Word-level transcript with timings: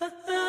Uh-huh. 0.00 0.36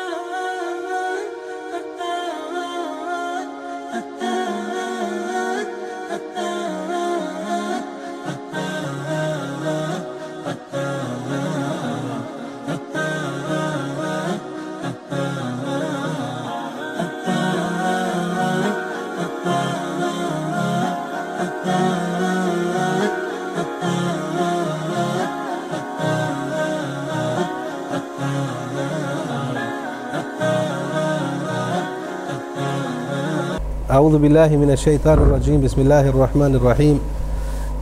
أعوذ 34.02 34.18
بالله 34.18 34.56
من 34.56 34.70
الشيطان 34.70 35.14
الرجيم. 35.18 35.62
بسم 35.62 35.80
الله 35.80 36.08
الرحمن 36.08 36.54
الرحيم. 36.58 36.98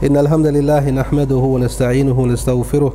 إن 0.05 0.17
الحمد 0.17 0.47
لله 0.47 0.89
نحمده 0.89 1.35
ونستعينه 1.35 2.19
ونستغفره 2.19 2.93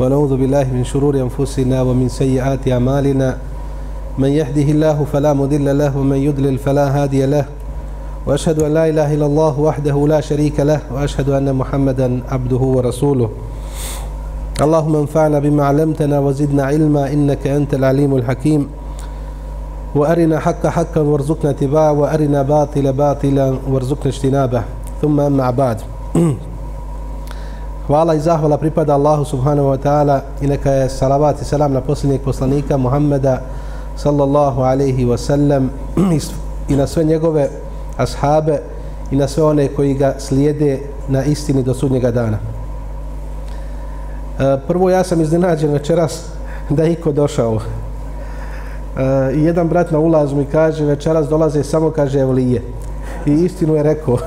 ونعوذ 0.00 0.36
بالله 0.36 0.64
من 0.72 0.84
شرور 0.84 1.20
أنفسنا 1.20 1.82
ومن 1.82 2.08
سيئات 2.08 2.68
أعمالنا. 2.68 3.36
من 4.18 4.28
يهده 4.28 4.68
الله 4.72 5.04
فلا 5.12 5.32
مضل 5.36 5.78
له 5.78 5.98
ومن 5.98 6.16
يضلل 6.16 6.58
فلا 6.58 6.86
هادي 6.96 7.26
له. 7.26 7.44
وأشهد 8.26 8.62
أن 8.62 8.74
لا 8.74 8.88
إله 8.88 9.14
إلا 9.14 9.26
الله 9.26 9.60
وحده 9.60 10.06
لا 10.08 10.20
شريك 10.20 10.60
له 10.60 10.80
وأشهد 10.88 11.28
أن 11.28 11.52
محمدا 11.52 12.22
عبده 12.24 12.62
ورسوله. 12.76 13.30
اللهم 14.64 14.96
انفعنا 14.96 15.38
بما 15.38 15.64
علمتنا 15.64 16.20
وزدنا 16.20 16.62
علما 16.64 17.12
إنك 17.12 17.46
أنت 17.46 17.74
العليم 17.74 18.16
الحكيم. 18.16 18.85
وأرنا 19.95 20.39
حق 20.39 20.67
حقا 20.67 21.01
وارزقنا 21.01 21.49
اتباعه 21.49 21.91
وأرنا 21.91 22.41
باطل 22.41 22.93
باطلا 22.93 23.55
وارزقنا 23.69 24.07
اجتنابه 24.07 24.63
ثم 25.01 25.19
أما 25.19 25.51
بعد 25.51 25.81
Hvala 27.87 28.15
i 28.15 28.19
zahvala 28.19 28.57
pripada 28.57 28.93
Allahu 28.95 29.25
subhanahu 29.25 29.67
wa 29.73 29.77
ta'ala 29.77 30.21
i 30.41 30.47
neka 30.47 30.71
je 30.71 30.89
salavat 30.89 31.41
i 31.41 31.45
salam 31.45 31.73
na 31.73 31.81
posljednjeg 31.81 32.21
poslanika 32.21 32.77
Muhammeda 32.77 33.41
sallallahu 33.95 34.61
alaihi 34.61 35.05
wa 35.05 35.17
sallam 35.17 35.69
i 36.69 36.75
na 36.75 36.87
sve 36.87 37.03
njegove 37.03 37.49
ashabe 37.97 38.61
i 39.11 39.15
na 39.15 39.27
sve 39.27 39.43
one 39.43 39.67
koji 39.67 39.93
ga 39.93 40.13
slijede 40.19 40.79
na 41.07 41.23
istini 41.23 41.63
do 41.63 41.73
sudnjega 41.73 42.11
dana. 42.11 42.37
E, 44.39 44.57
prvo 44.67 44.89
ja 44.89 45.03
sam 45.03 45.21
iznenađen 45.21 45.71
večeras 45.71 46.25
da 46.69 46.83
je 46.83 46.91
iko 46.93 47.11
došao 47.11 47.59
i 49.34 49.42
jedan 49.42 49.68
brat 49.68 49.90
na 49.90 49.98
ulazu 49.98 50.36
mi 50.36 50.44
kaže 50.44 50.84
večeras 50.84 51.28
dolaze 51.28 51.62
samo 51.62 51.90
kaže 51.90 52.20
evlije 52.20 52.62
i 53.26 53.32
istinu 53.32 53.74
je 53.74 53.82
rekao. 53.82 54.18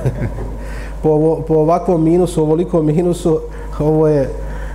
Po, 1.02 1.42
po 1.48 1.54
ovakvom 1.54 2.04
minusu 2.04 2.42
ovolikom 2.42 2.86
minusu 2.86 3.40
ovo 3.78 4.08
je 4.08 4.30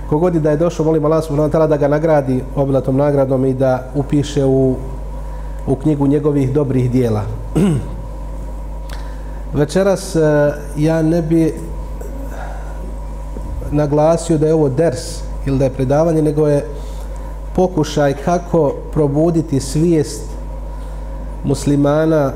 kogodi 0.08 0.40
da 0.40 0.50
je 0.50 0.56
došao 0.56 0.86
molim 0.86 1.04
Allah 1.04 1.24
subhanahu 1.24 1.68
da 1.68 1.76
ga 1.76 1.88
nagradi 1.88 2.44
obilatom 2.56 2.96
nagradom 2.96 3.44
i 3.44 3.54
da 3.54 3.90
upiše 3.94 4.44
u, 4.44 4.74
u 5.66 5.74
knjigu 5.76 6.06
njegovih 6.06 6.52
dobrih 6.52 6.90
dijela. 6.90 7.22
Večeras 9.54 10.16
e, 10.16 10.20
ja 10.76 11.02
ne 11.02 11.22
bi 11.22 11.54
naglasio 13.70 14.38
da 14.38 14.46
je 14.46 14.54
ovo 14.54 14.68
ders 14.68 15.20
ili 15.46 15.58
da 15.58 15.64
je 15.64 15.70
predavanje 15.70 16.22
nego 16.22 16.48
je 16.48 16.64
pokušaj 17.56 18.14
kako 18.24 18.74
probuditi 18.92 19.60
svijest 19.60 20.22
muslimana, 21.44 22.32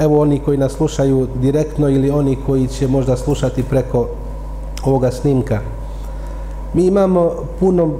evo 0.00 0.20
oni 0.20 0.38
koji 0.38 0.58
nas 0.58 0.72
slušaju 0.72 1.28
direktno 1.40 1.88
ili 1.88 2.10
oni 2.10 2.36
koji 2.46 2.66
će 2.66 2.88
možda 2.88 3.16
slušati 3.16 3.62
preko 3.62 4.08
ovoga 4.84 5.10
snimka. 5.10 5.60
Mi 6.74 6.86
imamo 6.86 7.32
puno 7.60 7.90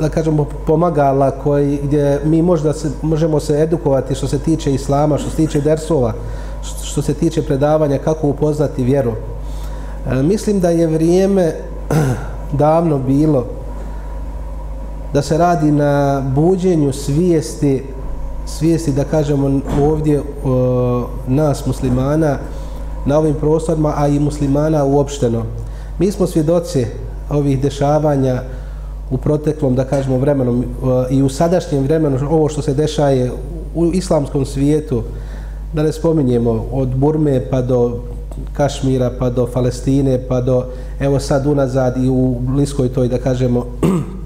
da 0.00 0.08
kažemo 0.08 0.46
pomagala 0.66 1.30
koji 1.30 1.78
gdje 1.82 2.20
mi 2.24 2.42
možda 2.42 2.72
se, 2.72 2.90
možemo 3.02 3.40
se 3.40 3.62
edukovati 3.62 4.14
što 4.14 4.28
se 4.28 4.38
tiče 4.38 4.74
islama, 4.74 5.18
što 5.18 5.30
se 5.30 5.36
tiče 5.36 5.60
dersova, 5.60 6.12
što 6.82 7.02
se 7.02 7.14
tiče 7.14 7.42
predavanja 7.42 7.98
kako 7.98 8.28
upoznati 8.28 8.84
vjeru. 8.84 9.12
E, 10.10 10.22
mislim 10.22 10.60
da 10.60 10.70
je 10.70 10.86
vrijeme 10.86 11.52
davno 12.52 12.98
bilo 12.98 13.59
da 15.12 15.22
se 15.22 15.38
radi 15.38 15.70
na 15.70 16.22
buđenju 16.34 16.92
svijesti 16.92 17.82
svijesti 18.58 18.92
da 18.92 19.04
kažemo 19.04 19.60
ovdje 19.82 20.16
e, 20.16 20.22
nas 21.28 21.66
muslimana 21.66 22.38
na 23.06 23.18
ovim 23.18 23.34
prostorima, 23.34 23.94
a 23.96 24.08
i 24.08 24.18
muslimana 24.18 24.84
uopšteno. 24.84 25.42
Mi 25.98 26.12
smo 26.12 26.26
svjedoci 26.26 26.86
ovih 27.30 27.62
dešavanja 27.62 28.42
u 29.10 29.16
proteklom, 29.16 29.74
da 29.74 29.84
kažemo, 29.84 30.18
vremenu 30.18 30.62
e, 30.62 31.14
i 31.14 31.22
u 31.22 31.28
sadašnjem 31.28 31.84
vremenu, 31.84 32.18
ovo 32.30 32.48
što 32.48 32.62
se 32.62 32.74
dešaje 32.74 33.30
u 33.74 33.86
islamskom 33.86 34.46
svijetu, 34.46 35.02
da 35.72 35.82
ne 35.82 35.92
spominjemo, 35.92 36.64
od 36.72 36.88
Burme 36.88 37.42
pa 37.50 37.62
do 37.62 38.00
Kašmira, 38.52 39.10
pa 39.18 39.30
do 39.30 39.46
Palestine, 39.46 40.18
pa 40.28 40.40
do, 40.40 40.64
evo 41.00 41.20
sad 41.20 41.46
unazad 41.46 41.96
i 41.96 42.08
u 42.08 42.36
bliskoj 42.40 42.88
toj, 42.88 43.08
da 43.08 43.18
kažemo, 43.18 43.66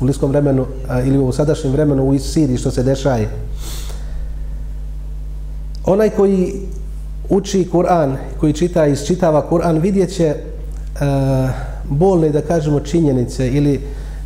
u 0.00 0.04
bliskom 0.04 0.30
vremenu 0.30 0.66
a, 0.88 1.02
ili 1.02 1.18
u 1.18 1.32
sadašnjem 1.32 1.72
vremenu 1.72 2.08
u 2.08 2.18
Siriji 2.18 2.58
što 2.58 2.70
se 2.70 2.82
dešaje. 2.82 3.28
Onaj 5.84 6.10
koji 6.10 6.54
uči 7.28 7.68
Kur'an, 7.72 8.16
koji 8.40 8.52
čita 8.52 8.86
i 8.86 8.92
isčitava 8.92 9.46
Kur'an, 9.50 9.80
vidjet 9.80 10.14
će 10.14 10.24
e, 10.24 10.36
bolne, 11.90 12.30
da 12.30 12.40
kažemo, 12.40 12.80
činjenice 12.80 13.48
ili 13.48 13.80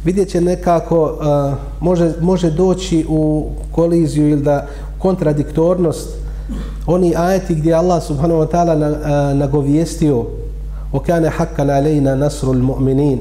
vidjet 0.05 0.28
će 0.28 0.41
nekako, 0.41 1.19
e, 1.22 1.55
može, 1.81 2.12
može 2.21 2.50
doći 2.50 3.06
u 3.09 3.50
koliziju 3.72 4.28
ili 4.28 4.43
da 4.43 4.66
kontradiktornost 4.99 6.09
oni 6.87 7.15
ajeti 7.16 7.55
gdje 7.55 7.75
Allah 7.75 8.03
subhanahu 8.03 8.41
wa 8.41 8.49
ta'ala 8.50 9.34
nagovijestio 9.34 10.27
o 10.93 10.99
kane 10.99 11.28
hakkan 11.28 11.71
alejna 11.71 12.15
nasrul 12.15 12.56
mu'minin 12.56 13.19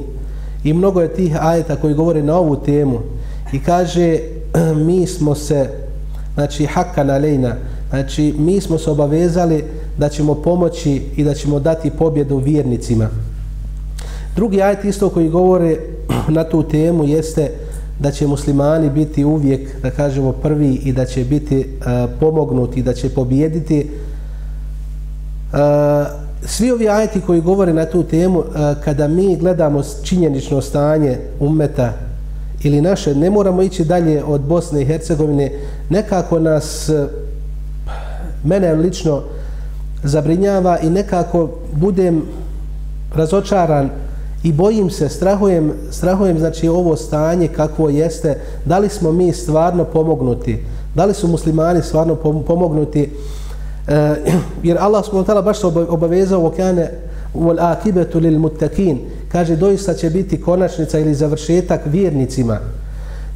I 0.63 0.73
mnogo 0.73 1.01
je 1.01 1.13
tih 1.13 1.37
ajeta 1.41 1.75
koji 1.75 1.93
govore 1.93 2.23
na 2.23 2.37
ovu 2.37 2.55
temu 2.55 2.99
i 3.53 3.59
kaže 3.59 4.19
mi 4.87 5.07
smo 5.07 5.35
se 5.35 5.69
znači 6.33 6.65
hakka 6.65 7.03
na 7.03 7.17
lejna 7.17 7.55
znači 7.89 8.35
mi 8.37 8.61
smo 8.61 8.77
se 8.77 8.91
obavezali 8.91 9.63
da 9.97 10.09
ćemo 10.09 10.35
pomoći 10.35 11.01
i 11.15 11.23
da 11.23 11.33
ćemo 11.33 11.59
dati 11.59 11.89
pobjedu 11.89 12.37
vjernicima. 12.37 13.09
Drugi 14.35 14.61
ajet 14.61 14.85
isto 14.85 15.09
koji 15.09 15.29
govore 15.29 15.77
na 16.37 16.43
tu 16.43 16.63
temu 16.63 17.03
jeste 17.03 17.51
da 17.99 18.11
će 18.11 18.27
muslimani 18.27 18.89
biti 18.89 19.25
uvijek, 19.25 19.81
da 19.81 19.89
kažemo, 19.89 20.31
prvi 20.31 20.73
i 20.73 20.93
da 20.93 21.05
će 21.05 21.23
biti 21.23 21.59
eh, 21.59 21.63
uh, 21.63 22.09
pomognuti, 22.19 22.83
da 22.83 22.93
će 22.93 23.09
pobjediti. 23.09 23.89
Uh, 25.53 25.59
eh, 25.59 26.30
svi 26.45 26.71
ovi 26.71 26.89
ajeti 26.89 27.21
koji 27.21 27.41
govore 27.41 27.73
na 27.73 27.85
tu 27.85 28.03
temu, 28.03 28.39
e, 28.43 28.75
kada 28.83 29.07
mi 29.07 29.37
gledamo 29.37 29.81
činjenično 30.03 30.61
stanje 30.61 31.17
umeta 31.39 31.93
ili 32.63 32.81
naše, 32.81 33.15
ne 33.15 33.29
moramo 33.29 33.61
ići 33.61 33.85
dalje 33.85 34.23
od 34.23 34.41
Bosne 34.41 34.81
i 34.81 34.85
Hercegovine, 34.85 35.51
nekako 35.89 36.39
nas, 36.39 36.89
e, 36.89 37.07
mene 38.43 38.73
lično, 38.73 39.21
zabrinjava 40.03 40.79
i 40.79 40.89
nekako 40.89 41.49
budem 41.73 42.23
razočaran 43.15 43.89
i 44.43 44.53
bojim 44.53 44.89
se, 44.89 45.09
strahujem, 45.09 45.73
strahujem 45.91 46.39
znači 46.39 46.67
ovo 46.67 46.95
stanje 46.95 47.47
kakvo 47.47 47.89
jeste, 47.89 48.37
da 48.65 48.79
li 48.79 48.89
smo 48.89 49.11
mi 49.11 49.33
stvarno 49.33 49.83
pomognuti, 49.83 50.57
da 50.95 51.05
li 51.05 51.13
su 51.13 51.27
muslimani 51.27 51.81
stvarno 51.81 52.15
pomognuti, 52.47 53.09
Eh, 53.87 54.15
jer 54.67 54.77
Allah 54.79 55.05
subhanahu 55.05 55.25
wa 55.25 55.33
ta'ala 55.33 55.41
baš 55.41 55.59
se 55.59 55.67
obavezao 55.67 56.47
okane 56.47 56.91
wal 57.35 57.59
akibatu 57.59 58.19
lil 58.19 58.39
muttaqin 58.39 58.97
kaže 59.31 59.55
doista 59.55 59.93
će 59.93 60.09
biti 60.09 60.41
konačnica 60.41 60.99
ili 60.99 61.13
završetak 61.13 61.81
vjernicima 61.85 62.59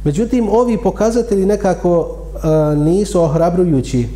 međutim 0.04 0.48
ovi 0.48 0.78
pokazatelji 0.82 1.46
nekako 1.46 1.98
uh, 1.98 2.78
nisu 2.84 3.22
ohrabrujući. 3.22 4.08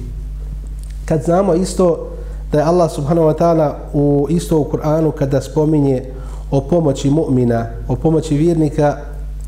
Kad 1.05 1.23
znamo 1.23 1.55
isto 1.55 2.09
da 2.53 2.59
je 2.59 2.65
Allah 2.65 2.91
subhanahu 2.93 3.29
wa 3.29 3.39
ta'ala 3.39 3.73
u 3.93 4.27
isto 4.31 4.59
u 4.59 4.65
Kur'anu 4.65 5.13
kada 5.13 5.41
spominje 5.41 6.03
o 6.51 6.61
pomoći 6.61 7.11
mu'mina 7.11 7.65
o 7.89 7.97
pomoći 7.97 8.37
vjernika 8.37 8.97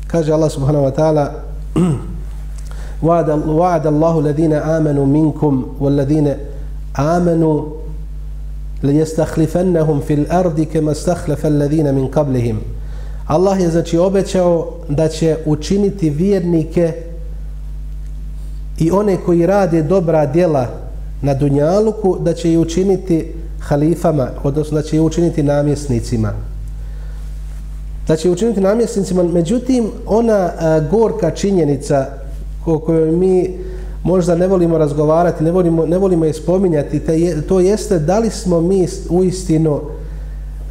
kaže 0.07 0.33
Allah 0.33 0.51
subhanahu 0.51 0.85
wa 0.85 0.95
ta'ala 0.95 1.27
wa'ada 3.47 3.87
Allahu 3.87 4.21
ladina 4.21 4.61
amanu 4.77 5.05
minkum 5.05 5.65
wal 5.79 5.95
ladina 5.95 6.35
amanu 6.93 7.65
li 8.83 8.93
yastakhlifannahum 8.93 10.01
fil 10.01 10.25
ardi 10.29 10.65
kama 10.65 10.93
stakhlafa 10.93 11.47
alladhina 11.47 11.91
min 11.91 12.11
qablihim 12.11 12.55
Allah 13.27 13.59
je 13.61 13.69
znači 13.69 13.97
obećao 13.97 14.71
da 14.89 15.07
će 15.07 15.37
učiniti 15.45 16.09
vjernike 16.09 16.93
i 18.79 18.91
one 18.91 19.17
koji 19.25 19.45
rade 19.45 19.83
dobra 19.83 20.25
djela 20.25 20.67
na 21.21 21.33
Dunjaluku, 21.33 22.17
da 22.19 22.33
će 22.33 22.51
ih 22.53 22.59
učiniti 22.59 23.33
halifama, 23.59 24.29
odnosno 24.43 24.75
da 24.77 24.83
će 24.83 24.95
ih 24.95 25.01
učiniti 25.01 25.43
namjesnicima. 25.43 26.33
Da 28.07 28.15
će 28.15 28.27
ih 28.27 28.33
učiniti 28.33 28.61
namjesnicima, 28.61 29.23
međutim, 29.23 29.91
ona 30.05 30.51
a, 30.59 30.79
gorka 30.91 31.31
činjenica 31.31 32.05
o 32.65 32.79
kojoj 32.79 33.11
mi 33.11 33.57
možda 34.02 34.34
ne 34.34 34.46
volimo 34.46 34.78
razgovarati, 34.78 35.44
ne 35.44 35.50
volimo, 35.50 35.86
ne 35.86 35.98
volimo 35.98 36.24
je 36.24 36.32
spominjati, 36.32 37.00
te 37.00 37.20
je, 37.20 37.42
to 37.42 37.60
jeste 37.60 37.98
da 37.98 38.18
li 38.18 38.30
smo 38.30 38.60
mi 38.60 38.86
u 39.10 39.24
istinu 39.24 39.80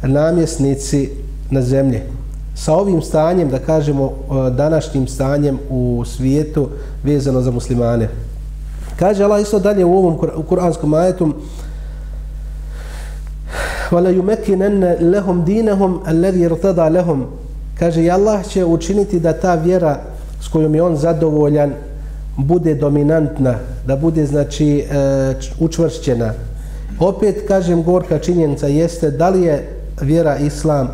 namjesnici 0.02 1.10
na 1.50 1.62
zemlji. 1.62 2.00
Sa 2.54 2.74
ovim 2.74 3.02
stanjem, 3.02 3.48
da 3.48 3.58
kažemo, 3.58 4.12
današnjim 4.56 5.08
stanjem 5.08 5.58
u 5.70 6.02
svijetu 6.06 6.68
vezano 7.04 7.40
za 7.40 7.50
muslimane. 7.50 8.08
Kaže 8.98 9.24
Allah 9.24 9.42
isto 9.42 9.58
dalje 9.58 9.84
u 9.84 9.98
ovom 9.98 10.18
kuranskom 10.48 10.94
ajetu 10.94 11.34
وَلَا 13.90 14.10
يُمَكِنَنَّ 14.10 14.96
لَهُمْ 15.00 15.44
دِينَهُمْ 15.44 15.92
الَّذِي 16.08 16.48
رْتَدَى 16.48 16.88
لَهُمْ 16.90 17.24
Kaže, 17.78 18.02
i 18.02 18.10
Allah 18.10 18.46
će 18.46 18.64
učiniti 18.64 19.20
da 19.20 19.32
ta 19.32 19.54
vjera 19.54 20.00
s 20.40 20.48
kojom 20.48 20.74
je 20.74 20.82
on 20.82 20.96
zadovoljan 20.96 21.72
bude 22.37 22.75
dominantna, 22.75 23.55
da 23.87 23.95
bude 23.95 24.25
znači 24.25 24.79
e, 24.79 24.83
učvršćena. 25.59 26.33
Opet 26.99 27.47
kažem 27.47 27.83
gorka 27.83 28.19
činjenica 28.19 28.67
jeste 28.67 29.11
da 29.11 29.29
li 29.29 29.41
je 29.41 29.67
vjera 30.01 30.37
islam 30.37 30.87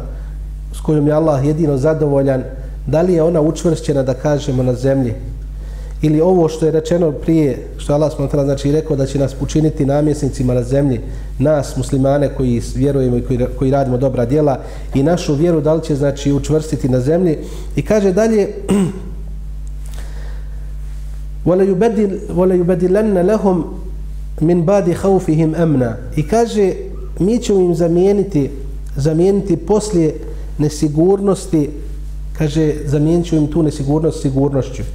s 0.74 0.82
kojom 0.82 1.08
je 1.08 1.14
Allah 1.14 1.46
jedino 1.46 1.78
zadovoljan, 1.78 2.44
da 2.88 3.02
li 3.02 3.14
je 3.14 3.24
ona 3.24 3.42
učvršćena 3.42 4.04
da 4.04 4.14
kažemo 4.14 4.64
na 4.64 4.74
zemlji 4.74 5.14
ili 6.02 6.22
ovo 6.22 6.50
što 6.50 6.66
je 6.66 6.72
rečeno 6.72 7.12
prije, 7.12 7.58
što 7.78 7.94
Allah 7.94 8.12
smatra, 8.16 8.44
znači 8.44 8.72
rekao 8.72 8.96
da 8.96 9.06
će 9.06 9.20
nas 9.20 9.36
učiniti 9.42 9.86
namjesnicima 9.86 10.54
na 10.54 10.64
zemlji, 10.64 11.02
nas 11.40 11.78
muslimane 11.78 12.30
koji 12.38 12.62
vjerujemo 12.76 13.18
i 13.18 13.22
koji, 13.22 13.40
koji 13.60 13.72
radimo 13.72 13.98
dobra 13.98 14.26
djela 14.26 14.60
i 14.94 15.04
našu 15.04 15.36
vjeru 15.36 15.62
da 15.62 15.74
li 15.74 15.84
će 15.84 15.96
znači 15.96 16.32
učvrstiti 16.32 16.90
na 16.90 17.00
zemlji 17.00 17.38
i 17.76 17.82
kaže 17.82 18.12
dalje 18.14 18.48
وَلَا 21.49 22.55
يُبَدِلَنَّ 22.55 23.19
لَهُمْ 23.27 23.65
مِنْ 24.41 24.65
بَادِ 24.65 24.95
خَوْفِهِمْ 24.95 25.55
أَمْنَا 25.55 25.97
I 26.17 26.23
kaže, 26.29 26.73
mi 27.19 27.39
ćemo 27.39 27.61
im 27.61 27.75
zamijeniti, 27.75 28.51
zamijeniti 28.97 29.56
poslije 29.56 30.15
nesigurnosti, 30.59 31.71
kaže, 32.39 32.75
zamijenit 32.87 33.27
ćemo 33.27 33.41
im 33.41 33.47
tu 33.47 33.62
nesigurnost 33.62 34.23
sigurnošću. 34.23 34.83
E, 34.83 34.87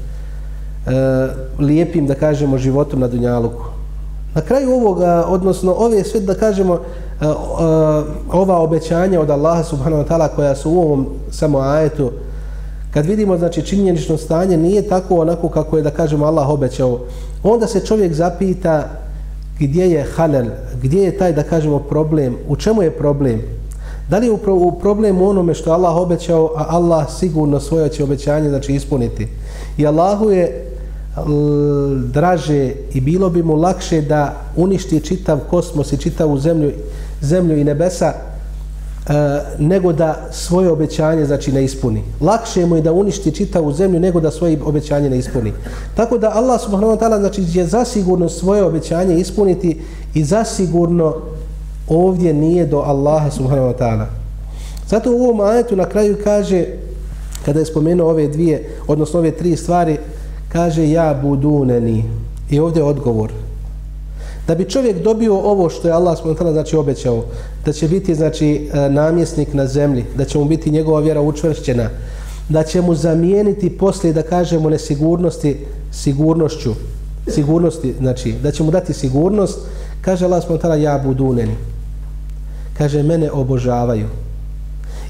lijepim, 1.60 2.08
da 2.08 2.16
kažemo, 2.16 2.58
životom 2.58 3.00
na 3.00 3.08
Dunjaluku. 3.08 3.64
Na 4.36 4.42
kraju 4.42 4.72
ovoga, 4.72 5.26
odnosno 5.28 5.74
ove 5.78 6.04
sve, 6.04 6.20
da 6.20 6.34
kažemo, 6.34 6.74
e, 6.74 7.26
e, 7.26 7.30
ova 8.32 8.60
obećanja 8.60 9.22
od 9.22 9.30
Allaha 9.30 9.64
subhanahu 9.64 10.04
wa 10.04 10.08
ta'ala 10.08 10.28
koja 10.36 10.56
su 10.56 10.72
u 10.72 10.80
ovom 10.80 11.08
samo 11.32 11.60
ajetu, 11.60 12.12
Kad 12.95 13.07
vidimo 13.07 13.39
znači 13.39 13.63
činjenično 13.63 14.19
stanje 14.19 14.57
nije 14.57 14.89
tako 14.89 15.21
onako 15.21 15.49
kako 15.49 15.77
je 15.77 15.83
da 15.83 15.91
kažemo 15.91 16.27
Allah 16.27 16.49
obećao, 16.49 17.01
onda 17.43 17.67
se 17.67 17.87
čovjek 17.87 18.13
zapita 18.13 18.89
gdje 19.59 19.91
je 19.91 20.07
halal, 20.17 20.45
gdje 20.83 21.03
je 21.03 21.19
taj 21.19 21.33
da 21.33 21.43
kažemo 21.43 21.79
problem, 21.79 22.37
u 22.49 22.57
čemu 22.57 22.83
je 22.83 22.91
problem? 22.91 23.43
Da 24.11 24.19
li 24.19 24.27
je 24.27 24.33
upravo 24.33 24.67
u 24.67 24.79
problemu 24.79 25.29
onome 25.29 25.55
što 25.55 25.73
Allah 25.73 25.97
obećao, 25.97 26.53
a 26.57 26.67
Allah 26.69 27.07
sigurno 27.19 27.61
svoje 27.61 27.89
će 27.89 28.05
obećanje 28.05 28.49
znači 28.49 28.75
ispuniti. 28.75 29.29
I 29.79 29.87
Allahu 29.87 30.31
je 30.31 30.71
draže 32.13 32.73
i 32.95 33.01
bilo 33.01 33.31
bi 33.31 33.43
mu 33.43 33.55
lakše 33.55 34.01
da 34.01 34.35
uništi 34.57 35.01
čitav 35.01 35.39
kosmos 35.51 35.93
i 35.93 35.97
čitavu 35.97 36.39
zemlju, 36.39 36.71
zemlju 37.21 37.57
i 37.59 37.65
nebesa 37.65 38.13
E, 39.09 39.13
nego 39.59 39.93
da 39.93 40.29
svoje 40.33 40.71
obećanje 40.71 41.25
znači 41.25 41.53
ne 41.53 41.65
ispuni. 41.65 42.03
Lakše 42.21 42.67
mu 42.67 42.77
je 42.77 42.83
da 42.83 42.93
uništi 42.93 43.33
čitavu 43.33 43.73
zemlju 43.73 44.01
nego 44.01 44.21
da 44.21 44.31
svoje 44.31 44.59
obećanje 44.65 45.11
ne 45.11 45.19
ispuni. 45.19 45.53
Tako 45.95 46.19
da 46.19 46.33
Allah 46.35 46.61
subhanahu 46.61 46.93
wa 46.93 46.99
ta'ala 46.99 47.19
znači 47.21 47.53
će 47.53 47.65
zasigurno 47.65 48.29
svoje 48.29 48.63
obećanje 48.63 49.19
ispuniti 49.19 49.81
i 50.15 50.25
zasigurno 50.25 51.15
ovdje 51.89 52.35
nije 52.35 52.67
do 52.67 52.79
Allaha 52.79 53.31
subhanahu 53.31 53.69
wa 53.69 53.79
ta'ala. 53.79 54.07
Zato 54.89 55.13
u 55.13 55.23
ovom 55.23 55.41
ajetu 55.41 55.77
na 55.77 55.85
kraju 55.85 56.17
kaže 56.25 56.67
kada 57.45 57.59
je 57.59 57.67
spomenuo 57.67 58.11
ove 58.11 58.29
dvije, 58.29 58.71
odnosno 58.87 59.19
ove 59.19 59.31
tri 59.31 59.57
stvari, 59.57 59.99
kaže 60.49 60.91
ja 60.91 61.21
buduneni. 61.23 62.05
I 62.51 62.61
ovdje 62.61 62.81
je 62.81 62.85
odgovor. 62.85 63.44
Da 64.47 64.55
bi 64.55 64.71
čovjek 64.71 65.03
dobio 65.03 65.35
ovo 65.35 65.71
što 65.71 65.89
je 65.89 65.95
Allah 65.95 66.19
s.w.t. 66.19 66.53
znači 66.53 66.77
obećao, 66.77 67.25
da 67.65 67.73
će 67.73 67.89
biti 67.89 68.15
znači 68.15 68.71
e, 68.73 68.89
namjesnik 68.91 69.55
na 69.55 69.67
zemlji, 69.67 70.05
da 70.17 70.25
će 70.25 70.39
mu 70.39 70.45
biti 70.45 70.71
njegova 70.71 71.01
vjera 71.01 71.21
učvršćena, 71.21 71.89
da 72.49 72.63
će 72.63 72.81
mu 72.81 72.95
zamijeniti 72.95 73.79
poslije 73.79 74.13
da 74.13 74.23
kažemo 74.23 74.71
nesigurnosti 74.71 75.57
sigurnošću, 75.93 76.75
sigurnosti, 77.29 77.95
znači 77.99 78.35
da 78.43 78.51
će 78.51 78.63
mu 78.63 78.71
dati 78.71 78.93
sigurnost, 78.93 79.59
kaže 80.01 80.25
Allah 80.25 80.43
s.w.t. 80.43 80.83
ja 80.83 81.01
buduneni. 81.05 81.55
Kaže 82.79 83.03
mene 83.03 83.31
obožavaju. 83.33 84.07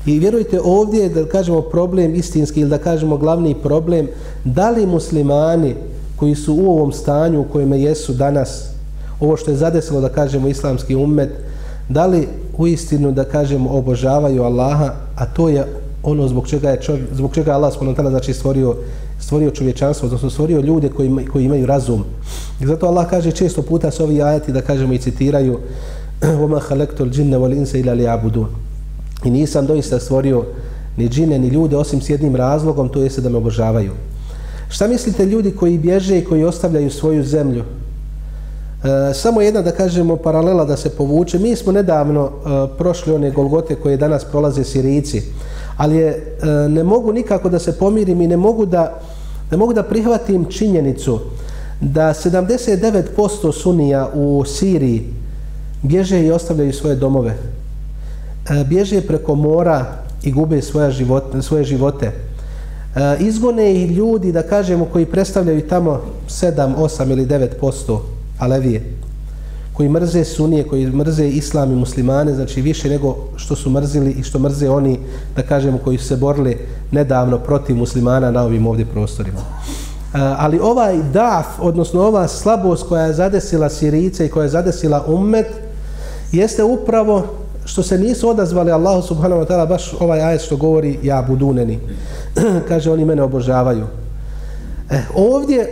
I 0.07 0.19
vjerujte 0.19 0.61
ovdje 0.65 1.09
da 1.09 1.29
kažemo 1.29 1.61
problem 1.61 2.15
istinski 2.15 2.61
ili 2.61 2.71
da 2.71 2.79
kažemo 2.79 3.17
glavni 3.17 3.55
problem, 3.55 4.09
da 4.45 4.71
li 4.71 4.87
muslimani 4.87 5.75
koji 6.17 6.35
su 6.35 6.55
u 6.55 6.71
ovom 6.71 6.93
stanju 6.93 7.41
u 7.41 7.47
kojem 7.53 7.73
jesu 7.73 8.13
danas, 8.13 8.74
ovo 9.20 9.38
što 9.38 9.52
je 9.52 9.58
zadesilo 9.58 10.02
da 10.02 10.10
kažemo 10.10 10.48
islamski 10.48 10.96
ummet, 10.96 11.30
da 11.90 12.06
li 12.06 12.28
u 12.58 12.68
istinu 12.68 13.12
da 13.12 13.24
kažemo 13.24 13.70
obožavaju 13.70 14.44
Allaha, 14.44 14.94
a 15.16 15.26
to 15.26 15.50
je 15.50 15.66
ono 16.04 16.28
zbog 16.28 16.48
čega 16.48 16.70
je 16.70 16.82
čovjek, 16.82 17.06
zbog 17.14 17.34
čega 17.34 17.52
Allah 17.52 17.74
spontano 17.74 18.10
znači 18.10 18.34
stvorio 18.34 18.76
stvorio 19.20 19.52
čovječanstvo, 19.52 20.06
odnosno 20.06 20.30
stvorio 20.30 20.60
ljude 20.60 20.90
koji, 20.90 21.08
ima, 21.08 21.22
koji 21.32 21.46
imaju 21.46 21.66
razum. 21.66 22.04
I 22.62 22.66
zato 22.66 22.88
Allah 22.88 23.10
kaže 23.10 23.32
često 23.32 23.62
puta 23.62 23.92
s 23.92 24.00
ovi 24.00 24.22
ajati 24.22 24.52
da 24.52 24.62
kažemo 24.62 24.94
i 24.94 24.98
citiraju 24.98 25.60
وَمَا 26.22 26.60
خَلَقْتُ 26.60 27.02
الْجِنَّ 27.02 27.34
وَالْإِنْسَ 27.36 27.84
إِلَا 27.84 27.94
لِيَعْبُدُونَ 27.96 28.48
I 29.24 29.30
nisam 29.30 29.66
doista 29.66 30.00
stvorio 30.00 30.46
ni 30.98 31.10
džine 31.10 31.40
ni 31.40 31.48
ljude 31.48 31.78
osim 31.78 32.02
s 32.02 32.10
jednim 32.10 32.36
razlogom, 32.36 32.90
to 32.90 33.02
jeste 33.02 33.22
da 33.22 33.30
me 33.30 33.38
obožavaju. 33.38 33.92
Šta 34.70 34.88
mislite 34.88 35.26
ljudi 35.26 35.52
koji 35.52 35.78
bježe 35.78 36.18
i 36.18 36.24
koji 36.24 36.44
ostavljaju 36.44 36.92
svoju 36.92 37.24
zemlju, 37.24 37.64
E, 38.85 39.15
samo 39.15 39.41
jedna 39.41 39.63
da 39.63 39.71
kažemo 39.71 40.17
paralela 40.17 40.65
da 40.65 40.77
se 40.77 40.91
povuče. 40.91 41.39
Mi 41.39 41.57
smo 41.57 41.73
nedavno 41.73 42.25
e, 42.25 42.77
prošli 42.79 43.15
one 43.15 43.31
Golgote 43.31 43.75
koje 43.75 43.97
danas 43.97 44.25
prolaze 44.25 44.65
Sirici, 44.65 45.23
ali 45.77 45.97
je, 45.97 46.37
e, 46.43 46.47
ne 46.69 46.85
mogu 46.85 47.13
nikako 47.13 47.49
da 47.49 47.59
se 47.59 47.79
pomirim 47.79 48.21
i 48.21 48.27
ne 48.27 48.37
mogu 48.37 48.67
da, 48.67 49.01
ne 49.51 49.57
mogu 49.57 49.73
da 49.73 49.83
prihvatim 49.83 50.45
činjenicu 50.45 51.21
da 51.81 52.15
79% 52.15 53.53
sunija 53.53 54.09
u 54.15 54.45
Siriji 54.45 55.03
bježe 55.83 56.21
i 56.27 56.31
ostavljaju 56.31 56.73
svoje 56.73 56.97
domove. 56.97 57.31
E, 57.31 58.65
bježe 58.65 59.01
preko 59.01 59.35
mora 59.35 59.85
i 60.23 60.33
gube 60.33 60.63
svoje 60.63 60.91
živote. 60.91 61.43
Svoje 61.43 61.65
živote. 61.65 62.07
E, 62.07 62.13
izgone 63.21 63.75
i 63.75 63.87
ljudi, 63.87 64.33
da 64.33 64.43
kažemo, 64.43 64.85
koji 64.85 65.07
predstavljaju 65.07 65.69
tamo 65.69 66.01
7, 66.29 66.75
8 66.77 67.11
ili 67.11 67.27
9% 67.27 68.14
Alevije, 68.39 68.83
koji 69.75 69.89
mrze 69.89 70.25
sunije, 70.25 70.65
koji 70.65 70.87
mrze 70.87 71.29
islam 71.29 71.73
i 71.73 71.77
muslimane, 71.77 72.35
znači 72.35 72.63
više 72.63 72.89
nego 72.89 73.17
što 73.37 73.57
su 73.57 73.71
mrzili 73.71 74.11
i 74.11 74.23
što 74.23 74.39
mrze 74.39 74.71
oni, 74.71 74.99
da 75.37 75.43
kažemo, 75.43 75.79
koji 75.79 75.99
su 75.99 76.05
se 76.05 76.17
borili 76.17 76.59
nedavno 76.91 77.39
protiv 77.39 77.77
muslimana 77.77 78.31
na 78.31 78.43
ovim 78.43 78.67
ovdje 78.67 78.87
prostorima. 78.87 79.39
E, 79.41 80.19
ali 80.39 80.59
ovaj 80.59 81.03
daf, 81.13 81.47
odnosno 81.61 82.03
ova 82.03 82.29
slabost 82.29 82.89
koja 82.89 83.05
je 83.05 83.15
zadesila 83.15 83.69
Sirice 83.69 84.27
i 84.27 84.29
koja 84.29 84.43
je 84.43 84.49
zadesila 84.49 85.05
ummet, 85.07 85.47
jeste 86.33 86.65
upravo 86.65 87.27
što 87.65 87.83
se 87.83 87.99
nisu 87.99 88.29
odazvali 88.29 88.73
Allahu 88.73 89.03
subhanahu 89.03 89.43
wa 89.43 89.47
ta'ala 89.47 89.69
baš 89.69 89.95
ovaj 90.01 90.23
ajet 90.23 90.43
što 90.43 90.57
govori 90.57 90.99
ja 91.03 91.25
buduneni. 91.29 91.79
Kaže, 92.69 92.91
oni 92.91 93.05
mene 93.05 93.23
obožavaju. 93.23 93.87
E, 94.91 95.01
ovdje 95.15 95.61
e, 95.61 95.69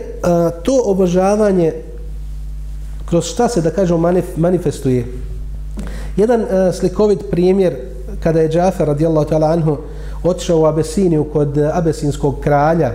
to 0.63 0.81
obožavanje 0.85 1.73
kroz 3.13 3.25
šta 3.25 3.49
se, 3.49 3.61
da 3.61 3.69
kažemo, 3.69 3.99
manif, 3.99 4.25
manifestuje. 4.37 5.05
Jedan 6.17 6.41
uh, 6.41 6.47
slikovit 6.73 7.19
primjer, 7.31 7.75
kada 8.23 8.41
je 8.41 8.49
Džafer, 8.49 8.87
radijallahu 8.87 9.29
ta'ala 9.29 9.51
anhu, 9.53 9.77
otišao 10.23 10.61
u 10.61 10.65
Abesiniju 10.65 11.23
kod 11.33 11.57
e, 11.57 11.69
abesinskog 11.73 12.39
kralja, 12.39 12.91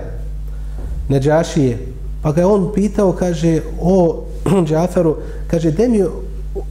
Neđašije, 1.09 1.79
pa 2.23 2.33
ga 2.33 2.41
je 2.41 2.47
on 2.47 2.73
pitao, 2.75 3.13
kaže, 3.13 3.61
o 3.81 4.25
Džaferu, 4.69 5.17
kaže, 5.51 5.71
de 5.71 5.89
mi, 5.89 6.05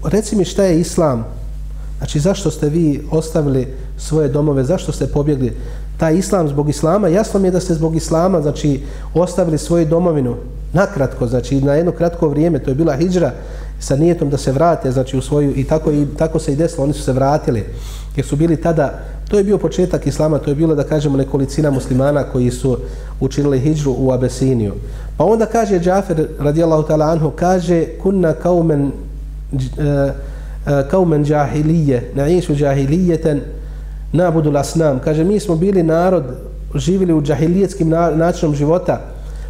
reci 0.04 0.36
mi 0.36 0.46
šta 0.46 0.63
je 0.63 0.80
Islam, 0.80 1.25
znači 1.98 2.20
zašto 2.20 2.51
ste 2.51 2.70
vi 2.70 3.08
ostavili 3.12 3.68
svoje 3.98 4.30
domove, 4.30 4.63
zašto 4.63 4.92
ste 4.92 5.08
pobjegli, 5.08 5.54
taj 5.98 6.16
islam 6.16 6.48
zbog 6.48 6.70
islama, 6.70 7.08
jasno 7.08 7.39
mi 7.39 7.48
je 7.48 7.51
da 7.51 7.60
ste 7.60 7.74
zbog 7.74 7.96
islama, 7.96 8.42
znači, 8.42 8.82
ostavili 9.13 9.58
svoju 9.58 9.86
domovinu, 9.86 10.36
nakratko, 10.74 11.27
znači, 11.27 11.62
na 11.62 11.74
jedno 11.74 11.92
kratko 11.92 12.30
vrijeme, 12.30 12.60
to 12.60 12.72
je 12.72 12.75
bila 12.75 12.96
hijđra, 12.96 13.32
sa 13.80 13.96
nijetom 13.96 14.30
da 14.30 14.38
se 14.38 14.51
vrate, 14.51 14.92
znači, 14.92 15.18
u 15.18 15.22
svoju, 15.22 15.54
i 15.56 15.63
tako, 15.63 15.92
i 15.92 16.06
tako 16.18 16.39
se 16.39 16.54
i 16.54 16.56
desilo, 16.56 16.84
oni 16.84 16.94
su 16.94 17.04
se 17.04 17.13
vratili, 17.13 17.66
jer 18.16 18.25
su 18.25 18.36
bili 18.36 18.62
tada, 18.62 19.00
to 19.30 19.38
je 19.38 19.44
bio 19.44 19.58
početak 19.58 20.08
islama, 20.08 20.39
to 20.39 20.51
je 20.51 20.56
bilo, 20.56 20.75
da 20.75 20.84
kažemo, 20.84 21.18
nekolicina 21.18 21.72
muslimana 21.72 22.24
koji 22.24 22.51
su 22.51 22.77
učinili 23.20 23.60
hijđru 23.60 23.96
u 23.98 24.12
Abesiniju. 24.12 24.74
Pa 25.18 25.24
onda 25.24 25.46
kaže 25.46 25.80
Džafer, 25.80 26.27
radijallahu 26.39 26.84
ta'ala 26.84 27.12
anhu, 27.12 27.32
kaže, 27.36 27.86
kunna 28.01 28.34
kaumen, 28.34 28.92
uh, 29.51 29.62
kaumen 30.92 31.25
džahilije, 31.25 32.12
na'išu 32.16 32.56
džahilijeten, 32.56 33.42
nabudu 34.14 34.52
lasnam. 34.52 35.00
Kaže, 35.00 35.24
mi 35.24 35.40
smo 35.40 35.56
bili 35.56 35.84
narod, 35.84 36.24
živjeli 36.76 37.14
u 37.14 37.22
džahilijetskim 37.22 37.90
načinom 37.90 38.56
života, 38.56 39.02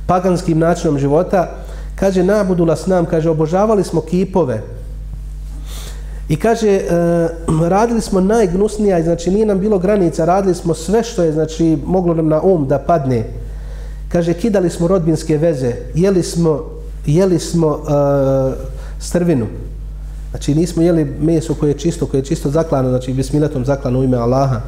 paganskim 0.08 0.60
načinom 0.60 1.00
života. 1.00 1.50
Kaže, 1.96 2.24
nabudu 2.24 2.66
lasnam, 2.66 3.06
kaže, 3.06 3.30
obožavali 3.30 3.84
smo 3.84 4.02
kipove. 4.02 4.62
I 6.30 6.36
kaže, 6.36 6.70
e, 6.70 6.82
radili 7.70 8.02
smo 8.02 8.22
najgnusnija, 8.22 9.04
znači 9.04 9.32
nije 9.32 9.46
nam 9.46 9.60
bilo 9.60 9.80
granica, 9.80 10.26
radili 10.26 10.56
smo 10.56 10.74
sve 10.74 11.04
što 11.04 11.24
je, 11.24 11.32
znači, 11.32 11.78
moglo 11.86 12.14
nam 12.14 12.28
na 12.28 12.42
um 12.42 12.68
da 12.68 12.80
padne. 12.80 13.24
Kaže, 14.10 14.34
kidali 14.34 14.70
smo 14.70 14.88
rodbinske 14.88 15.38
veze, 15.38 15.74
jeli 15.96 16.24
smo, 16.24 16.64
jeli 17.06 17.40
smo 17.40 17.80
e, 17.80 17.92
strvinu. 19.00 19.46
Znači 20.38 20.56
nismo 20.56 20.82
jeli 20.82 21.06
meso 21.06 21.54
koje 21.54 21.70
je 21.70 21.78
čisto, 21.78 22.06
koje 22.06 22.20
je 22.20 22.26
čisto 22.26 22.50
zaklano, 22.50 22.90
znači 22.90 23.14
bismiletom 23.14 23.66
zaklano 23.66 24.00
u 24.00 24.04
ime 24.04 24.18
Allaha. 24.18 24.62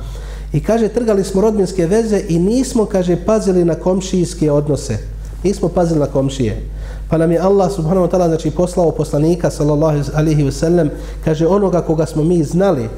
I 0.54 0.60
kaže, 0.60 0.88
trgali 0.88 1.24
smo 1.24 1.42
rodbinske 1.42 1.86
veze 1.86 2.22
i 2.30 2.40
nismo, 2.40 2.86
kaže, 2.86 3.16
pazili 3.26 3.66
na 3.66 3.76
komšijske 3.76 4.52
odnose. 4.52 4.98
Nismo 5.44 5.70
pazili 5.70 6.00
na 6.00 6.06
komšije. 6.06 6.62
Pa 7.10 7.18
nam 7.18 7.32
je 7.32 7.40
Allah 7.40 7.72
subhanahu 7.72 8.08
wa 8.08 8.12
ta'ala 8.12 8.28
znači, 8.28 8.52
poslao 8.52 8.92
poslanika 8.92 9.50
sallallahu 9.50 10.04
alihi 10.14 10.44
wasallam, 10.44 10.90
kaže, 11.26 11.48
onoga 11.48 11.82
koga 11.82 12.06
smo 12.06 12.24
mi 12.24 12.44
znali, 12.44 12.90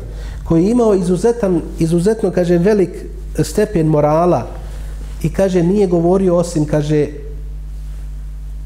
koji 0.47 0.63
je 0.63 0.71
imao 0.71 0.95
izuzetan, 0.95 1.61
izuzetno, 1.79 2.31
kaže, 2.31 2.57
velik 2.57 3.05
stepen 3.43 3.87
morala 3.87 4.47
i 5.23 5.29
kaže, 5.29 5.63
nije 5.63 5.87
govorio 5.87 6.35
osim, 6.35 6.65
kaže, 6.65 7.07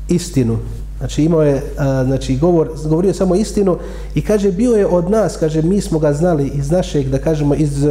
istinu. 0.10 0.58
Znači 0.98 1.24
imao 1.24 1.44
je, 1.44 1.62
a, 1.78 2.04
znači 2.06 2.36
govor, 2.36 2.70
govorio 2.84 3.14
samo 3.14 3.36
istinu 3.36 3.78
i 4.16 4.22
kaže 4.22 4.52
bio 4.52 4.76
je 4.76 4.88
od 4.88 5.10
nas, 5.10 5.38
kaže 5.38 5.62
mi 5.62 5.82
smo 5.82 6.00
ga 6.00 6.14
znali 6.14 6.48
iz 6.48 6.72
našeg, 6.72 7.10
da 7.10 7.18
kažemo, 7.18 7.56
iz 7.56 7.86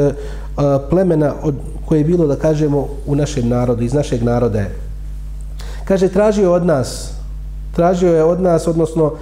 a, 0.56 0.78
plemena 0.90 1.34
od, 1.42 1.54
koje 1.86 1.98
je 1.98 2.04
bilo, 2.04 2.26
da 2.26 2.36
kažemo, 2.36 2.88
u 3.06 3.14
našem 3.14 3.48
narodu, 3.48 3.82
iz 3.84 3.92
našeg 3.92 4.22
naroda 4.22 4.58
je. 4.58 4.74
Kaže, 5.84 6.08
tražio 6.08 6.52
od 6.52 6.66
nas, 6.66 7.12
tražio 7.74 8.14
je 8.14 8.24
od 8.24 8.40
nas, 8.40 8.66
odnosno 8.66 9.12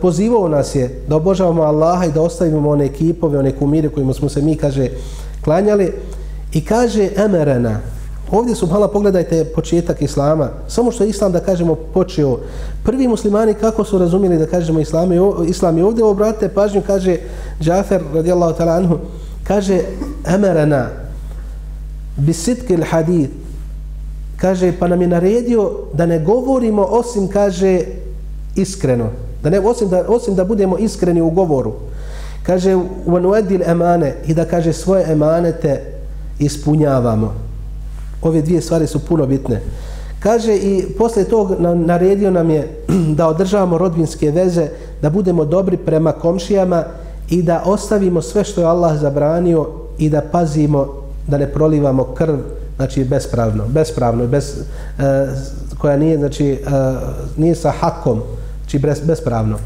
pozivao 0.00 0.48
nas 0.48 0.74
je 0.74 1.02
da 1.08 1.16
obožavamo 1.16 1.62
Allaha 1.62 2.04
i 2.04 2.12
da 2.12 2.22
ostavimo 2.22 2.70
one 2.70 2.84
ekipove, 2.84 3.38
one 3.38 3.52
kumire 3.52 3.88
kojima 3.88 4.14
smo 4.14 4.28
se 4.28 4.42
mi, 4.42 4.56
kaže, 4.56 4.88
klanjali 5.44 5.92
i 6.52 6.64
kaže, 6.64 7.08
emerena, 7.16 7.80
Ovdje 8.32 8.54
su 8.54 8.66
hala 8.66 8.88
pogledajte 8.88 9.44
početak 9.44 10.02
islama. 10.02 10.48
Samo 10.68 10.92
što 10.92 11.04
je 11.04 11.10
islam 11.10 11.32
da 11.32 11.40
kažemo 11.40 11.74
počeo. 11.74 12.38
Prvi 12.84 13.08
muslimani 13.08 13.54
kako 13.54 13.84
su 13.84 13.98
razumjeli 13.98 14.38
da 14.38 14.46
kažemo 14.46 14.80
islam 14.80 15.10
islam 15.46 15.78
i 15.78 15.82
ovdje 15.82 16.04
obratite 16.04 16.48
pažnju 16.48 16.82
kaže 16.86 17.16
Džafer 17.60 18.02
radijallahu 18.14 18.58
ta'ala 18.58 18.76
anhu 18.76 18.98
kaže 19.44 19.80
emerana 20.34 20.86
bisitki 22.16 22.76
hadith 22.76 23.30
kaže 24.36 24.72
pa 24.78 24.88
nam 24.88 25.02
je 25.02 25.08
naredio 25.08 25.70
da 25.92 26.06
ne 26.06 26.18
govorimo 26.18 26.82
osim 26.82 27.28
kaže 27.28 27.80
iskreno 28.56 29.10
da 29.42 29.50
ne 29.50 29.60
osim 29.60 29.88
da 29.88 30.04
osim 30.08 30.34
da 30.34 30.44
budemo 30.44 30.78
iskreni 30.78 31.20
u 31.20 31.30
govoru 31.30 31.72
kaže 32.42 32.76
u 33.06 33.16
anuedil 33.16 33.62
emane 33.66 34.14
i 34.26 34.34
da 34.34 34.44
kaže 34.44 34.72
svoje 34.72 35.12
emanete 35.12 35.82
ispunjavamo 36.38 37.51
ove 38.22 38.42
dvije 38.42 38.60
stvari 38.60 38.86
su 38.86 38.98
puno 38.98 39.26
bitne. 39.26 39.60
Kaže 40.20 40.56
i 40.56 40.84
posle 40.98 41.24
tog 41.24 41.54
naredio 41.74 42.30
nam 42.30 42.50
je 42.50 42.84
da 43.18 43.28
održavamo 43.28 43.78
rodbinske 43.78 44.30
veze, 44.30 44.68
da 45.02 45.10
budemo 45.10 45.44
dobri 45.44 45.76
prema 45.76 46.12
komšijama 46.12 46.84
i 47.30 47.42
da 47.42 47.62
ostavimo 47.66 48.22
sve 48.22 48.44
što 48.44 48.60
je 48.60 48.66
Allah 48.66 48.98
zabranio 48.98 49.68
i 49.98 50.10
da 50.10 50.22
pazimo 50.32 50.86
da 51.26 51.38
ne 51.38 51.52
prolivamo 51.52 52.04
krv, 52.04 52.36
znači 52.76 53.04
bespravno, 53.04 53.64
bespravno, 53.68 54.26
bez, 54.26 54.44
e, 54.98 55.26
koja 55.78 55.96
nije, 55.96 56.18
znači, 56.18 56.46
e, 56.50 56.58
nije 57.36 57.54
sa 57.54 57.70
hakom, 57.70 58.20
znači 58.60 58.78
bez, 58.78 59.00
bespravno. 59.00 59.58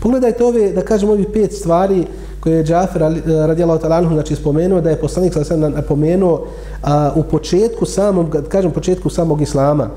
Pogledajte 0.00 0.44
ove, 0.44 0.72
da 0.72 0.82
kažem, 0.82 1.10
ovi 1.10 1.26
pet 1.32 1.52
stvari 1.52 2.06
koje 2.44 2.56
je 2.56 2.64
Džafir 2.64 3.02
eh, 3.02 3.20
radijalahu 3.46 3.80
ta'ala 3.80 4.12
znači 4.12 4.36
spomenuo 4.36 4.80
da 4.80 4.90
je 4.90 5.00
poslanik 5.00 5.32
sa 5.32 5.44
sve 5.44 5.56
napomenuo 5.56 6.46
a, 6.82 7.12
u 7.14 7.22
početku 7.22 7.86
samog, 7.86 8.36
kažem 8.48 8.70
početku 8.70 9.10
samog 9.10 9.42
islama. 9.42 9.90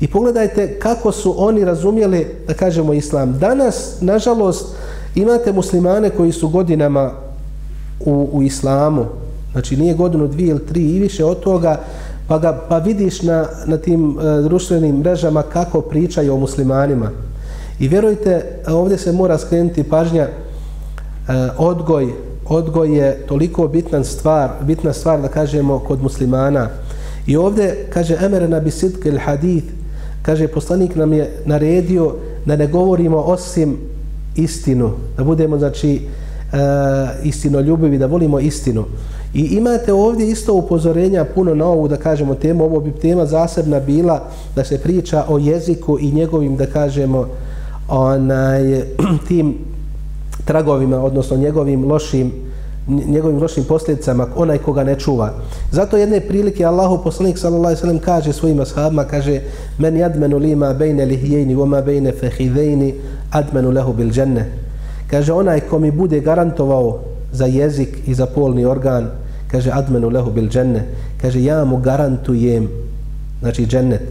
I 0.00 0.08
pogledajte 0.08 0.78
kako 0.78 1.12
su 1.12 1.34
oni 1.36 1.64
razumjeli, 1.64 2.26
da 2.46 2.54
kažemo, 2.54 2.92
islam. 2.92 3.38
Danas, 3.38 4.00
nažalost, 4.00 4.66
imate 5.14 5.52
muslimane 5.52 6.10
koji 6.10 6.32
su 6.32 6.48
godinama 6.48 7.10
u, 8.00 8.28
u 8.32 8.42
islamu, 8.42 9.04
znači 9.52 9.76
nije 9.76 9.94
godinu, 9.94 10.28
dvije 10.28 10.50
ili 10.50 10.66
tri 10.66 10.82
i 10.82 11.00
više 11.00 11.24
od 11.24 11.40
toga, 11.40 11.80
pa, 12.28 12.38
ga, 12.38 12.60
pa 12.68 12.78
vidiš 12.78 13.22
na, 13.22 13.46
na 13.66 13.76
tim 13.76 14.18
e, 14.18 14.42
društvenim 14.42 14.96
mrežama 14.96 15.42
kako 15.42 15.80
pričaju 15.80 16.34
o 16.34 16.38
muslimanima. 16.38 17.10
I 17.80 17.88
vjerujte, 17.88 18.44
ovdje 18.68 18.98
se 18.98 19.12
mora 19.12 19.38
skrenuti 19.38 19.82
pažnja, 19.82 20.28
E, 21.28 21.48
odgoj 21.58 22.12
odgoj 22.48 22.98
je 22.98 23.26
toliko 23.26 23.68
bitna 23.68 24.04
stvar 24.04 24.50
bitna 24.62 24.92
stvar 24.92 25.20
da 25.20 25.28
kažemo 25.28 25.78
kod 25.78 26.02
muslimana. 26.02 26.68
I 27.26 27.36
ovdje 27.36 27.86
kaže 27.92 28.16
emerena 28.20 28.60
bi 28.60 28.70
sidk 28.70 29.06
il 29.06 29.18
hadith 29.18 29.66
kaže 30.22 30.48
poslanik 30.48 30.96
nam 30.96 31.12
je 31.12 31.30
naredio 31.44 32.14
da 32.46 32.56
ne 32.56 32.66
govorimo 32.66 33.18
osim 33.18 33.76
istinu 34.36 34.90
da 35.16 35.24
budemo 35.24 35.58
znači 35.58 36.00
uh, 36.52 36.58
istinoljubivi 37.26 37.98
da 37.98 38.06
volimo 38.06 38.40
istinu. 38.40 38.84
I 39.34 39.40
imate 39.40 39.92
ovdje 39.92 40.30
isto 40.30 40.54
upozorenja 40.54 41.24
puno 41.24 41.54
na 41.54 41.66
ovu 41.66 41.88
da 41.88 41.96
kažemo 41.96 42.34
temu. 42.34 42.64
Ovo 42.64 42.80
bi 42.80 42.92
tema 42.92 43.26
zasebna 43.26 43.80
bila 43.80 44.28
da 44.56 44.64
se 44.64 44.78
priča 44.78 45.24
o 45.28 45.38
jeziku 45.38 45.98
i 46.00 46.12
njegovim 46.12 46.56
da 46.56 46.66
kažemo 46.66 47.28
onaj 47.88 48.82
tim 49.28 49.71
tragovima, 50.44 51.04
odnosno 51.04 51.36
njegovim 51.36 51.84
lošim 51.84 52.32
njegovim 52.88 53.42
lošim 53.42 53.64
posljedicama 53.64 54.26
onaj 54.36 54.58
koga 54.58 54.84
ne 54.84 54.98
čuva. 54.98 55.32
Zato 55.70 55.96
jedne 55.96 56.20
prilike 56.20 56.64
Allahu 56.64 57.04
poslanik 57.04 57.38
sallallahu 57.38 57.64
alejhi 57.66 57.76
ve 57.76 57.80
sellem 57.80 57.98
kaže 57.98 58.32
svojim 58.32 58.60
ashabima 58.60 59.04
kaže 59.04 59.40
men 59.78 59.94
yadmanu 59.94 60.38
lima 60.38 60.74
bayna 60.74 61.04
lihiyni 61.04 61.54
wa 61.54 61.66
ma 61.66 61.82
bayna 61.82 62.12
fakhidhaini 62.20 62.94
admanu 63.30 63.70
lahu 63.70 63.92
bil 63.92 64.10
janna. 64.18 64.44
Kaže 65.10 65.32
onaj 65.32 65.60
ko 65.60 65.78
mi 65.78 65.90
bude 65.90 66.20
garantovao 66.20 66.98
za 67.32 67.46
jezik 67.46 67.98
i 68.06 68.14
za 68.14 68.26
polni 68.26 68.64
organ 68.64 69.10
kaže 69.50 69.70
admanu 69.70 70.10
lahu 70.10 70.30
bil 70.30 70.48
janna. 70.54 70.80
Kaže 71.20 71.44
ja 71.44 71.64
mu 71.64 71.76
garantujem 71.76 72.68
znači 73.40 73.66
džennet. 73.66 74.02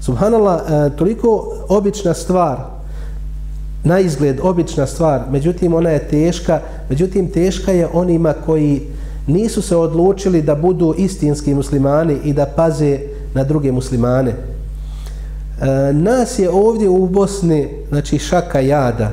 Subhanallah, 0.00 0.60
e, 0.60 0.96
toliko 0.96 1.56
obična 1.68 2.14
stvar 2.14 2.77
na 3.84 4.00
izgled 4.00 4.40
obična 4.42 4.86
stvar, 4.86 5.20
međutim 5.30 5.74
ona 5.74 5.90
je 5.90 6.08
teška, 6.08 6.60
međutim 6.90 7.30
teška 7.30 7.72
je 7.72 7.88
onima 7.92 8.34
koji 8.46 8.82
nisu 9.26 9.62
se 9.62 9.76
odlučili 9.76 10.42
da 10.42 10.54
budu 10.54 10.94
istinski 10.98 11.54
muslimani 11.54 12.16
i 12.24 12.32
da 12.32 12.46
paze 12.46 12.98
na 13.34 13.44
druge 13.44 13.72
muslimane. 13.72 14.30
E, 14.30 15.92
nas 15.92 16.38
je 16.38 16.50
ovdje 16.50 16.88
u 16.88 17.06
Bosni, 17.06 17.68
znači 17.88 18.18
šaka 18.18 18.60
jada. 18.60 19.10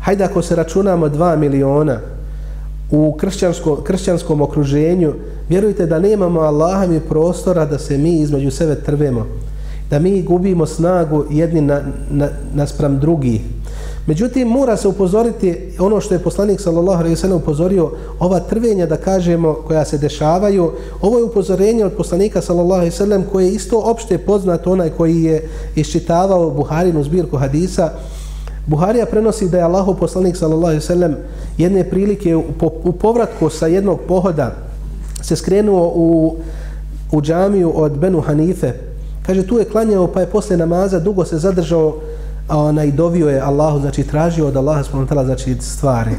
Hajde 0.00 0.24
ako 0.24 0.42
se 0.42 0.56
računamo 0.56 1.08
2 1.08 1.36
miliona 1.36 1.98
u 2.90 3.12
kršćansko, 3.12 3.76
kršćanskom 3.76 4.40
okruženju, 4.40 5.12
vjerujte 5.48 5.86
da 5.86 5.98
nemamo 5.98 6.40
Allaha 6.40 6.86
mi 6.86 7.00
prostora 7.00 7.64
da 7.64 7.78
se 7.78 7.98
mi 7.98 8.20
između 8.20 8.50
sebe 8.50 8.74
trvemo. 8.74 9.26
Da 9.90 9.98
mi 9.98 10.22
gubimo 10.22 10.66
snagu 10.66 11.24
jedni 11.30 11.60
na, 11.60 11.80
na, 12.10 12.28
naspram 12.54 12.98
drugih. 12.98 13.40
Međutim, 14.06 14.48
mora 14.48 14.76
se 14.76 14.88
upozoriti 14.88 15.72
ono 15.78 16.00
što 16.00 16.14
je 16.14 16.18
poslanik 16.18 16.60
sallallahu 16.60 16.98
alejhi 16.98 17.14
ve 17.14 17.20
sellem 17.20 17.36
upozorio, 17.36 17.90
ova 18.18 18.40
trvenja 18.40 18.86
da 18.86 18.96
kažemo 18.96 19.54
koja 19.66 19.84
se 19.84 19.98
dešavaju, 19.98 20.72
ovo 21.02 21.18
je 21.18 21.24
upozorenje 21.24 21.84
od 21.84 21.92
poslanika 21.92 22.40
sallallahu 22.40 22.80
alejhi 22.80 22.90
ve 22.90 22.96
sellem 22.96 23.24
koje 23.32 23.46
je 23.46 23.52
isto 23.52 23.78
opšte 23.78 24.18
poznato 24.18 24.72
onaj 24.72 24.90
koji 24.90 25.22
je 25.22 25.48
iščitavao 25.76 26.50
Buharinu 26.50 27.04
zbirku 27.04 27.36
hadisa. 27.36 27.90
Buharija 28.66 29.06
prenosi 29.06 29.48
da 29.48 29.58
je 29.58 29.64
Allahu 29.64 29.94
poslanik 29.94 30.36
sallallahu 30.36 30.66
alejhi 30.66 30.82
ve 30.82 30.86
sellem 30.86 31.16
jedne 31.58 31.84
prilike 31.90 32.36
u, 32.36 32.42
po, 32.58 32.70
u 32.84 32.92
povratku 32.92 33.50
sa 33.50 33.66
jednog 33.66 34.00
pohoda 34.08 34.54
se 35.22 35.36
skrenuo 35.36 35.92
u 35.94 36.36
u 37.12 37.20
džamiju 37.22 37.72
od 37.74 37.98
Benu 37.98 38.20
Hanife. 38.20 38.72
Kaže, 39.26 39.46
tu 39.46 39.58
je 39.58 39.64
klanjao, 39.64 40.06
pa 40.06 40.20
je 40.20 40.26
posle 40.26 40.56
namaza 40.56 40.98
dugo 40.98 41.24
se 41.24 41.38
zadržao 41.38 41.94
ona, 42.58 42.84
i 42.84 42.92
dovio 42.92 43.28
je 43.28 43.40
Allahu, 43.40 43.80
znači 43.80 44.02
tražio 44.02 44.46
od 44.46 44.56
Allaha 44.56 44.82
spontala, 44.82 45.24
znači 45.24 45.56
stvari. 45.60 46.10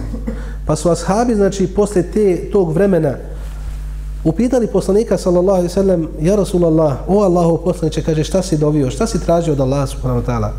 Pa 0.66 0.76
su 0.76 0.90
ashabi, 0.90 1.36
znači, 1.36 1.68
posle 1.68 2.04
te, 2.04 2.50
tog 2.52 2.74
vremena 2.74 3.16
upitali 4.24 4.68
poslanika, 4.68 5.18
sallallahu 5.18 5.58
alaihi 5.58 5.70
sallam, 5.70 6.08
ja 6.22 6.36
Rasulallah, 6.36 6.98
o 7.08 7.24
Allahu 7.24 7.58
poslaniče, 7.64 8.02
kaže, 8.02 8.24
šta 8.24 8.42
si 8.42 8.58
dovio, 8.58 8.92
šta 8.92 9.08
si 9.08 9.26
tražio 9.26 9.54
od 9.54 9.60
Allaha 9.60 9.88
spontala? 9.88 10.54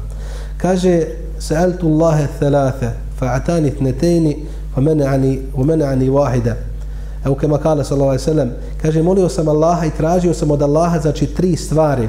Kaže, 0.57 1.03
sa'altu 1.39 1.87
Allahe 1.87 2.27
thalatha, 2.39 2.93
fa'atani 3.21 3.71
tnetejni, 3.71 4.37
fa 4.75 4.81
mena'ani, 4.81 5.39
wa 5.57 5.65
mana'ani 5.65 6.11
wahida. 6.11 6.55
Evo 7.25 7.35
kema 7.35 7.59
kala 7.59 7.85
sallallahu 7.85 8.09
alaihi 8.09 8.25
sallam, 8.25 8.51
kaže, 8.83 9.03
molio 9.03 9.29
sam 9.29 9.49
Allaha 9.49 9.87
i 9.87 9.91
tražio 9.91 10.35
sam 10.35 10.51
od 10.51 10.63
Allaha, 10.63 10.99
znači, 10.99 11.27
tri 11.27 11.57
stvari. 11.57 12.09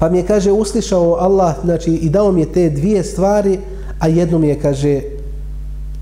Pa 0.00 0.08
mi 0.08 0.18
je, 0.18 0.26
kaže, 0.26 0.52
uslišao 0.52 1.14
Allah, 1.20 1.54
znači, 1.64 1.90
i 1.90 2.08
dao 2.08 2.32
mi 2.32 2.40
je 2.40 2.52
te 2.52 2.70
dvije 2.70 3.04
stvari, 3.04 3.58
a 3.98 4.08
jednu 4.08 4.38
mi 4.38 4.48
je, 4.48 4.60
kaže, 4.60 5.00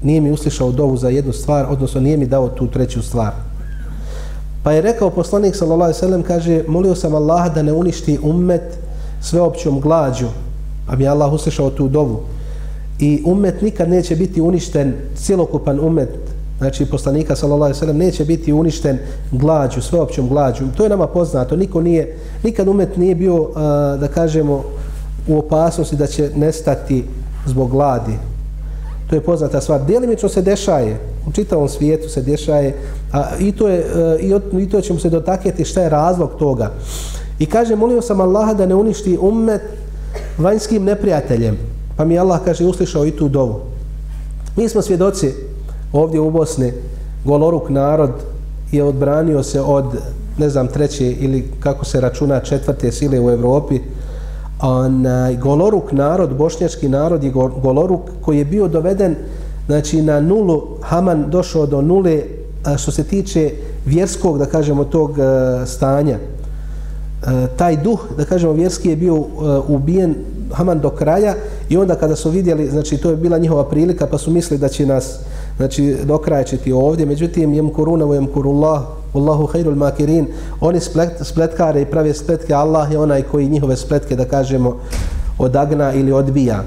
nije 0.02 0.20
mi 0.20 0.30
uslišao 0.30 0.72
dovu 0.72 0.96
za 0.96 1.08
jednu 1.08 1.32
stvar, 1.32 1.66
odnosno 1.70 2.00
nije 2.00 2.16
mi 2.16 2.26
dao 2.26 2.48
tu 2.48 2.66
treću 2.66 3.02
stvar. 3.02 3.32
Pa 4.62 4.72
je 4.72 4.82
rekao 4.82 5.10
poslanik, 5.10 5.56
sallallahu 5.56 5.82
alaihi 5.82 5.98
sallam, 5.98 6.22
kaže, 6.22 6.62
molio 6.68 6.94
sam 6.94 7.14
Allaha 7.14 7.48
da 7.48 7.62
ne 7.62 7.72
uništi 7.72 8.18
ummet 8.22 8.78
sveopćom 9.20 9.80
glađu, 9.80 10.28
pa 10.86 10.96
mi 10.96 11.04
je 11.04 11.08
Allah 11.08 11.32
uslišao 11.32 11.70
tu 11.70 11.88
dovu. 11.88 12.20
I 12.98 13.22
ummet 13.26 13.62
nikad 13.62 13.90
neće 13.90 14.16
biti 14.16 14.40
uništen, 14.40 14.94
cijelokupan 15.16 15.80
ummet, 15.80 16.10
znači 16.58 16.86
poslanika 16.86 17.36
sallallahu 17.36 17.64
alejhi 17.64 17.76
ve 17.76 17.80
sellem 17.80 17.96
neće 17.96 18.24
biti 18.24 18.52
uništen 18.52 18.98
glađu, 19.32 19.82
sveopćom 19.82 20.28
glađu. 20.28 20.64
To 20.76 20.82
je 20.82 20.88
nama 20.88 21.06
poznato. 21.06 21.56
Niko 21.56 21.80
nije 21.80 22.16
nikad 22.42 22.68
umet 22.68 22.96
nije 22.96 23.14
bio 23.14 23.48
da 24.00 24.08
kažemo 24.14 24.64
u 25.28 25.38
opasnosti 25.38 25.96
da 25.96 26.06
će 26.06 26.30
nestati 26.36 27.04
zbog 27.46 27.70
gladi. 27.70 28.12
To 29.10 29.14
je 29.14 29.20
poznata 29.20 29.60
stvar. 29.60 29.84
Djelimično 29.86 30.28
se 30.28 30.42
dešaje, 30.42 31.00
u 31.26 31.32
čitavom 31.32 31.68
svijetu 31.68 32.08
se 32.08 32.22
dešaje, 32.22 32.74
a 33.12 33.24
i 33.40 33.52
to, 33.52 33.68
je, 33.68 33.78
e, 33.78 34.18
i, 34.20 34.34
od, 34.34 34.42
i 34.58 34.68
to 34.68 34.80
ćemo 34.80 34.98
se 34.98 35.10
dotakjeti 35.10 35.64
šta 35.64 35.82
je 35.82 35.88
razlog 35.88 36.30
toga. 36.38 36.72
I 37.38 37.46
kaže, 37.46 37.76
molio 37.76 38.02
sam 38.02 38.20
Allaha 38.20 38.54
da 38.54 38.66
ne 38.66 38.74
uništi 38.74 39.18
ummet 39.20 39.62
vanjskim 40.38 40.84
neprijateljem. 40.84 41.58
Pa 41.96 42.04
mi 42.04 42.18
Allah 42.18 42.40
kaže, 42.44 42.64
uslišao 42.64 43.06
i 43.06 43.10
tu 43.10 43.28
dovu. 43.28 43.60
Mi 44.56 44.68
smo 44.68 44.82
svjedoci 44.82 45.34
ovdje 45.92 46.20
u 46.20 46.30
Bosni 46.30 46.72
goloruk 47.24 47.68
narod 47.68 48.10
je 48.72 48.84
odbranio 48.84 49.42
se 49.42 49.60
od 49.60 49.84
ne 50.38 50.50
znam 50.50 50.68
treće 50.68 51.12
ili 51.12 51.50
kako 51.60 51.84
se 51.84 52.00
računa 52.00 52.40
četvrte 52.40 52.92
sile 52.92 53.20
u 53.20 53.30
Evropi 53.30 53.80
onaj 54.60 55.36
goloruk 55.36 55.92
narod 55.92 56.36
bošnjački 56.36 56.88
narod 56.88 57.24
je 57.24 57.30
goloruk 57.62 58.00
koji 58.20 58.38
je 58.38 58.44
bio 58.44 58.68
doveden 58.68 59.16
znači 59.66 60.02
na 60.02 60.20
nulu 60.20 60.62
Haman 60.82 61.24
došao 61.30 61.66
do 61.66 61.82
nule 61.82 62.22
što 62.76 62.90
se 62.90 63.04
tiče 63.04 63.50
vjerskog 63.86 64.38
da 64.38 64.46
kažemo 64.46 64.84
tog 64.84 65.18
e, 65.18 65.22
stanja. 65.66 66.18
E, 66.18 67.46
taj 67.56 67.76
duh 67.76 68.00
da 68.16 68.24
kažemo 68.24 68.52
vjerski 68.52 68.88
je 68.88 68.96
bio 68.96 69.16
e, 69.16 69.22
ubijen 69.68 70.14
Haman 70.52 70.80
do 70.80 70.90
kraja 70.90 71.34
i 71.68 71.76
onda 71.76 71.94
kada 71.94 72.16
su 72.16 72.30
vidjeli 72.30 72.70
znači 72.70 72.96
to 72.96 73.10
je 73.10 73.16
bila 73.16 73.38
njihova 73.38 73.68
prilika 73.68 74.06
pa 74.06 74.18
su 74.18 74.30
mislili 74.30 74.60
da 74.60 74.68
će 74.68 74.86
nas 74.86 75.18
znači 75.58 75.96
dokrajčiti 76.04 76.72
ovdje, 76.72 77.06
međutim 77.06 77.54
jem 77.54 77.70
kuruna 77.70 78.06
u 78.06 78.14
jem 78.14 78.26
kurullah, 78.26 78.82
Allahu 79.14 79.46
khairul 79.46 79.74
makirin, 79.74 80.26
oni 80.60 80.80
splet, 80.80 81.10
spletkare 81.20 81.82
i 81.82 81.86
prave 81.86 82.14
spletke, 82.14 82.54
Allah 82.54 82.90
je 82.92 82.98
onaj 82.98 83.22
koji 83.22 83.48
njihove 83.48 83.76
spletke, 83.76 84.16
da 84.16 84.24
kažemo, 84.24 84.76
odagna 85.38 85.92
ili 85.92 86.12
odbija. 86.12 86.62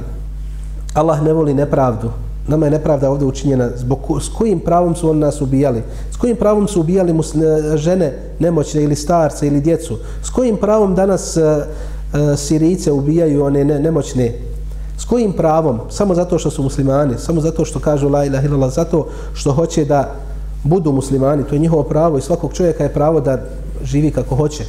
Allah 0.93 1.23
ne 1.23 1.33
voli 1.33 1.53
nepravdu. 1.53 2.09
Nama 2.47 2.65
je 2.65 2.71
nepravda 2.71 3.09
ovdje 3.09 3.27
učinjena. 3.27 3.69
Zbog, 3.75 3.99
s 4.21 4.29
kojim 4.29 4.59
pravom 4.59 4.95
su 4.95 5.09
oni 5.09 5.19
nas 5.19 5.41
ubijali? 5.41 5.83
S 6.11 6.17
kojim 6.17 6.35
pravom 6.35 6.67
su 6.67 6.79
ubijali 6.79 7.13
musne, 7.13 7.77
žene 7.77 8.13
nemoćne 8.39 8.83
ili 8.83 8.95
starce 8.95 9.47
ili 9.47 9.61
djecu? 9.61 9.97
S 10.23 10.29
kojim 10.29 10.57
pravom 10.57 10.95
danas 10.95 11.37
uh, 11.37 11.43
uh, 11.43 12.39
Sirice 12.39 12.91
ubijaju 12.91 13.43
one 13.43 13.63
ne, 13.63 13.79
nemoćne 13.79 14.33
S 15.01 15.05
kojim 15.05 15.33
pravom? 15.33 15.79
Samo 15.89 16.15
zato 16.15 16.37
što 16.39 16.49
su 16.51 16.63
muslimani, 16.63 17.17
samo 17.17 17.41
zato 17.41 17.65
što 17.65 17.79
kažu 17.79 18.09
la 18.09 18.25
ilaha 18.25 18.45
illallah, 18.47 18.73
zato 18.73 19.07
što 19.33 19.51
hoće 19.51 19.85
da 19.85 20.13
budu 20.63 20.91
muslimani, 20.91 21.43
to 21.43 21.55
je 21.55 21.59
njihovo 21.59 21.83
pravo 21.83 22.17
i 22.17 22.21
svakog 22.21 22.53
čovjeka 22.53 22.83
je 22.83 22.93
pravo 22.93 23.21
da 23.21 23.37
živi 23.83 24.11
kako 24.11 24.35
hoće. 24.35 24.63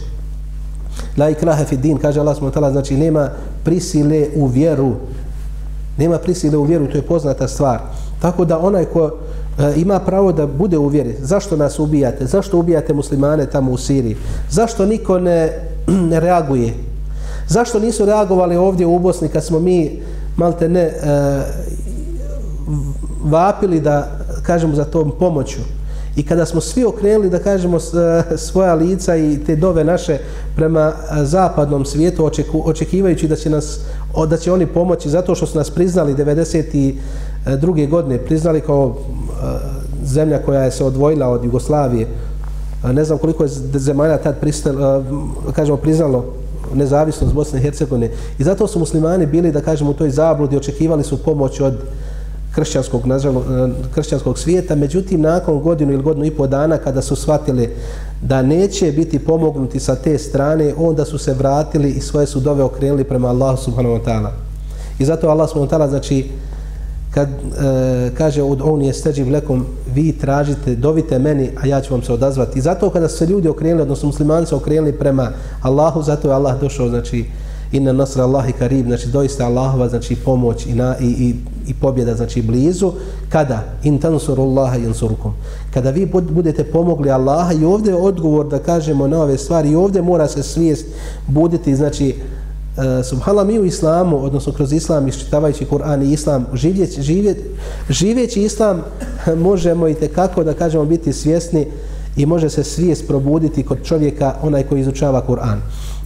La 1.17 1.29
ikraha 1.29 1.65
fi 1.65 1.77
din, 1.77 1.99
kaže 1.99 2.21
Allah 2.21 2.37
subhanahu 2.37 2.73
znači 2.73 2.97
nema 2.97 3.29
prisile 3.65 4.27
u 4.37 4.47
vjeru. 4.47 4.93
Nema 5.99 6.19
prisile 6.19 6.57
u 6.57 6.65
vjeru, 6.65 6.87
to 6.87 6.97
je 6.97 7.03
poznata 7.03 7.49
stvar. 7.49 7.81
Tako 8.21 8.45
da 8.45 8.59
onaj 8.59 8.85
ko 8.85 9.11
e, 9.59 9.73
ima 9.77 10.01
pravo 10.01 10.33
da 10.33 10.47
bude 10.47 10.79
u 10.79 10.87
vjeri, 10.87 11.17
zašto 11.21 11.57
nas 11.57 11.79
ubijate? 11.79 12.27
Zašto 12.27 12.59
ubijate 12.59 12.95
muslimane 12.95 13.47
tamo 13.47 13.73
u 13.73 13.79
Siriji? 13.79 14.17
Zašto 14.51 14.87
niko 14.87 15.19
ne, 15.19 15.53
ne 16.11 16.21
reaguje? 16.21 16.75
Zašto 17.49 17.81
nisu 17.81 18.07
reagovali 18.07 18.57
ovdje 18.57 18.87
u 18.87 18.99
Bosni 18.99 19.29
kad 19.29 19.45
smo 19.45 19.59
mi 19.61 20.01
malte 20.37 20.69
ne 20.69 20.81
e, 20.81 20.93
vapili 23.25 23.81
da 23.81 24.09
kažemo 24.43 24.75
za 24.75 24.85
tom 24.85 25.13
pomoću 25.19 25.61
i 26.17 26.23
kada 26.23 26.47
smo 26.47 26.61
svi 26.61 26.85
okrenuli 26.85 27.31
da 27.31 27.39
kažemo 27.39 27.77
e, 27.77 27.81
svoja 28.37 28.75
lica 28.75 29.17
i 29.17 29.39
te 29.47 29.57
dove 29.57 29.85
naše 29.85 30.19
prema 30.57 30.93
e, 30.93 31.25
zapadnom 31.25 31.85
svijetu 31.85 32.25
očeku, 32.25 32.63
očekivajući 32.65 33.29
da 33.29 33.37
će 33.37 33.51
nas 33.51 33.81
da 34.29 34.37
će 34.37 34.53
oni 34.53 34.67
pomoći 34.67 35.11
zato 35.11 35.35
što 35.35 35.47
su 35.47 35.59
nas 35.59 35.71
priznali 35.71 36.15
92. 36.15 37.89
godine 37.89 38.19
priznali 38.19 38.61
kao 38.61 38.97
e, 38.97 39.33
zemlja 40.05 40.39
koja 40.39 40.63
je 40.63 40.71
se 40.71 40.85
odvojila 40.85 41.29
od 41.29 41.45
Jugoslavije 41.45 42.07
ne 42.93 43.05
znam 43.05 43.19
koliko 43.19 43.43
je 43.43 43.49
zemalja 43.75 44.19
tad 44.19 44.41
pristalo, 44.41 45.05
kažemo 45.53 45.77
priznalo 45.77 46.25
nezavisnost 46.75 47.35
Bosne 47.35 47.59
i 47.59 47.63
Hercegovine. 47.63 48.11
I 48.39 48.45
zato 48.45 48.67
su 48.67 48.79
muslimani 48.79 49.27
bili, 49.27 49.53
da 49.53 49.61
kažem, 49.61 49.89
u 49.89 49.95
toj 49.95 50.11
zabludi, 50.11 50.57
očekivali 50.57 51.05
su 51.05 51.23
pomoć 51.23 51.61
od 51.61 51.75
kršćanskog, 52.55 53.07
nažalo, 53.07 53.41
eh, 53.41 53.71
kršćanskog 53.95 54.39
svijeta. 54.39 54.75
Međutim, 54.75 55.21
nakon 55.21 55.61
godinu 55.61 55.93
ili 55.93 56.03
godinu 56.03 56.27
i 56.27 56.31
po 56.31 56.47
dana, 56.47 56.79
kada 56.79 57.03
su 57.03 57.17
shvatili 57.17 57.71
da 58.23 58.43
neće 58.43 58.93
biti 58.93 59.19
pomognuti 59.19 59.81
sa 59.81 59.95
te 59.95 60.19
strane, 60.19 60.75
onda 60.77 61.05
su 61.05 61.19
se 61.19 61.35
vratili 61.35 61.91
i 61.91 62.01
svoje 62.01 62.27
su 62.27 62.41
dove 62.41 62.63
okrenuli 62.63 63.05
prema 63.05 63.29
Allahu 63.29 63.63
subhanahu 63.63 63.95
wa 63.95 64.05
ta'ala. 64.05 64.31
I 64.99 65.05
zato 65.05 65.29
Allah 65.29 65.49
subhanahu 65.49 65.71
wa 65.71 65.79
ta'ala, 65.79 65.89
znači, 65.89 66.31
kad 67.15 67.29
e, 67.29 68.11
kaže 68.15 68.43
od 68.43 68.61
on 68.65 68.83
je 68.83 68.93
steđiv 68.93 69.31
lekom 69.31 69.67
vi 69.95 70.13
tražite, 70.13 70.75
dovite 70.75 71.19
meni 71.19 71.51
a 71.63 71.67
ja 71.67 71.81
ću 71.81 71.95
vam 71.95 72.03
se 72.03 72.13
odazvati. 72.13 72.59
I 72.59 72.63
zato 72.63 72.91
kada 72.91 73.09
su 73.09 73.17
se 73.17 73.27
ljudi 73.27 73.49
okrenuli, 73.49 73.83
odnosno 73.83 74.07
muslimani 74.07 74.47
se 74.47 74.55
okrenuli 74.55 74.93
prema 74.93 75.31
Allahu, 75.63 76.03
zato 76.03 76.29
je 76.29 76.35
Allah 76.35 76.61
došao 76.61 76.89
znači 76.89 77.25
inna 77.73 77.93
nasra 77.93 78.25
Allahi 78.25 78.53
karib 78.53 78.87
znači 78.87 79.09
doista 79.09 79.47
Allahova 79.47 79.89
znači 79.89 80.17
pomoć 80.17 80.67
i, 80.67 80.75
na, 80.75 80.97
i, 81.01 81.07
i, 81.07 81.35
i 81.67 81.75
pobjeda 81.75 82.15
znači 82.15 82.43
blizu. 82.43 82.93
Kada? 83.29 83.65
In 83.83 83.99
tansuru 83.99 84.43
Allaha 84.43 84.79
yansurukum. 84.79 85.33
Kada 85.75 85.91
vi 85.91 86.07
budete 86.31 86.65
pomogli 86.65 87.11
Allaha 87.11 87.53
i 87.53 87.65
ovdje 87.65 87.91
je 87.91 87.97
odgovor 87.97 88.49
da 88.49 88.59
kažemo 88.59 89.09
na 89.09 89.23
ove 89.23 89.39
stvari 89.39 89.71
i 89.71 89.77
ovdje 89.77 90.03
mora 90.03 90.29
se 90.29 90.43
svijest 90.43 90.87
buditi 91.27 91.77
znači 91.77 92.15
Eh, 92.77 92.99
uh, 92.99 93.05
subhala 93.05 93.45
mi 93.45 93.61
u 93.61 93.65
islamu, 93.65 94.25
odnosno 94.25 94.53
kroz 94.53 94.73
islam 94.73 95.09
iščitavajući 95.09 95.67
Kur'an 95.71 96.03
i 96.03 96.13
islam, 96.13 96.47
živjeći, 96.55 97.03
živjet, 97.03 97.39
živjeći 97.89 98.43
islam 98.43 98.83
možemo 99.49 99.89
i 99.89 99.95
kako 99.95 100.45
da 100.45 100.55
kažemo 100.55 100.85
biti 100.85 101.13
svjesni 101.13 101.67
i 102.17 102.27
može 102.27 102.51
se 102.51 102.65
svijest 102.65 103.07
probuditi 103.07 103.63
kod 103.63 103.79
čovjeka 103.85 104.35
onaj 104.43 104.63
koji 104.63 104.81
izučava 104.81 105.27
Kur'an. 105.29 105.57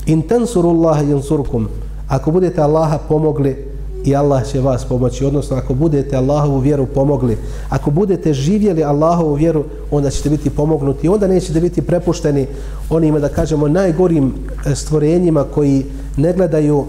In 0.07 0.23
tansurullaha 0.23 1.03
yansurkum. 1.03 1.67
Ako 2.09 2.31
budete 2.31 2.61
Allaha 2.61 2.99
pomogli, 3.09 3.77
i 4.07 4.17
Allah 4.17 4.47
će 4.47 4.61
vas 4.61 4.85
pomoći. 4.85 5.25
Odnosno, 5.25 5.57
ako 5.57 5.75
budete 5.75 6.17
Allahovu 6.17 6.59
vjeru 6.59 6.87
pomogli, 6.87 7.37
ako 7.69 7.91
budete 7.91 8.35
živjeli 8.35 8.85
Allahovu 8.85 9.35
vjeru, 9.35 9.65
onda 9.91 10.11
ćete 10.11 10.31
biti 10.31 10.51
pomognuti. 10.51 11.09
Onda 11.09 11.27
nećete 11.27 11.61
biti 11.61 11.83
prepušteni 11.83 12.47
onima, 12.91 13.19
da 13.19 13.29
kažemo, 13.29 13.69
najgorim 13.69 14.35
eh, 14.67 14.75
stvorenjima 14.75 15.45
koji 15.45 15.85
ne 16.17 16.33
gledaju 16.33 16.85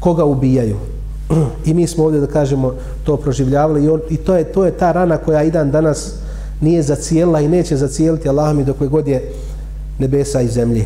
koga 0.00 0.24
ubijaju. 0.24 0.76
I 1.66 1.74
mi 1.74 1.86
smo 1.86 2.04
ovdje, 2.04 2.20
da 2.20 2.26
kažemo, 2.26 2.74
to 3.04 3.16
proživljavali 3.16 3.84
i, 3.84 3.88
on, 3.88 4.00
i 4.10 4.16
to, 4.16 4.36
je, 4.36 4.44
to 4.44 4.64
je 4.64 4.70
ta 4.70 4.92
rana 4.92 5.16
koja 5.16 5.42
i 5.42 5.50
dan 5.50 5.70
danas 5.70 6.12
nije 6.60 6.82
zacijela 6.82 7.40
i 7.40 7.48
neće 7.48 7.76
zacijeliti 7.76 8.28
Allah 8.28 8.54
mi 8.54 8.64
dok 8.64 8.76
god 8.78 9.08
je 9.08 9.32
nebesa 9.98 10.40
i 10.40 10.48
zemlje. 10.48 10.84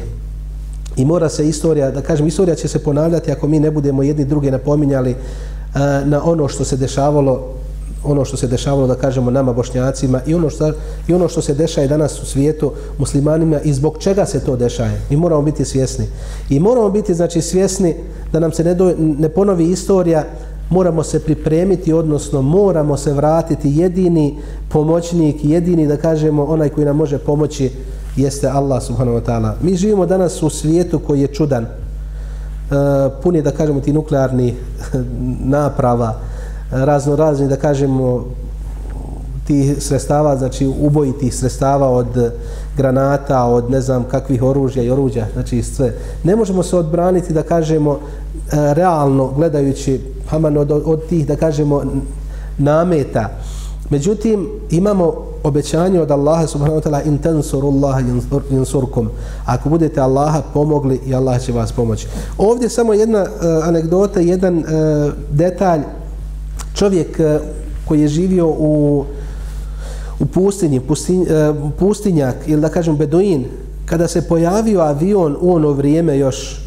I 0.96 1.04
mora 1.04 1.28
se 1.28 1.48
istorija, 1.48 1.90
da 1.90 2.00
kažem, 2.00 2.26
istorija 2.26 2.54
će 2.54 2.68
se 2.68 2.78
ponavljati 2.78 3.32
ako 3.32 3.48
mi 3.48 3.60
ne 3.60 3.70
budemo 3.70 4.02
jedni 4.02 4.24
druge 4.24 4.50
napominjali 4.50 5.10
uh, 5.10 5.80
na 6.04 6.24
ono 6.24 6.48
što 6.48 6.64
se 6.64 6.76
dešavalo 6.76 7.59
ono 8.04 8.24
što 8.24 8.36
se 8.36 8.46
dešavalo 8.46 8.86
da 8.86 8.94
kažemo 8.94 9.30
nama 9.30 9.52
bošnjacima 9.52 10.20
i 10.26 10.34
ono 10.34 10.50
što 10.50 10.72
i 11.08 11.14
ono 11.14 11.28
što 11.28 11.42
se 11.42 11.54
dešaje 11.54 11.88
danas 11.88 12.22
u 12.22 12.26
svijetu 12.26 12.72
muslimanima 12.98 13.60
i 13.60 13.72
zbog 13.72 13.98
čega 13.98 14.26
se 14.26 14.44
to 14.44 14.56
dešaje 14.56 15.00
mi 15.10 15.16
moramo 15.16 15.42
biti 15.42 15.64
svjesni. 15.64 16.06
I 16.50 16.60
moramo 16.60 16.90
biti 16.90 17.14
znači 17.14 17.42
svjesni 17.42 17.94
da 18.32 18.40
nam 18.40 18.52
se 18.52 18.64
ne, 18.64 18.74
do, 18.74 18.94
ne 18.98 19.28
ponovi 19.28 19.64
istorija 19.64 20.24
moramo 20.70 21.02
se 21.02 21.20
pripremiti 21.20 21.92
odnosno 21.92 22.42
moramo 22.42 22.96
se 22.96 23.12
vratiti. 23.12 23.72
Jedini 23.74 24.38
pomoćnik 24.68 25.44
jedini 25.44 25.86
da 25.86 25.96
kažemo 25.96 26.44
onaj 26.44 26.68
koji 26.68 26.86
nam 26.86 26.96
može 26.96 27.18
pomoći 27.18 27.70
jeste 28.16 28.48
Allah 28.48 28.82
subhanahu 28.82 29.18
wa 29.18 29.24
ta'ala. 29.24 29.52
Mi 29.62 29.76
živimo 29.76 30.06
danas 30.06 30.42
u 30.42 30.50
svijetu 30.50 30.98
koji 30.98 31.20
je 31.20 31.26
čudan. 31.26 31.64
E, 31.64 31.66
uh, 32.76 33.12
pun 33.22 33.36
je 33.36 33.42
da 33.42 33.50
kažemo 33.50 33.80
ti 33.80 33.92
nuklearni 33.92 34.54
naprava 35.56 36.20
razno 36.70 37.16
razni 37.16 37.48
da 37.48 37.56
kažemo 37.56 38.24
tih 39.46 39.82
sredstava 39.82 40.36
znači 40.36 40.66
ubojitih 40.80 41.34
sredstava 41.34 41.88
od 41.88 42.32
granata 42.76 43.44
od 43.44 43.70
ne 43.70 43.80
znam 43.80 44.04
kakvih 44.04 44.42
oružja 44.42 44.82
i 44.82 44.90
oruđa 44.90 45.26
znači 45.32 45.62
sve. 45.62 45.94
Ne 46.24 46.36
možemo 46.36 46.62
se 46.62 46.76
odbraniti 46.76 47.32
da 47.32 47.42
kažemo 47.42 47.92
e, 47.92 47.98
realno 48.74 49.28
gledajući 49.36 50.00
haman 50.28 50.56
od, 50.56 50.70
od 50.70 51.06
tih 51.08 51.26
da 51.26 51.36
kažemo 51.36 51.82
nameta. 52.58 53.28
Međutim 53.90 54.48
imamo 54.70 55.14
obećanje 55.42 56.00
od 56.00 56.10
Allaha 56.10 56.46
subhanahu 56.46 56.80
wa 56.80 56.84
ta'ala 56.84 57.06
in 57.06 57.18
tansurullaha 57.18 58.00
yansurkum. 58.50 59.06
Ako 59.46 59.68
budete 59.68 60.00
Allaha 60.00 60.42
pomogli 60.54 61.00
i 61.06 61.14
Allah 61.14 61.40
će 61.40 61.52
vas 61.52 61.72
pomoći. 61.72 62.06
Ovdje 62.38 62.68
samo 62.68 62.92
jedna 62.92 63.22
uh, 63.22 63.68
anegdota 63.68 64.20
jedan 64.20 64.58
uh, 64.58 64.64
detalj 65.30 65.80
čovjek 66.80 67.20
eh, 67.20 67.38
koji 67.84 68.00
je 68.00 68.08
živio 68.08 68.46
u 68.48 69.04
u 70.20 70.26
pustinji, 70.26 70.80
pustinj, 70.80 71.22
eh, 71.22 71.54
pustinjak 71.78 72.36
ili 72.46 72.60
da 72.60 72.68
kažem 72.68 72.96
beduin, 72.96 73.44
kada 73.86 74.08
se 74.08 74.28
pojavio 74.28 74.80
avion 74.80 75.36
u 75.40 75.54
ono 75.54 75.72
vrijeme 75.72 76.18
još, 76.18 76.60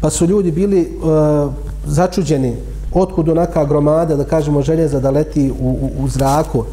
pa 0.00 0.10
su 0.10 0.26
ljudi 0.26 0.50
bili 0.50 0.80
uh, 0.80 1.52
začuđeni, 1.86 2.56
otkud 2.92 3.28
onaka 3.28 3.64
gromada, 3.64 4.16
da 4.16 4.24
kažemo 4.24 4.62
željeza 4.62 5.00
da 5.00 5.10
leti 5.10 5.52
u, 5.60 5.68
u, 5.68 5.90
u 6.04 6.08
zraku, 6.08 6.64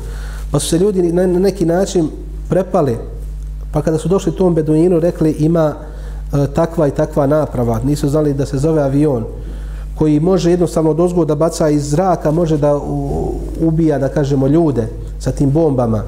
pa 0.52 0.60
su 0.60 0.68
se 0.68 0.78
ljudi 0.78 1.12
na, 1.12 1.28
na 1.28 1.40
neki 1.40 1.66
način 1.66 2.10
prepali, 2.50 2.98
pa 3.72 3.82
kada 3.82 3.98
su 3.98 4.10
došli 4.10 4.32
tom 4.32 4.56
beduinu, 4.56 5.00
rekli 5.00 5.32
ima 5.32 5.74
e, 6.34 6.48
takva 6.56 6.88
i 6.88 6.92
takva 6.92 7.28
naprava, 7.28 7.80
nisu 7.86 8.10
znali 8.10 8.34
da 8.34 8.46
se 8.46 8.58
zove 8.58 8.82
avion, 8.82 9.26
koji 10.02 10.20
može 10.20 10.50
jednostavno 10.50 10.94
dozgo 10.94 11.26
da 11.26 11.36
baca 11.36 11.70
iz 11.70 11.90
zraka, 11.90 12.32
može 12.32 12.58
da 12.58 12.74
ubija, 13.62 14.00
da 14.00 14.10
kažemo, 14.10 14.48
ljude 14.48 14.88
sa 15.20 15.32
tim 15.32 15.52
bombama. 15.52 16.04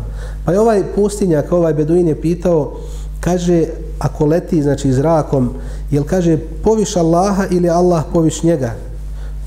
Pa 0.46 0.52
je 0.52 0.60
ovaj 0.60 0.84
pustinjak, 0.96 1.52
ovaj 1.52 1.74
beduin 1.74 2.08
je 2.08 2.22
pitao, 2.22 2.72
kaže, 3.20 3.66
ako 4.00 4.26
leti, 4.26 4.64
znači, 4.64 4.94
zrakom, 4.94 5.50
jel 5.92 6.04
kaže, 6.04 6.38
poviš 6.64 6.96
Allaha 6.98 7.46
ili 7.52 7.70
Allah 7.70 8.04
poviš 8.14 8.44
njega? 8.44 8.74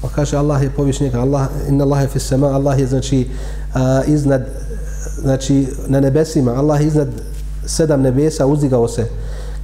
Pa 0.02 0.08
kaže, 0.08 0.36
Allah 0.36 0.62
je 0.62 0.70
poviš 0.70 1.00
njega, 1.00 1.20
Allah, 1.20 1.48
inna 1.68 1.84
Allah 1.84 2.02
je 2.02 2.08
fissema, 2.08 2.46
Allah 2.46 2.78
je, 2.78 2.86
znači, 2.86 3.26
a, 3.74 4.02
iznad, 4.06 4.46
znači, 5.22 5.66
na 5.88 6.00
nebesima, 6.00 6.54
Allah 6.54 6.80
je 6.80 6.86
iznad 6.86 7.08
sedam 7.64 8.02
nebesa, 8.02 8.46
uzdigao 8.46 8.88
se 8.88 9.08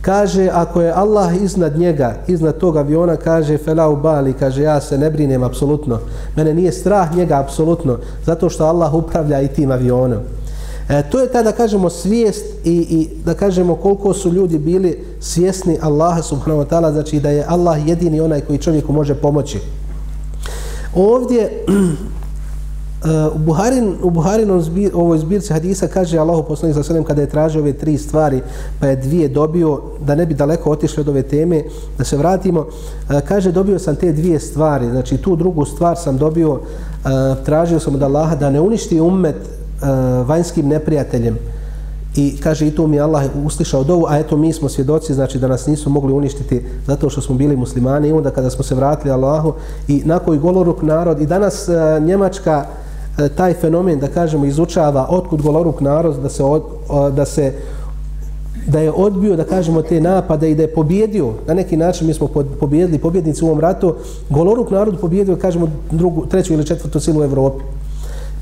kaže 0.02 0.50
ako 0.52 0.80
je 0.82 0.92
Allah 0.92 1.42
iznad 1.42 1.78
njega, 1.78 2.14
iznad 2.26 2.58
tog 2.58 2.76
aviona, 2.76 3.16
kaže 3.16 3.58
felau 3.58 3.96
bali, 3.96 4.32
kaže 4.32 4.62
ja 4.62 4.80
se 4.80 4.98
ne 4.98 5.10
brinem 5.10 5.42
apsolutno. 5.42 5.98
Mene 6.36 6.54
nije 6.54 6.72
strah 6.72 7.16
njega 7.16 7.40
apsolutno, 7.40 7.98
zato 8.26 8.48
što 8.48 8.64
Allah 8.64 8.94
upravlja 8.94 9.40
i 9.40 9.48
tim 9.48 9.70
avionom. 9.70 10.18
E, 10.88 11.02
to 11.10 11.20
je 11.20 11.28
ta 11.28 11.42
da 11.42 11.52
kažemo 11.52 11.90
svijest 11.90 12.44
i, 12.64 12.76
i 12.90 13.08
da 13.24 13.34
kažemo 13.34 13.74
koliko 13.74 14.14
su 14.14 14.32
ljudi 14.32 14.58
bili 14.58 15.04
svjesni 15.20 15.78
Allaha 15.82 16.22
subhanahu 16.22 16.62
wa 16.62 16.68
ta'ala, 16.68 16.92
znači 16.92 17.20
da 17.20 17.30
je 17.30 17.44
Allah 17.48 17.88
jedini 17.88 18.20
onaj 18.20 18.40
koji 18.40 18.58
čovjeku 18.58 18.92
može 18.92 19.14
pomoći. 19.14 19.58
Ovdje 20.94 21.64
Eh, 23.04 23.28
u 23.34 23.38
Buharin 23.38 23.94
u 24.02 24.10
Buharinom 24.10 24.62
zbir, 24.62 24.90
ovoj 24.94 25.18
zbirci 25.18 25.52
hadisa 25.52 25.88
kaže 25.88 26.18
Allahu 26.18 26.42
poslanik 26.42 26.74
sallallahu 26.74 26.92
alejhi 26.92 27.06
kada 27.06 27.20
je 27.20 27.28
tražio 27.28 27.60
ove 27.60 27.72
tri 27.72 27.98
stvari 27.98 28.40
pa 28.80 28.86
je 28.86 28.96
dvije 28.96 29.28
dobio 29.28 29.80
da 30.06 30.14
ne 30.14 30.26
bi 30.26 30.34
daleko 30.34 30.70
otišli 30.70 31.00
od 31.00 31.08
ove 31.08 31.22
teme 31.22 31.62
da 31.98 32.04
se 32.04 32.16
vratimo. 32.16 32.66
Eh, 33.10 33.20
kaže 33.28 33.52
dobio 33.52 33.78
sam 33.78 33.96
te 33.96 34.12
dvije 34.12 34.40
stvari 34.40 34.90
znači 34.90 35.16
tu 35.16 35.36
drugu 35.36 35.64
stvar 35.64 35.96
sam 35.96 36.18
dobio 36.18 36.60
eh, 36.60 37.08
tražio 37.44 37.80
sam 37.80 37.94
od 37.94 38.02
Allaha 38.02 38.36
da 38.36 38.50
ne 38.50 38.60
uništi 38.60 39.00
ummet 39.00 39.36
vanjskim 40.26 40.68
neprijateljem. 40.68 41.38
I 42.16 42.36
kaže 42.40 42.66
i 42.66 42.70
to 42.70 42.86
mi 42.86 43.00
Allah 43.00 43.24
uslišao 43.44 43.84
dovu 43.84 44.06
a 44.08 44.18
eto 44.18 44.36
mi 44.36 44.52
smo 44.52 44.68
svjedoci 44.68 45.14
znači 45.14 45.38
da 45.38 45.48
nas 45.48 45.66
nisu 45.66 45.90
mogli 45.90 46.12
uništiti 46.12 46.62
zato 46.86 47.10
što 47.10 47.20
smo 47.20 47.34
bili 47.34 47.56
muslimani. 47.56 48.08
I 48.08 48.12
onda 48.12 48.30
kada 48.30 48.50
smo 48.50 48.64
se 48.64 48.74
vratili 48.74 49.10
Allahu 49.10 49.52
i 49.88 50.02
nakon 50.04 50.38
goloruk 50.38 50.82
narod 50.82 51.20
i 51.20 51.26
danas 51.26 51.68
Njemačka 52.00 52.66
E, 53.18 53.28
taj 53.28 53.54
fenomen 53.54 53.98
da 53.98 54.08
kažemo 54.08 54.44
izučava 54.44 55.06
otkud 55.10 55.42
goloruk 55.42 55.80
narod 55.80 56.16
da 56.22 56.28
se 56.28 56.44
od, 56.44 56.62
da 57.14 57.24
se 57.24 57.52
da 58.66 58.80
je 58.80 58.92
odbio 58.92 59.36
da 59.36 59.44
kažemo 59.44 59.82
te 59.82 60.00
napade 60.00 60.50
i 60.50 60.54
da 60.54 60.62
je 60.62 60.74
pobjedio. 60.74 61.32
Na 61.46 61.54
neki 61.54 61.76
način 61.76 62.06
mi 62.06 62.14
smo 62.14 62.28
pobjedili 62.60 62.98
pobjednici 62.98 63.44
u 63.44 63.46
ovom 63.46 63.60
ratu. 63.60 63.94
Goloruk 64.30 64.70
narod 64.70 65.00
pobjedio 65.00 65.36
kažemo 65.36 65.68
drugu 65.90 66.26
treću 66.26 66.52
ili 66.52 66.66
četvrtu 66.66 67.00
silu 67.00 67.20
u 67.20 67.24
Evropi. 67.24 67.64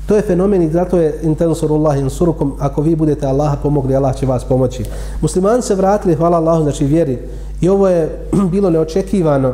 To 0.07 0.15
je 0.15 0.21
fenomen 0.21 0.61
i 0.61 0.69
zato 0.69 0.97
je 0.97 1.19
intensorullah 1.23 1.99
insurukom 1.99 2.53
ako 2.59 2.81
vi 2.81 2.95
budete 2.95 3.25
Allaha 3.27 3.55
pomogli 3.63 3.95
Allah 3.95 4.15
će 4.15 4.25
vas 4.25 4.43
pomoći. 4.43 4.83
Muslimani 5.21 5.61
se 5.61 5.75
vratili 5.75 6.15
hvala 6.15 6.37
Allahu 6.37 6.63
znači 6.63 6.85
vjeri. 6.85 7.17
I 7.61 7.69
ovo 7.69 7.87
je 7.87 8.09
bilo 8.51 8.69
neočekivano 8.69 9.53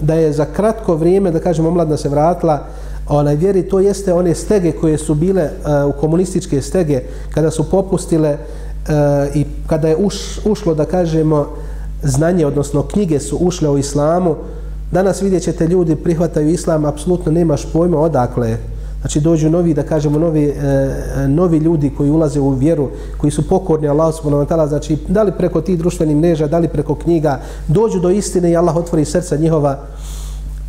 da 0.00 0.14
je 0.14 0.32
za 0.32 0.44
kratko 0.44 0.94
vrijeme 0.94 1.30
da 1.30 1.38
kažemo 1.38 1.68
omladna 1.68 1.96
se 1.96 2.08
vratila 2.08 2.60
onaj 3.08 3.36
vjeri, 3.36 3.62
to 3.62 3.80
jeste 3.80 4.12
one 4.12 4.34
stege 4.34 4.72
koje 4.72 4.98
su 4.98 5.14
bile 5.14 5.42
uh, 5.42 5.94
u 5.94 6.00
komunističke 6.00 6.62
stege, 6.62 7.00
kada 7.34 7.50
su 7.50 7.70
popustile 7.70 8.32
uh, 8.32 9.36
i 9.36 9.44
kada 9.66 9.88
je 9.88 9.96
uš, 9.96 10.40
ušlo, 10.44 10.74
da 10.74 10.84
kažemo, 10.84 11.46
znanje, 12.02 12.46
odnosno 12.46 12.82
knjige 12.82 13.20
su 13.20 13.36
ušle 13.36 13.68
u 13.68 13.78
islamu, 13.78 14.36
danas 14.92 15.22
vidjet 15.22 15.42
ćete 15.42 15.66
ljudi 15.66 15.96
prihvataju 15.96 16.48
islam, 16.48 16.84
apsolutno 16.84 17.32
nemaš 17.32 17.72
pojma 17.72 18.00
odakle 18.00 18.56
Znači 19.00 19.20
dođu 19.20 19.50
novi, 19.50 19.74
da 19.74 19.82
kažemo, 19.82 20.18
novi, 20.18 20.44
e, 20.44 21.28
novi 21.28 21.58
ljudi 21.58 21.90
koji 21.96 22.10
ulaze 22.10 22.40
u 22.40 22.50
vjeru, 22.50 22.88
koji 23.16 23.30
su 23.30 23.48
pokorni 23.48 23.88
Allah 23.88 24.14
subhanahu 24.14 24.42
wa 24.42 24.48
ta'ala, 24.48 24.68
znači 24.68 24.96
da 25.08 25.22
li 25.22 25.32
preko 25.38 25.60
tih 25.60 25.78
društvenih 25.78 26.16
mreža, 26.16 26.46
da 26.46 26.58
li 26.58 26.68
preko 26.68 26.94
knjiga, 26.94 27.40
dođu 27.68 28.00
do 28.00 28.10
istine 28.10 28.50
i 28.50 28.56
Allah 28.56 28.76
otvori 28.76 29.04
srca 29.04 29.36
njihova, 29.36 29.78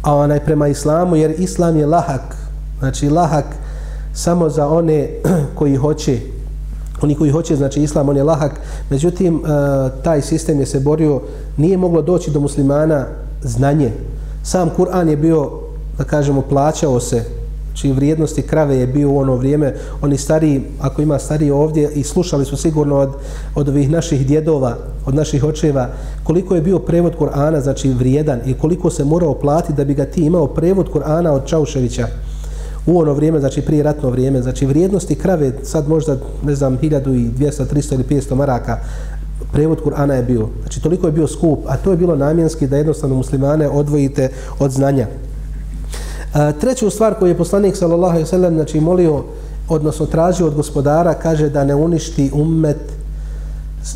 a 0.01 0.15
onaj 0.15 0.39
prema 0.39 0.67
islamu, 0.67 1.15
jer 1.15 1.33
islam 1.37 1.77
je 1.77 1.85
lahak, 1.85 2.35
znači 2.79 3.09
lahak 3.09 3.45
samo 4.13 4.49
za 4.49 4.67
one 4.67 5.09
koji 5.57 5.75
hoće, 5.75 6.19
oni 7.01 7.15
koji 7.15 7.31
hoće, 7.31 7.55
znači 7.55 7.83
islam, 7.83 8.09
on 8.09 8.17
je 8.17 8.23
lahak, 8.23 8.51
međutim, 8.89 9.35
e, 9.35 9.49
taj 10.03 10.21
sistem 10.21 10.59
je 10.59 10.65
se 10.65 10.79
borio, 10.79 11.21
nije 11.57 11.77
moglo 11.77 12.01
doći 12.01 12.31
do 12.31 12.39
muslimana 12.39 13.05
znanje. 13.43 13.91
Sam 14.43 14.69
Kur'an 14.77 15.09
je 15.09 15.17
bio, 15.17 15.51
da 15.97 16.03
kažemo, 16.03 16.41
plaćao 16.41 16.99
se 16.99 17.38
čiji 17.79 17.93
vrijednosti 17.93 18.41
krave 18.41 18.77
je 18.77 18.87
bio 18.87 19.09
u 19.09 19.17
ono 19.17 19.35
vrijeme, 19.35 19.73
oni 20.01 20.17
stari, 20.17 20.61
ako 20.81 21.01
ima 21.01 21.19
stari 21.19 21.51
ovdje, 21.51 21.91
i 21.95 22.03
slušali 22.03 22.45
su 22.45 22.57
sigurno 22.57 22.97
od, 22.97 23.09
od 23.55 23.69
ovih 23.69 23.89
naših 23.89 24.27
djedova, 24.27 24.75
od 25.05 25.15
naših 25.15 25.43
očeva, 25.43 25.89
koliko 26.23 26.55
je 26.55 26.61
bio 26.61 26.79
prevod 26.79 27.13
Kur'ana, 27.19 27.61
znači 27.61 27.89
vrijedan, 27.89 28.39
i 28.45 28.53
koliko 28.53 28.89
se 28.89 29.03
morao 29.03 29.33
platiti 29.33 29.73
da 29.73 29.85
bi 29.85 29.93
ga 29.93 30.05
ti 30.05 30.21
imao 30.21 30.47
prevod 30.47 30.89
Kur'ana 30.93 31.29
od 31.29 31.45
Čauševića 31.45 32.07
u 32.85 32.99
ono 32.99 33.13
vrijeme, 33.13 33.39
znači 33.39 33.61
prije 33.61 33.83
ratno 33.83 34.09
vrijeme, 34.09 34.41
znači 34.41 34.65
vrijednosti 34.65 35.15
krave, 35.15 35.51
sad 35.63 35.87
možda, 35.89 36.17
ne 36.43 36.55
znam, 36.55 36.77
1200, 36.77 37.65
300 37.73 37.93
ili 37.93 38.03
500 38.03 38.35
maraka, 38.35 38.77
prevod 39.51 39.79
Kur'ana 39.83 40.13
je 40.13 40.23
bio. 40.23 40.47
Znači, 40.61 40.81
toliko 40.81 41.07
je 41.07 41.11
bio 41.11 41.27
skup, 41.27 41.59
a 41.67 41.77
to 41.77 41.91
je 41.91 41.97
bilo 41.97 42.15
namjenski 42.15 42.67
da 42.67 42.77
jednostavno 42.77 43.15
muslimane 43.15 43.69
odvojite 43.69 44.29
od 44.59 44.71
znanja. 44.71 45.07
A, 46.33 46.51
treću 46.51 46.89
stvar 46.89 47.13
koju 47.13 47.29
je 47.29 47.37
poslanik 47.37 47.75
sallallahu 47.75 48.11
alejhi 48.11 48.23
ve 48.23 48.29
sellem 48.29 48.53
znači 48.53 48.79
molio 48.79 49.23
odnosno 49.69 50.05
tražio 50.05 50.47
od 50.47 50.55
gospodara 50.55 51.13
kaže 51.13 51.49
da 51.49 51.63
ne 51.63 51.75
uništi 51.75 52.31
ummet 52.33 52.77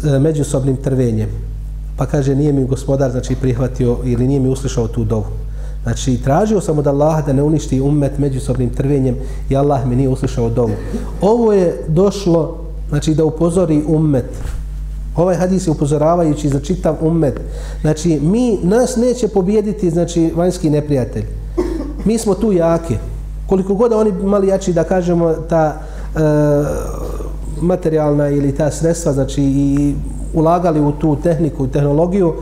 e, 0.03 0.19
međusobnim 0.19 0.77
trvenjem. 0.77 1.29
Pa 1.97 2.05
kaže 2.05 2.35
nije 2.35 2.53
mi 2.53 2.65
gospodar 2.65 3.11
znači 3.11 3.35
prihvatio 3.35 3.97
ili 4.03 4.27
nije 4.27 4.39
mi 4.39 4.49
uslišao 4.49 4.87
tu 4.87 5.03
dovu. 5.03 5.25
Znači 5.83 6.17
tražio 6.23 6.61
sam 6.61 6.77
od 6.77 6.87
Allaha 6.87 7.21
da 7.21 7.33
ne 7.33 7.43
uništi 7.43 7.81
ummet 7.81 8.17
međusobnim 8.17 8.69
trvenjem 8.69 9.15
i 9.49 9.55
Allah 9.55 9.85
mi 9.85 9.95
nije 9.95 10.09
uslišao 10.09 10.49
dovu. 10.49 10.71
Ovo 11.21 11.53
je 11.53 11.83
došlo 11.87 12.57
znači 12.89 13.13
da 13.13 13.25
upozori 13.25 13.83
ummet 13.87 14.25
Ovaj 15.15 15.35
hadis 15.35 15.67
je 15.67 15.71
upozoravajući 15.71 16.49
za 16.49 16.59
čitav 16.59 16.95
ummet. 17.01 17.39
Znači, 17.81 18.19
mi, 18.21 18.59
nas 18.63 18.95
neće 18.95 19.27
pobijediti, 19.27 19.89
znači, 19.89 20.31
vanjski 20.35 20.69
neprijatelj 20.69 21.25
mi 22.05 22.17
smo 22.17 22.33
tu 22.33 22.51
jaki. 22.51 22.95
koliko 23.47 23.73
god 23.73 23.93
oni 23.93 24.11
mali 24.11 24.47
jači 24.47 24.73
da 24.73 24.83
kažemo 24.83 25.33
ta 25.49 25.75
e, 26.15 26.19
materijalna 27.61 28.29
ili 28.29 28.55
ta 28.55 28.71
sredstva 28.71 29.13
znači 29.13 29.43
i 29.43 29.95
ulagali 30.33 30.81
u 30.81 30.91
tu 30.91 31.17
tehniku 31.23 31.65
i 31.65 31.71
tehnologiju 31.71 32.33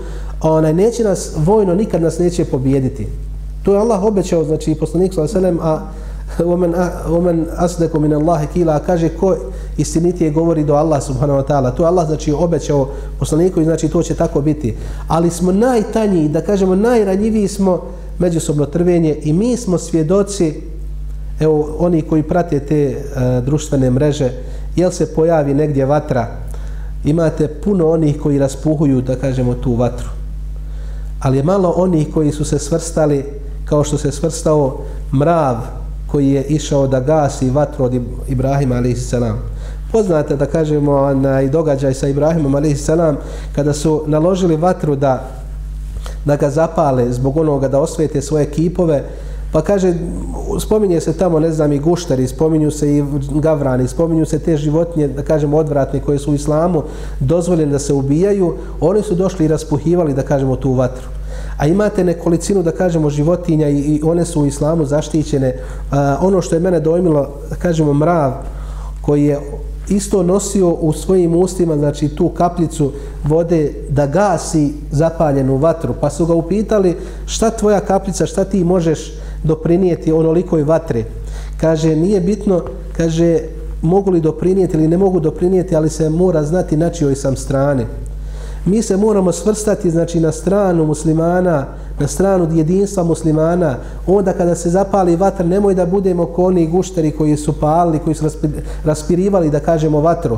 onaj 0.41 0.73
neće 0.73 1.03
nas 1.03 1.31
vojno 1.37 1.75
nikad 1.75 2.01
nas 2.01 2.19
neće 2.19 2.45
pobijediti. 2.45 3.07
To 3.63 3.73
je 3.73 3.79
Allah 3.79 4.03
obećao 4.03 4.43
znači 4.43 4.71
i 4.71 4.75
poslanik 4.75 5.13
sallallahu 5.13 5.37
alejhi 5.37 5.55
ve 5.55 5.59
sellem 5.59 5.73
a 5.73 5.81
omen 6.45 6.75
omen 7.09 7.45
asdeku 7.57 7.99
min 7.99 8.13
Allahi 8.13 8.47
kila 8.53 8.79
kaže 8.79 9.09
ko 9.09 9.35
istinitije 9.77 10.31
govori 10.31 10.63
do 10.63 10.73
Allah 10.73 11.03
subhanahu 11.03 11.39
wa 11.39 11.47
ta'ala. 11.47 11.75
To 11.75 11.83
je 11.83 11.87
Allah 11.87 12.07
znači 12.07 12.31
obećao 12.31 12.87
poslaniku 13.19 13.61
i 13.61 13.63
znači 13.63 13.89
to 13.89 14.03
će 14.03 14.15
tako 14.15 14.41
biti. 14.41 14.75
Ali 15.07 15.29
smo 15.29 15.51
najtanji 15.51 16.29
da 16.29 16.41
kažemo 16.41 16.75
najranjiviji 16.75 17.47
smo 17.47 17.81
međusobno 18.21 18.65
trvenje 18.65 19.17
i 19.23 19.33
mi 19.33 19.57
smo 19.57 19.77
svjedoci 19.77 20.53
evo 21.39 21.75
oni 21.79 22.01
koji 22.01 22.23
prate 22.23 22.59
te 22.59 22.83
e, 22.85 22.97
društvene 23.45 23.89
mreže 23.89 24.31
jel 24.75 24.91
se 24.91 25.13
pojavi 25.15 25.53
negdje 25.53 25.85
vatra 25.85 26.27
imate 27.05 27.47
puno 27.47 27.89
onih 27.89 28.21
koji 28.21 28.39
raspuhuju 28.39 29.01
da 29.01 29.15
kažemo 29.15 29.53
tu 29.53 29.75
vatru 29.75 30.09
ali 31.19 31.37
je 31.37 31.43
malo 31.43 31.73
onih 31.77 32.07
koji 32.13 32.31
su 32.31 32.45
se 32.45 32.59
svrstali 32.59 33.25
kao 33.65 33.83
što 33.83 33.97
se 33.97 34.11
svrstao 34.11 34.77
mrav 35.13 35.57
koji 36.07 36.29
je 36.29 36.43
išao 36.43 36.87
da 36.87 36.99
gasi 36.99 37.49
vatru 37.49 37.85
od 37.85 37.93
Ibrahima 38.27 38.75
a.s. 38.75 39.13
Poznate 39.91 40.35
da 40.35 40.45
kažemo 40.45 41.13
na 41.13 41.41
i 41.41 41.49
događaj 41.49 41.93
sa 41.93 42.07
Ibrahimom 42.07 42.55
a.s. 42.55 42.89
kada 43.55 43.73
su 43.73 44.03
naložili 44.07 44.55
vatru 44.55 44.95
da 44.95 45.40
da 46.25 46.35
ga 46.35 46.49
zapale 46.49 47.11
zbog 47.13 47.37
onoga 47.37 47.67
da 47.67 47.79
osvete 47.79 48.21
svoje 48.21 48.45
kipove. 48.45 49.03
Pa 49.51 49.61
kaže 49.61 49.93
spominje 50.59 51.01
se 51.01 51.13
tamo 51.13 51.39
ne 51.39 51.51
znam 51.51 51.73
i 51.73 51.79
guštari 51.79 52.27
spominju 52.27 52.71
se 52.71 52.97
i 52.97 53.03
gavrani 53.31 53.87
spominju 53.87 54.25
se 54.25 54.39
te 54.39 54.57
životinje 54.57 55.07
da 55.07 55.23
kažemo 55.23 55.57
odvratne 55.57 55.99
koje 55.99 56.19
su 56.19 56.31
u 56.31 56.35
islamu 56.35 56.83
dozvoljene 57.19 57.71
da 57.71 57.79
se 57.79 57.93
ubijaju. 57.93 58.55
Oni 58.79 59.01
su 59.01 59.15
došli 59.15 59.45
i 59.45 59.47
raspuhivali 59.47 60.13
da 60.13 60.23
kažemo 60.23 60.55
tu 60.55 60.73
vatru. 60.73 61.07
A 61.57 61.67
imate 61.67 62.03
nekolicinu 62.03 62.63
da 62.63 62.71
kažemo 62.71 63.09
životinja 63.09 63.69
i, 63.69 63.79
i 63.79 64.01
one 64.03 64.25
su 64.25 64.41
u 64.41 64.45
islamu 64.45 64.85
zaštićene. 64.85 65.55
A, 65.91 66.17
ono 66.21 66.41
što 66.41 66.55
je 66.55 66.59
mene 66.59 66.79
dojmilo 66.79 67.29
da 67.49 67.55
kažemo 67.55 67.93
mrav 67.93 68.31
koji 69.01 69.25
je 69.25 69.39
isto 69.89 70.23
nosio 70.23 70.69
u 70.69 70.93
svojim 70.93 71.35
ustima 71.35 71.77
znači 71.77 72.09
tu 72.09 72.29
kapljicu 72.29 72.91
vode 73.23 73.73
da 73.89 74.07
gasi 74.07 74.73
zapaljenu 74.91 75.57
vatru. 75.57 75.93
Pa 76.01 76.09
su 76.09 76.25
ga 76.25 76.33
upitali 76.33 76.97
šta 77.25 77.49
tvoja 77.49 77.79
kapljica 77.79 78.25
šta 78.25 78.43
ti 78.43 78.63
možeš 78.63 79.13
doprinijeti 79.43 80.11
onolikoj 80.11 80.63
vatre 80.63 81.05
kaže 81.61 81.95
nije 81.95 82.21
bitno. 82.21 82.63
Kaže 82.97 83.39
mogu 83.81 84.11
li 84.11 84.21
doprinijeti 84.21 84.77
ili 84.77 84.87
ne 84.87 84.97
mogu 84.97 85.19
doprinijeti 85.19 85.75
ali 85.75 85.89
se 85.89 86.09
mora 86.09 86.43
znati 86.43 86.77
na 86.77 86.89
čijoj 86.89 87.15
sam 87.15 87.35
strane 87.35 87.85
mi 88.65 88.81
se 88.81 88.97
moramo 88.97 89.31
svrstati 89.31 89.91
znači 89.91 90.19
na 90.19 90.31
stranu 90.31 90.85
muslimana 90.85 91.65
na 92.01 92.07
stranu 92.07 92.47
jedinstva 92.55 93.03
muslimana. 93.03 93.75
Onda 94.07 94.33
kada 94.33 94.55
se 94.55 94.69
zapali 94.69 95.15
vatr 95.15 95.45
nemoj 95.45 95.75
da 95.75 95.85
budemo 95.85 96.29
oni 96.37 96.67
gušteri 96.67 97.11
koji 97.11 97.37
su 97.37 97.53
palili 97.59 97.99
koji 97.99 98.15
su 98.15 98.25
raspirivali 98.83 99.49
da 99.49 99.59
kažemo 99.59 100.01
vatru. 100.01 100.37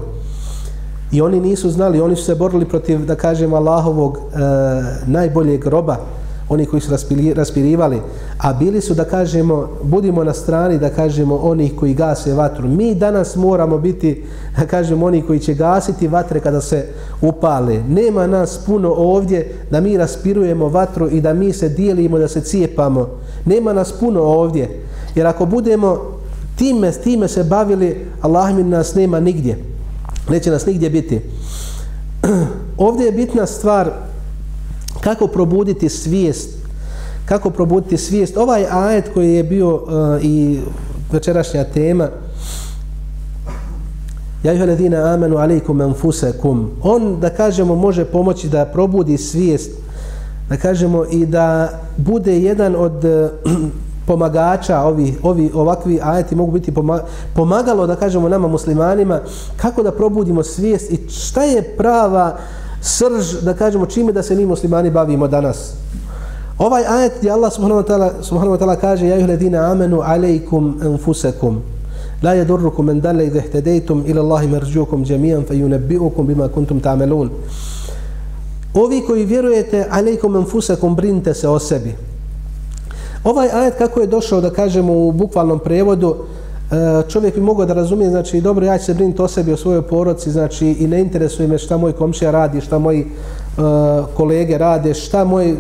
I 1.12 1.22
oni 1.22 1.40
nisu 1.40 1.70
znali 1.70 2.02
oni 2.02 2.16
su 2.16 2.24
se 2.24 2.36
borili 2.36 2.66
protiv 2.66 3.06
da 3.06 3.16
kažemo 3.16 3.56
Allahovog 3.56 4.18
e, 4.18 4.40
najboljeg 5.06 5.68
roba 5.68 5.98
oni 6.50 6.66
koji 6.66 6.82
su 6.82 6.92
raspirivali, 7.36 8.02
a 8.38 8.54
bili 8.54 8.82
su 8.82 8.94
da 8.94 9.04
kažemo, 9.04 9.70
budimo 9.84 10.24
na 10.24 10.34
strani 10.34 10.78
da 10.78 10.90
kažemo 10.90 11.36
onih 11.36 11.74
koji 11.80 11.94
gase 11.94 12.34
vatru. 12.34 12.68
Mi 12.68 12.96
danas 12.96 13.36
moramo 13.36 13.78
biti, 13.78 14.24
da 14.60 14.66
kažemo, 14.66 15.06
oni 15.06 15.22
koji 15.22 15.40
će 15.40 15.54
gasiti 15.54 16.08
vatre 16.08 16.40
kada 16.40 16.62
se 16.62 16.86
upale. 17.22 17.84
Nema 17.90 18.28
nas 18.28 18.60
puno 18.66 18.94
ovdje 18.98 19.54
da 19.72 19.82
mi 19.82 19.98
raspirujemo 19.98 20.70
vatru 20.70 21.10
i 21.10 21.22
da 21.22 21.34
mi 21.34 21.54
se 21.54 21.70
dijelimo, 21.70 22.20
da 22.20 22.28
se 22.28 22.42
cijepamo. 22.42 23.10
Nema 23.46 23.74
nas 23.74 23.92
puno 23.92 24.22
ovdje. 24.22 24.84
Jer 25.16 25.28
ako 25.28 25.46
budemo 25.46 26.02
time, 26.56 26.92
time 26.92 27.28
se 27.28 27.44
bavili, 27.44 28.06
Allah 28.22 28.56
mi 28.56 28.64
nas 28.64 28.96
nema 28.96 29.20
nigdje. 29.20 29.58
Neće 30.30 30.52
nas 30.52 30.66
nigdje 30.66 30.90
biti. 30.90 31.22
Ovdje 32.78 33.06
je 33.06 33.12
bitna 33.12 33.46
stvar 33.46 33.92
kako 35.04 35.28
probuditi 35.28 35.90
svijest 35.90 36.50
kako 37.26 37.50
probuditi 37.50 37.98
svijest 37.98 38.38
ovaj 38.38 38.66
ajet 38.72 39.10
koji 39.14 39.34
je 39.34 39.44
bio 39.44 39.76
uh, 39.76 39.82
i 40.22 40.60
večerašnja 41.12 41.64
tema 41.64 42.10
Ja 44.44 44.54
ih 44.54 44.62
ledina 44.62 45.14
amenu 45.14 45.38
alejkum 45.38 45.82
anfusakum. 45.82 46.72
On 46.82 47.20
da 47.20 47.30
kažemo 47.30 47.76
može 47.76 48.06
pomoći 48.06 48.50
da 48.50 48.66
probudi 48.66 49.18
svijest 49.18 49.72
da 50.50 50.58
kažemo 50.58 51.06
i 51.12 51.26
da 51.26 51.70
bude 51.98 52.40
jedan 52.40 52.76
od 52.76 53.06
eh, 53.06 53.30
pomagača 54.08 54.80
ovi, 54.80 55.18
ovi 55.24 55.52
ovakvi 55.54 56.00
ajeti 56.04 56.36
mogu 56.36 56.52
biti 56.52 56.74
pomagalo 57.34 57.88
da 57.88 57.96
kažemo 57.96 58.30
nama 58.30 58.48
muslimanima 58.48 59.20
kako 59.58 59.84
da 59.84 59.92
probudimo 59.92 60.44
svijest 60.44 60.92
i 60.92 61.10
šta 61.10 61.44
je 61.44 61.64
prava 61.78 62.34
uh, 62.34 62.64
srž, 62.84 63.42
da 63.42 63.54
kažemo 63.54 63.86
čime 63.86 64.12
da 64.12 64.24
se 64.24 64.36
mi 64.36 64.46
muslimani 64.46 64.92
bavimo 64.92 65.28
danas. 65.28 65.74
Ovaj 66.58 66.84
ajet 66.88 67.14
gdje 67.20 67.32
Allah 67.32 67.54
subhanahu 67.54 67.82
wa 67.82 67.88
ta'ala 67.88 68.12
subhanahu 68.22 68.56
wa 68.56 68.60
ta'ala 68.60 68.76
kaže 68.76 69.08
ja 69.08 69.28
ladina 69.28 69.72
amanu 69.72 70.02
alejkum 70.02 70.78
anfusakum 70.82 71.62
la 72.24 72.36
yadurrukum 72.36 72.86
man 72.86 73.02
dalla 73.02 73.24
idha 73.24 73.40
ihtadaytum 73.40 74.04
ila 74.08 74.22
Allahi 74.22 74.48
marjukum 74.48 75.06
jami'an 75.06 75.44
fayunabbi'ukum 75.46 76.28
bima 76.28 76.48
kuntum 76.48 76.80
ta'malun. 76.80 77.30
Ovi 78.74 79.02
koji 79.08 79.26
vjerujete 79.26 79.86
alejkum 79.90 80.36
anfusakum 80.36 80.96
brinte 80.96 81.34
se 81.34 81.48
o 81.48 81.60
sebi. 81.60 81.96
Ovaj 83.24 83.50
ajet 83.54 83.78
kako 83.78 84.00
je 84.00 84.08
došao 84.08 84.42
da 84.42 84.50
kažemo 84.50 84.94
u 84.94 85.12
bukvalnom 85.12 85.60
prevodu 85.60 86.16
E, 86.74 87.10
čovjek 87.10 87.36
bi 87.36 87.42
mogao 87.42 87.66
da 87.66 87.74
razumije, 87.74 88.10
znači, 88.10 88.42
dobro, 88.42 88.66
ja 88.66 88.78
ću 88.78 88.86
se 88.86 88.94
brinuti 88.94 89.22
o 89.22 89.28
sebi, 89.28 89.54
o 89.54 89.58
svojoj 89.58 89.82
poroci, 89.82 90.32
znači, 90.32 90.68
i 90.68 90.88
ne 90.88 91.00
interesuje 91.00 91.48
me 91.48 91.58
šta 91.58 91.78
moj 91.78 91.92
komšija 91.92 92.32
radi, 92.32 92.62
šta 92.62 92.80
moji 92.80 93.06
uh, 93.06 93.64
kolege 94.18 94.58
rade, 94.58 94.94
šta 94.94 95.24
moji 95.24 95.56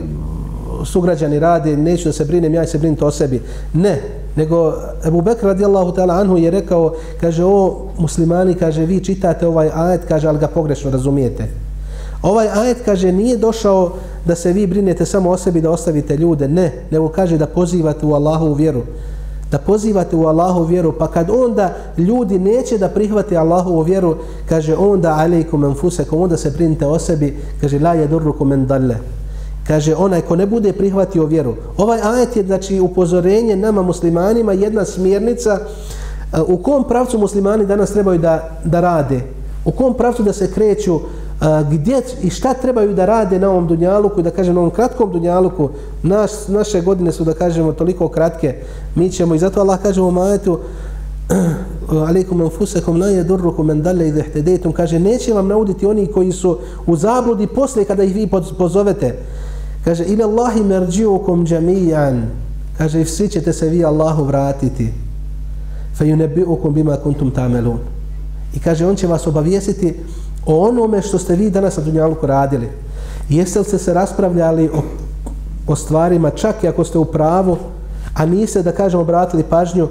sugrađani 0.86 1.39
rade, 1.39 1.78
neću 1.78 2.10
da 2.10 2.13
se 2.13 2.26
brinem, 2.26 2.54
ja 2.54 2.65
ću 2.65 2.71
se 2.71 2.78
brinuti 2.78 3.04
o 3.04 3.12
sebi. 3.12 3.41
Ne, 3.73 4.02
nego 4.36 4.73
Ebu 5.08 5.21
Bekr 5.21 5.45
radijallahu 5.45 5.91
ta'ala 5.91 6.21
anhu 6.21 6.38
je 6.38 6.52
rekao, 6.52 6.93
kaže, 7.21 7.43
o 7.45 7.86
muslimani, 7.97 8.54
kaže, 8.54 8.86
vi 8.86 8.99
čitate 8.99 9.47
ovaj 9.47 9.69
ajet, 9.73 10.02
kaže, 10.08 10.28
ali 10.28 10.39
ga 10.39 10.47
pogrešno 10.47 10.91
razumijete. 10.91 11.47
Ovaj 12.21 12.47
ajet, 12.49 12.78
kaže, 12.86 13.12
nije 13.12 13.38
došao 13.38 13.91
da 14.26 14.36
se 14.36 14.54
vi 14.54 14.67
brinete 14.67 15.06
samo 15.06 15.30
o 15.30 15.38
sebi, 15.38 15.62
da 15.62 15.71
ostavite 15.71 16.17
ljude, 16.17 16.47
ne, 16.47 16.71
nego 16.91 17.10
kaže 17.10 17.38
da 17.38 17.45
pozivate 17.45 18.06
u 18.06 18.13
Allahu 18.13 18.45
u 18.45 18.54
vjeru 18.54 18.82
da 19.54 19.60
pozivate 19.60 20.16
u 20.16 20.26
Allahu 20.26 20.63
vjeru, 20.63 20.94
pa 21.00 21.08
kad 21.08 21.30
onda 21.30 21.74
ljudi 21.98 22.39
neće 22.39 22.78
da 22.78 22.89
prihvate 22.89 23.38
Allahu 23.38 23.82
vjeru, 23.82 24.16
kaže 24.50 24.76
onda 24.76 25.16
alejkum 25.20 25.63
enfusekum, 25.63 26.22
onda 26.22 26.38
se 26.38 26.52
brinite 26.52 26.86
o 26.86 27.00
sebi, 27.00 27.38
kaže 27.62 27.80
la 27.80 27.96
yadurrukum 27.96 28.46
men 28.46 28.66
dalle. 28.66 28.98
Kaže 29.68 29.96
onaj 29.96 30.22
ko 30.22 30.36
ne 30.36 30.46
bude 30.46 30.74
prihvatio 30.74 31.26
vjeru. 31.26 31.54
Ovaj 31.78 32.00
ajet 32.02 32.36
je 32.36 32.44
znači 32.44 32.80
upozorenje 32.80 33.56
nama 33.56 33.82
muslimanima, 33.82 34.54
jedna 34.54 34.86
smjernica 34.86 35.60
e, 35.60 36.42
u 36.48 36.58
kom 36.58 36.88
pravcu 36.88 37.20
muslimani 37.20 37.66
danas 37.66 37.94
trebaju 37.94 38.20
da, 38.20 38.50
da 38.63 38.82
rade, 38.82 39.22
u 39.66 39.72
kom 39.72 39.94
pravcu 39.94 40.24
da 40.24 40.34
se 40.34 40.52
kreću, 40.52 41.00
gdje 41.72 42.02
i 42.22 42.30
šta 42.30 42.54
trebaju 42.54 42.93
da 42.93 43.06
rade 43.06 43.39
na 43.39 43.50
ovom 43.50 43.67
dunjaluku 43.67 44.22
da 44.22 44.32
kažem 44.32 44.56
na 44.56 44.62
ovom 44.62 44.72
kratkom 44.72 45.12
dunjaluku? 45.12 45.69
Naš, 46.04 46.32
naše 46.48 46.82
godine 46.82 47.12
su 47.12 47.24
da 47.24 47.34
kažemo 47.34 47.74
toliko 47.74 48.08
kratke. 48.08 48.56
Mi 48.96 49.10
ćemo 49.10 49.36
i 49.36 49.39
zato 49.39 49.60
Allah 49.60 49.80
kaže 49.84 50.02
u 50.02 50.12
majetu 50.12 50.60
alaikum 52.08 52.41
anfusakum 52.41 53.00
la 53.00 53.08
yadurrukum 53.08 53.63
man 53.63 53.82
dalla 53.82 54.04
idha 54.04 54.19
ihtadaytum. 54.19 54.72
Kaže 54.72 55.00
neće 55.00 55.34
vam 55.34 55.48
nauditi 55.48 55.86
oni 55.86 56.08
koji 56.08 56.32
su 56.32 56.58
u 56.88 56.96
zabludi 56.96 57.48
posle 57.48 57.86
kada 57.86 58.04
ih 58.04 58.15
vi 58.15 58.30
pozovete. 58.58 59.15
Kaže 59.86 60.06
ila 60.06 60.26
Allahi 60.26 60.63
marji'ukum 60.63 61.48
jami'an. 61.48 62.22
Kaže 62.78 63.02
i 63.02 63.06
svi 63.06 63.28
ćete 63.28 63.54
se 63.54 63.69
vi 63.69 63.86
Allahu 63.86 64.24
vratiti. 64.24 64.93
Fa 65.98 66.06
yunabbi'ukum 66.06 66.74
bima 66.74 66.98
kuntum 66.98 67.32
ta'malun. 67.32 67.78
I 68.56 68.60
kaže 68.60 68.86
on 68.86 68.96
će 68.96 69.08
vas 69.08 69.28
obavijestiti 69.28 69.93
o 70.45 70.67
onome 70.67 71.01
što 71.01 71.17
ste 71.17 71.36
vi 71.36 71.49
danas 71.49 71.77
na 71.77 71.84
Dunjaluku 71.84 72.27
radili. 72.27 72.69
Jeste 73.29 73.60
li 73.60 73.65
ste 73.65 73.77
se 73.77 73.93
raspravljali 73.93 74.69
o, 74.69 74.82
o 75.67 75.75
stvarima 75.75 76.29
čak 76.29 76.63
i 76.63 76.67
ako 76.67 76.84
ste 76.84 76.97
u 76.97 77.06
pravu, 77.06 77.58
a 78.13 78.25
niste 78.25 78.63
da 78.63 78.71
kažemo 78.71 79.01
obratili 79.01 79.43
pažnju 79.43 79.88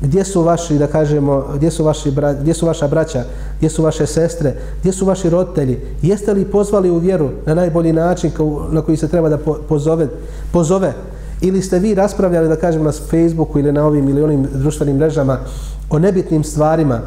gdje 0.00 0.24
su 0.24 0.42
vaši 0.42 0.78
da 0.78 0.86
kažemo 0.86 1.44
gdje 1.54 1.70
su 1.70 1.84
vaši 1.84 2.10
bra, 2.10 2.32
gdje 2.32 2.54
su 2.54 2.66
vaša 2.66 2.88
braća, 2.88 3.24
gdje 3.58 3.70
su 3.70 3.82
vaše 3.82 4.06
sestre, 4.06 4.54
gdje 4.80 4.92
su 4.92 5.06
vaši 5.06 5.30
roditelji? 5.30 5.80
Jeste 6.02 6.32
li 6.32 6.44
pozvali 6.44 6.90
u 6.90 6.98
vjeru 6.98 7.30
na 7.46 7.54
najbolji 7.54 7.92
način 7.92 8.30
na 8.70 8.82
koji 8.82 8.96
se 8.96 9.08
treba 9.08 9.28
da 9.28 9.38
pozove, 9.68 10.08
pozove 10.52 10.92
ili 11.40 11.62
ste 11.62 11.78
vi 11.78 11.94
raspravljali, 11.94 12.48
da 12.48 12.56
kažem, 12.56 12.84
na 12.84 12.92
Facebooku 12.92 13.58
ili 13.58 13.72
na 13.72 13.86
ovim 13.86 14.08
ili 14.08 14.22
onim 14.22 14.46
društvenim 14.52 14.96
mrežama 14.96 15.38
o 15.90 15.98
nebitnim 15.98 16.44
stvarima, 16.44 17.00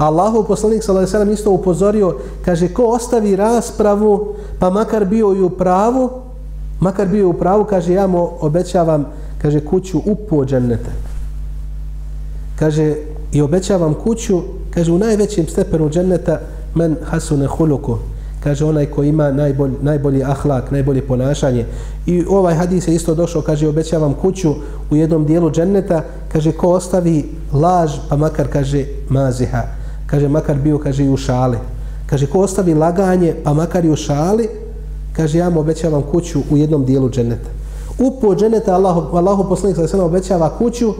Allahov 0.00 0.46
poslanik 0.48 0.82
sallallahu 0.82 1.16
alejhi 1.16 1.28
ve 1.28 1.34
isto 1.34 1.50
upozorio, 1.50 2.16
kaže 2.44 2.68
ko 2.72 2.84
ostavi 2.96 3.36
raspravu, 3.36 4.34
pa 4.58 4.70
makar 4.70 5.04
bio 5.04 5.34
i 5.36 5.42
u 5.42 5.50
pravu, 5.50 6.10
makar 6.80 7.08
bio 7.08 7.28
u 7.28 7.32
pravu, 7.32 7.64
kaže 7.64 7.92
ja 7.92 8.06
mu 8.06 8.30
obećavam, 8.40 9.06
kaže 9.42 9.60
kuću 9.60 9.98
u 9.98 10.14
podžennete. 10.14 10.90
Kaže 12.58 12.94
i 13.32 13.42
obećavam 13.42 13.94
kuću, 13.94 14.40
kaže 14.70 14.92
u 14.92 14.98
najvećem 14.98 15.46
stepenu 15.46 15.90
dženneta 15.90 16.40
men 16.74 16.96
hasune 17.04 17.46
huluku, 17.46 17.96
kaže 18.44 18.64
onaj 18.64 18.86
ko 18.86 19.02
ima 19.02 19.32
najbolji, 19.32 19.74
najbolji 19.82 20.24
ahlak, 20.24 20.70
najbolje 20.70 21.06
ponašanje. 21.06 21.66
I 22.06 22.24
ovaj 22.28 22.54
hadis 22.54 22.88
je 22.88 22.94
isto 22.94 23.14
došao, 23.14 23.42
kaže 23.42 23.68
obećavam 23.68 24.14
kuću 24.14 24.54
u 24.90 24.96
jednom 24.96 25.26
dijelu 25.26 25.50
dženneta, 25.50 26.02
kaže 26.32 26.52
ko 26.52 26.68
ostavi 26.68 27.28
laž, 27.52 27.98
pa 28.08 28.16
makar 28.16 28.48
kaže 28.48 28.84
maziha, 29.08 29.79
kaže 30.10 30.28
makar 30.28 30.56
bio 30.58 30.78
kaže 30.78 31.04
i 31.04 31.08
u 31.08 31.16
šali. 31.16 31.58
Kaže 32.06 32.26
ko 32.26 32.40
ostavi 32.40 32.74
laganje, 32.74 33.34
pa 33.44 33.54
makar 33.54 33.84
i 33.84 33.90
u 33.90 33.96
šali, 33.96 34.48
kaže 35.16 35.38
ja 35.38 35.50
mu 35.50 35.60
obećavam 35.60 36.02
kuću 36.02 36.40
u 36.50 36.56
jednom 36.56 36.84
dijelu 36.84 37.10
dženeta. 37.10 37.50
U 37.98 38.20
po 38.20 38.34
dženeta 38.34 38.74
Allahu, 38.74 39.16
Allahu 39.16 39.48
poslanik 39.48 39.76
sa 39.76 39.88
sve 39.88 40.00
obećava 40.00 40.50
kuću 40.58 40.94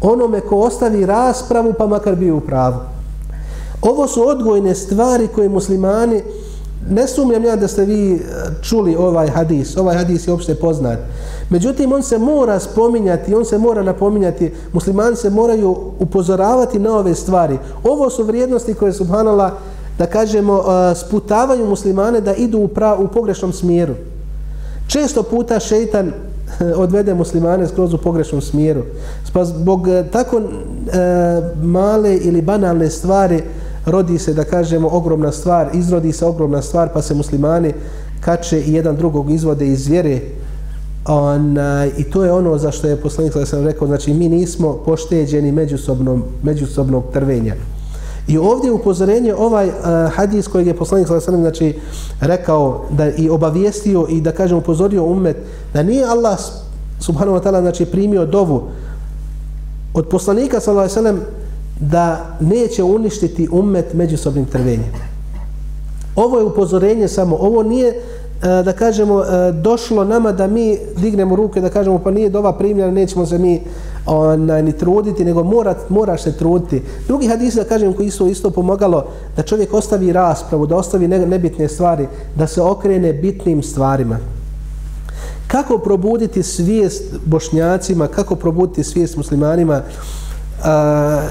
onome 0.00 0.40
ko 0.40 0.56
ostavi 0.56 1.06
raspravu, 1.06 1.72
pa 1.78 1.86
makar 1.86 2.16
bio 2.16 2.36
u 2.36 2.40
pravu. 2.40 2.76
Ovo 3.82 4.08
su 4.08 4.28
odgojne 4.28 4.74
stvari 4.74 5.28
koje 5.34 5.48
muslimani 5.48 6.22
ne 6.90 7.08
sumnjam 7.08 7.44
ja 7.44 7.56
da 7.56 7.68
ste 7.68 7.84
vi 7.84 8.14
e, 8.14 8.18
čuli 8.62 8.96
ovaj 8.96 9.28
hadis, 9.28 9.76
ovaj 9.76 9.96
hadis 9.96 10.28
je 10.28 10.32
opšte 10.32 10.54
poznat. 10.54 10.98
Međutim, 11.50 11.92
on 11.92 12.02
se 12.02 12.18
mora 12.18 12.60
spominjati, 12.60 13.34
on 13.34 13.44
se 13.44 13.58
mora 13.58 13.82
napominjati, 13.82 14.52
muslimani 14.72 15.16
se 15.16 15.30
moraju 15.30 15.76
upozoravati 15.98 16.78
na 16.78 16.98
ove 16.98 17.14
stvari. 17.14 17.58
Ovo 17.84 18.10
su 18.10 18.24
vrijednosti 18.24 18.74
koje, 18.74 18.92
subhanala, 18.92 19.58
da 19.98 20.06
kažemo, 20.06 20.62
e, 20.62 20.94
sputavaju 20.94 21.66
muslimane 21.66 22.20
da 22.20 22.34
idu 22.34 22.58
u, 22.58 22.68
pra, 22.68 22.96
u 22.96 23.08
pogrešnom 23.08 23.52
smjeru. 23.52 23.94
Često 24.86 25.22
puta 25.22 25.60
šeitan 25.60 26.08
e, 26.08 26.74
odvede 26.74 27.14
muslimane 27.14 27.68
skroz 27.68 27.94
u 27.94 27.98
pogrešnom 27.98 28.40
smjeru. 28.40 28.82
Pa 29.32 29.44
zbog 29.44 29.86
tako 30.12 30.36
e, 30.36 30.42
male 31.62 32.16
ili 32.16 32.42
banalne 32.42 32.90
stvari, 32.90 33.42
rodi 33.86 34.18
se, 34.18 34.34
da 34.34 34.44
kažemo, 34.44 34.88
ogromna 34.92 35.32
stvar, 35.32 35.70
izrodi 35.74 36.12
se 36.12 36.24
ogromna 36.24 36.62
stvar, 36.62 36.88
pa 36.94 37.02
se 37.02 37.14
muslimani 37.14 37.72
kače 38.20 38.60
i 38.60 38.72
jedan 38.72 38.96
drugog 38.96 39.30
izvode 39.30 39.66
iz 39.66 39.86
vjere. 39.86 40.20
Onaj, 41.06 41.90
I 41.96 42.04
to 42.04 42.24
je 42.24 42.32
ono 42.32 42.58
za 42.58 42.70
što 42.70 42.86
je 42.86 42.96
poslanik, 42.96 43.34
da 43.34 43.46
sam 43.46 43.64
rekao, 43.64 43.86
znači 43.88 44.14
mi 44.14 44.28
nismo 44.28 44.72
pošteđeni 44.84 45.52
međusobnom, 45.52 46.22
međusobnog 46.42 47.04
trvenja. 47.12 47.54
I 48.28 48.38
ovdje 48.38 48.72
upozorenje 48.72 49.34
ovaj 49.34 49.68
uh, 49.68 49.74
hadis 50.12 50.48
kojeg 50.48 50.66
je 50.66 50.76
poslanik 50.76 51.06
sallallahu 51.06 51.30
alejhi 51.30 51.42
znači 51.42 51.80
rekao 52.20 52.84
da 52.90 53.10
i 53.10 53.30
obavijestio 53.30 54.06
i 54.10 54.20
da 54.20 54.32
kažem 54.32 54.58
upozorio 54.58 55.04
ummet 55.04 55.36
da 55.74 55.82
nije 55.82 56.04
Allah 56.04 56.38
subhanahu 57.00 57.38
wa 57.38 57.42
taala 57.42 57.60
znači 57.60 57.84
primio 57.86 58.26
dovu 58.26 58.62
od 59.94 60.08
poslanika 60.08 60.60
sallallahu 60.60 60.98
alejhi 60.98 61.20
da 61.80 62.36
neće 62.40 62.82
uništiti 62.82 63.48
ummet 63.52 63.94
međusobnim 63.94 64.44
trvenjem. 64.44 64.92
Ovo 66.16 66.38
je 66.38 66.44
upozorenje 66.44 67.08
samo, 67.08 67.36
ovo 67.40 67.62
nije 67.62 67.88
e, 67.88 67.96
da 68.42 68.72
kažemo 68.72 69.22
e, 69.22 69.52
došlo 69.52 70.04
nama 70.04 70.32
da 70.32 70.46
mi 70.46 70.78
dignemo 70.96 71.36
ruke 71.36 71.60
da 71.60 71.68
kažemo 71.68 71.98
pa 71.98 72.10
nije 72.10 72.30
dova 72.30 72.52
primljena 72.52 72.90
nećemo 72.90 73.26
se 73.26 73.38
mi 73.38 73.60
onaj, 74.06 74.62
ni 74.62 74.72
truditi 74.72 75.24
nego 75.24 75.42
mora, 75.42 75.74
moraš 75.88 76.22
se 76.22 76.32
truditi. 76.32 76.82
Drugi 77.06 77.26
hadis 77.26 77.54
da 77.54 77.64
kažem 77.64 77.92
koji 77.92 78.10
su 78.10 78.26
isto 78.26 78.50
pomagalo 78.50 79.06
da 79.36 79.42
čovjek 79.42 79.74
ostavi 79.74 80.12
raspravu 80.12 80.66
da 80.66 80.76
ostavi 80.76 81.08
nebitne 81.08 81.68
stvari 81.68 82.06
da 82.36 82.46
se 82.46 82.62
okrene 82.62 83.12
bitnim 83.12 83.62
stvarima. 83.62 84.18
Kako 85.46 85.78
probuditi 85.78 86.42
svijest 86.42 87.02
bošnjacima 87.24 88.06
kako 88.06 88.34
probuditi 88.34 88.84
svijest 88.84 89.16
muslimanima? 89.16 89.82
A, 90.64 91.22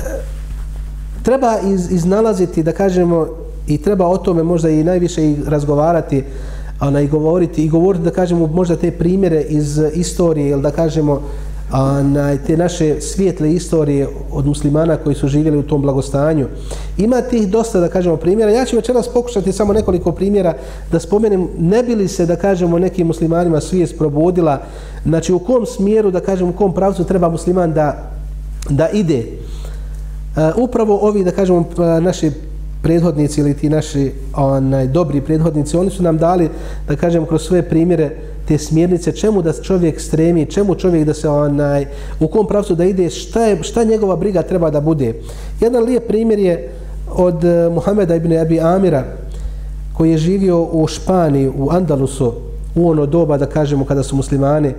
treba 1.26 1.60
iz, 1.60 1.92
iznalaziti, 1.92 2.64
da 2.64 2.72
kažemo, 2.72 3.28
i 3.68 3.78
treba 3.78 4.08
o 4.08 4.18
tome 4.18 4.44
možda 4.44 4.70
i 4.70 4.84
najviše 4.84 5.32
i 5.32 5.36
razgovarati, 5.48 6.24
ona, 6.82 7.02
i 7.02 7.08
govoriti, 7.08 7.66
i 7.66 7.70
govoriti, 7.70 8.06
da 8.06 8.12
kažemo, 8.12 8.48
možda 8.48 8.76
te 8.76 8.92
primjere 8.92 9.42
iz 9.42 9.82
istorije, 9.94 10.50
ili 10.50 10.62
da 10.62 10.72
kažemo, 10.72 11.22
ona, 11.74 12.38
te 12.38 12.58
naše 12.58 13.02
svijetle 13.02 13.54
istorije 13.54 14.08
od 14.32 14.46
muslimana 14.46 14.98
koji 14.98 15.16
su 15.16 15.28
živjeli 15.28 15.58
u 15.58 15.64
tom 15.64 15.82
blagostanju. 15.82 16.48
Ima 16.98 17.22
tih 17.22 17.48
dosta, 17.48 17.80
da 17.80 17.88
kažemo, 17.88 18.18
primjera. 18.18 18.52
Ja 18.52 18.66
ću 18.66 18.76
večeras 18.76 19.08
pokušati 19.08 19.52
samo 19.52 19.74
nekoliko 19.74 20.12
primjera 20.12 20.54
da 20.92 21.00
spomenem, 21.00 21.48
ne 21.60 21.84
bi 21.84 21.96
li 21.96 22.08
se, 22.08 22.26
da 22.26 22.36
kažemo, 22.36 22.80
nekim 22.80 23.08
muslimanima 23.08 23.62
svijest 23.62 23.98
probudila, 23.98 24.62
znači 25.06 25.34
u 25.34 25.40
kom 25.40 25.66
smjeru, 25.66 26.12
da 26.12 26.20
kažemo, 26.20 26.50
u 26.50 26.54
kom 26.54 26.74
pravcu 26.74 27.04
treba 27.04 27.30
musliman 27.30 27.74
da, 27.74 28.12
da 28.70 28.90
ide. 28.90 29.24
Eh, 30.38 30.52
upravo 30.58 31.00
ovi, 31.02 31.24
da 31.24 31.32
kažemo, 31.32 31.60
eh, 31.60 32.02
naši 32.02 32.32
prethodnici 32.82 33.42
ili 33.42 33.54
ti 33.54 33.70
naši 33.70 34.12
onaj, 34.36 34.88
dobri 34.88 35.22
prethodnici, 35.22 35.78
oni 35.78 35.90
su 35.90 36.04
nam 36.04 36.18
dali, 36.18 36.50
da 36.88 36.96
kažem, 36.96 37.26
kroz 37.26 37.42
svoje 37.42 37.64
primjere 37.64 38.10
te 38.48 38.58
smjernice, 38.58 39.12
čemu 39.12 39.42
da 39.42 39.54
čovjek 39.54 40.02
stremi, 40.02 40.46
čemu 40.46 40.76
čovjek 40.76 41.06
da 41.06 41.14
se 41.14 41.30
onaj, 41.30 41.86
u 42.20 42.28
kom 42.28 42.48
pravcu 42.48 42.76
da 42.76 42.86
ide, 42.86 43.10
šta, 43.10 43.46
je, 43.46 43.64
šta 43.64 43.84
njegova 43.84 44.16
briga 44.16 44.42
treba 44.42 44.70
da 44.70 44.82
bude. 44.82 45.14
Jedan 45.62 45.84
lijep 45.84 46.08
primjer 46.08 46.40
je 46.40 46.72
od 47.12 47.44
eh, 47.44 47.70
Muhameda 47.70 48.16
ibn 48.16 48.38
Abi 48.38 48.60
Amira, 48.60 49.04
koji 49.94 50.12
je 50.12 50.18
živio 50.18 50.62
u 50.72 50.88
Španiji, 50.88 51.48
u 51.48 51.70
Andalusu, 51.72 52.34
u 52.76 52.90
ono 52.90 53.06
doba, 53.06 53.38
da 53.38 53.46
kažemo, 53.46 53.86
kada 53.86 54.04
su 54.04 54.16
muslimani 54.16 54.74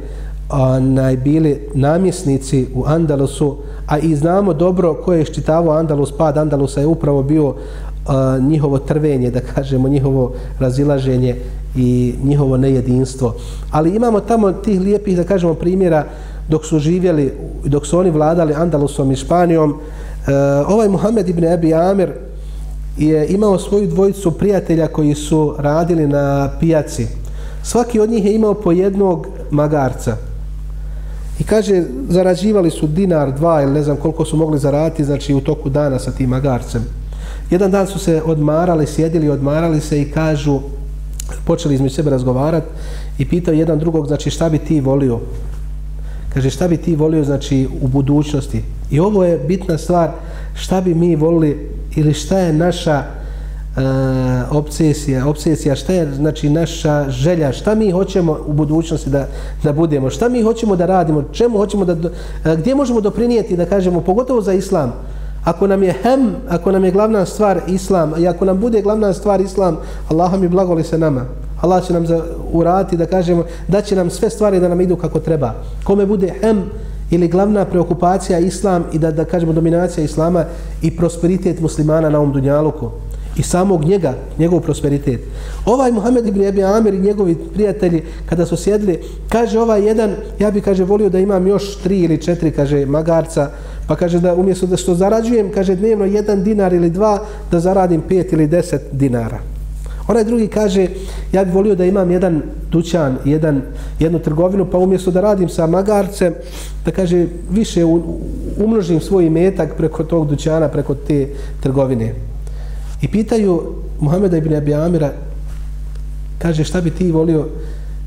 onaj, 0.51 1.17
bili 1.17 1.69
namjesnici 1.75 2.67
u 2.75 2.85
Andalusu, 2.87 3.57
a 3.87 3.99
i 3.99 4.17
znamo 4.17 4.53
dobro 4.53 4.95
ko 4.95 5.13
je 5.13 5.23
iščitavao 5.23 5.75
Andalus, 5.75 6.13
pad 6.13 6.39
Andalusa 6.39 6.81
je 6.81 6.87
upravo 6.87 7.23
bio 7.23 7.55
a, 8.07 8.39
njihovo 8.39 8.79
trvenje, 8.79 9.31
da 9.31 9.41
kažemo, 9.41 9.89
njihovo 9.89 10.33
razilaženje 10.59 11.37
i 11.77 12.15
njihovo 12.25 12.57
nejedinstvo. 12.57 13.35
Ali 13.71 13.97
imamo 13.97 14.21
tamo 14.21 14.53
tih 14.53 14.81
lijepih, 14.81 15.17
da 15.17 15.25
kažemo, 15.25 15.55
primjera 15.55 16.05
dok 16.49 16.65
su 16.65 16.79
živjeli, 16.79 17.33
dok 17.65 17.87
su 17.87 17.99
oni 17.99 18.11
vladali 18.11 18.55
Andalusom 18.55 19.13
i 19.13 19.17
Španijom. 19.17 19.75
E, 19.75 20.33
ovaj 20.69 20.89
Muhammed 20.89 21.29
ibn 21.29 21.45
Abi 21.45 21.75
Amir 21.75 22.13
je 22.99 23.27
imao 23.29 23.59
svoju 23.59 23.87
dvojicu 23.87 24.31
prijatelja 24.31 24.87
koji 24.87 25.15
su 25.15 25.55
radili 25.59 26.07
na 26.07 26.51
pijaci. 26.61 27.07
Svaki 27.63 28.01
od 28.01 28.11
njih 28.11 28.25
je 28.25 28.35
imao 28.35 28.55
po 28.55 28.73
jednog 28.73 29.27
magarca. 29.51 30.17
I 31.39 31.45
kaže, 31.45 31.83
zarađivali 32.09 32.71
su 32.71 32.87
dinar, 32.87 33.33
dva 33.33 33.63
ili 33.63 33.73
ne 33.73 33.83
znam 33.83 33.97
koliko 33.97 34.25
su 34.25 34.37
mogli 34.37 34.59
zaraditi, 34.59 35.05
znači 35.05 35.35
u 35.35 35.41
toku 35.41 35.69
dana 35.69 35.99
sa 35.99 36.11
tim 36.11 36.31
magarcem. 36.31 36.85
Jedan 37.51 37.71
dan 37.71 37.87
su 37.87 37.99
se 37.99 38.23
odmarali, 38.25 38.87
sjedili, 38.87 39.29
odmarali 39.29 39.81
se 39.81 40.03
i 40.03 40.11
kažu, 40.11 40.61
počeli 41.45 41.75
između 41.75 41.95
sebe 41.95 42.11
razgovarati 42.11 42.67
i 43.19 43.29
pitao 43.29 43.55
jedan 43.55 43.79
drugog, 43.79 44.07
znači 44.07 44.31
šta 44.31 44.49
bi 44.49 44.59
ti 44.59 44.81
volio? 44.81 45.21
Kaže, 46.35 46.51
šta 46.51 46.69
bi 46.69 46.77
ti 46.77 46.97
volio, 46.97 47.25
znači, 47.25 47.69
u 47.81 47.89
budućnosti? 47.89 48.63
I 48.91 49.01
ovo 49.01 49.25
je 49.25 49.39
bitna 49.39 49.79
stvar, 49.79 50.11
šta 50.55 50.81
bi 50.81 50.95
mi 50.95 51.17
volili 51.17 51.71
ili 51.97 52.15
šta 52.15 52.39
je 52.39 52.53
naša 52.53 53.05
uh, 53.77 54.57
obsesija, 54.57 55.29
obsesija, 55.29 55.77
šta 55.77 55.93
je 55.93 56.15
znači 56.15 56.51
naša 56.51 57.11
želja, 57.11 57.53
šta 57.53 57.75
mi 57.75 57.91
hoćemo 57.91 58.39
u 58.47 58.53
budućnosti 58.53 59.11
da, 59.11 59.27
da 59.63 59.73
budemo, 59.73 60.11
šta 60.11 60.29
mi 60.29 60.43
hoćemo 60.43 60.77
da 60.77 60.87
radimo, 60.87 61.23
čemu 61.33 61.59
hoćemo 61.59 61.85
da, 61.85 61.93
eh, 62.45 62.57
gdje 62.57 62.75
možemo 62.75 63.01
doprinijeti 63.01 63.57
da 63.57 63.67
kažemo, 63.67 64.01
pogotovo 64.01 64.41
za 64.41 64.53
islam, 64.53 64.93
ako 65.45 65.67
nam 65.67 65.83
je 65.83 65.95
hem, 66.03 66.35
ako 66.49 66.73
nam 66.73 66.85
je 66.85 66.91
glavna 66.91 67.27
stvar 67.27 67.61
islam, 67.69 68.13
i 68.19 68.29
ako 68.29 68.45
nam 68.45 68.61
bude 68.61 68.83
glavna 68.83 69.13
stvar 69.13 69.41
islam, 69.41 69.77
Allah 70.09 70.41
mi 70.41 70.49
blagoli 70.49 70.85
se 70.85 70.99
nama. 70.99 71.25
Allah 71.61 71.87
će 71.87 71.93
nam 71.93 72.07
za, 72.07 72.25
urati 72.53 72.97
da 72.97 73.07
kažemo, 73.07 73.45
da 73.69 73.81
će 73.83 73.97
nam 73.97 74.11
sve 74.11 74.31
stvari 74.31 74.61
da 74.61 74.69
nam 74.69 74.81
idu 74.81 74.97
kako 74.97 75.21
treba. 75.21 75.55
Kome 75.85 76.07
bude 76.07 76.33
hem 76.41 76.63
ili 77.11 77.29
glavna 77.29 77.65
preokupacija 77.65 78.39
islam 78.39 78.85
i 78.93 78.99
da, 78.99 79.11
da 79.11 79.25
kažemo 79.25 79.53
dominacija 79.53 80.05
islama 80.05 80.45
i 80.83 80.97
prosperitet 80.97 81.61
muslimana 81.61 82.11
na 82.11 82.19
ovom 82.19 82.33
dunjaluku 82.33 82.91
i 83.37 83.43
samog 83.43 83.85
njega, 83.85 84.15
njegov 84.39 84.61
prosperitet. 84.61 85.21
Ovaj 85.65 85.93
Muhammed 85.93 86.27
ibn 86.27 86.47
Abi 86.47 86.63
Amir 86.63 86.95
i 86.95 87.01
njegovi 87.01 87.37
prijatelji, 87.55 88.03
kada 88.29 88.47
su 88.47 88.57
sjedli, 88.57 89.01
kaže 89.29 89.61
ovaj 89.61 89.87
jedan, 89.87 90.15
ja 90.39 90.51
bi 90.51 90.61
kaže 90.61 90.85
volio 90.85 91.09
da 91.09 91.19
imam 91.19 91.47
još 91.47 91.79
tri 91.83 92.01
ili 92.01 92.23
četiri, 92.23 92.51
kaže 92.51 92.87
magarca, 92.87 93.51
pa 93.89 93.97
kaže 93.97 94.21
da 94.21 94.35
umjesto 94.35 94.67
da 94.67 94.77
što 94.77 94.95
zarađujem, 94.95 95.51
kaže 95.53 95.75
dnevno 95.75 96.05
jedan 96.05 96.45
dinar 96.45 96.73
ili 96.73 96.91
dva, 96.91 97.21
da 97.51 97.61
zaradim 97.61 98.01
pet 98.01 98.33
ili 98.33 98.47
deset 98.47 98.83
dinara. 98.93 99.39
Onaj 100.09 100.25
drugi 100.25 100.47
kaže, 100.47 100.87
ja 101.33 101.45
bih 101.45 101.55
volio 101.55 101.75
da 101.75 101.85
imam 101.85 102.11
jedan 102.11 102.43
dućan, 102.71 103.19
jedan, 103.25 103.63
jednu 103.99 104.19
trgovinu, 104.19 104.67
pa 104.71 104.79
umjesto 104.79 105.11
da 105.11 105.21
radim 105.21 105.49
sa 105.49 105.67
magarcem, 105.67 106.35
da 106.85 106.91
kaže, 106.91 107.27
više 107.51 107.85
umnožim 108.65 109.01
svoj 109.01 109.31
metak 109.31 109.77
preko 109.77 110.05
tog 110.05 110.29
dućana, 110.29 110.69
preko 110.69 110.95
te 110.95 111.29
trgovine. 111.61 112.15
I 113.01 113.09
pitaju 113.09 113.75
Muhameda 114.01 114.37
ibn 114.37 114.55
Abi 114.55 114.75
Amira, 114.75 115.13
kaže, 116.39 116.65
šta 116.65 116.81
bi 116.81 116.91
ti 116.91 117.13
volio? 117.13 117.49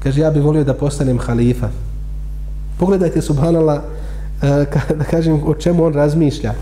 Kaže, 0.03 0.21
ja 0.21 0.31
bi 0.31 0.39
volio 0.39 0.63
da 0.63 0.73
postanem 0.73 1.19
halifa. 1.19 1.69
Pogledajte, 2.79 3.21
subhanala, 3.21 3.83
eh, 4.41 4.65
da 4.99 5.03
kažem 5.03 5.41
o 5.45 5.53
čemu 5.55 5.85
on 5.85 5.93
razmišlja. 5.93 6.53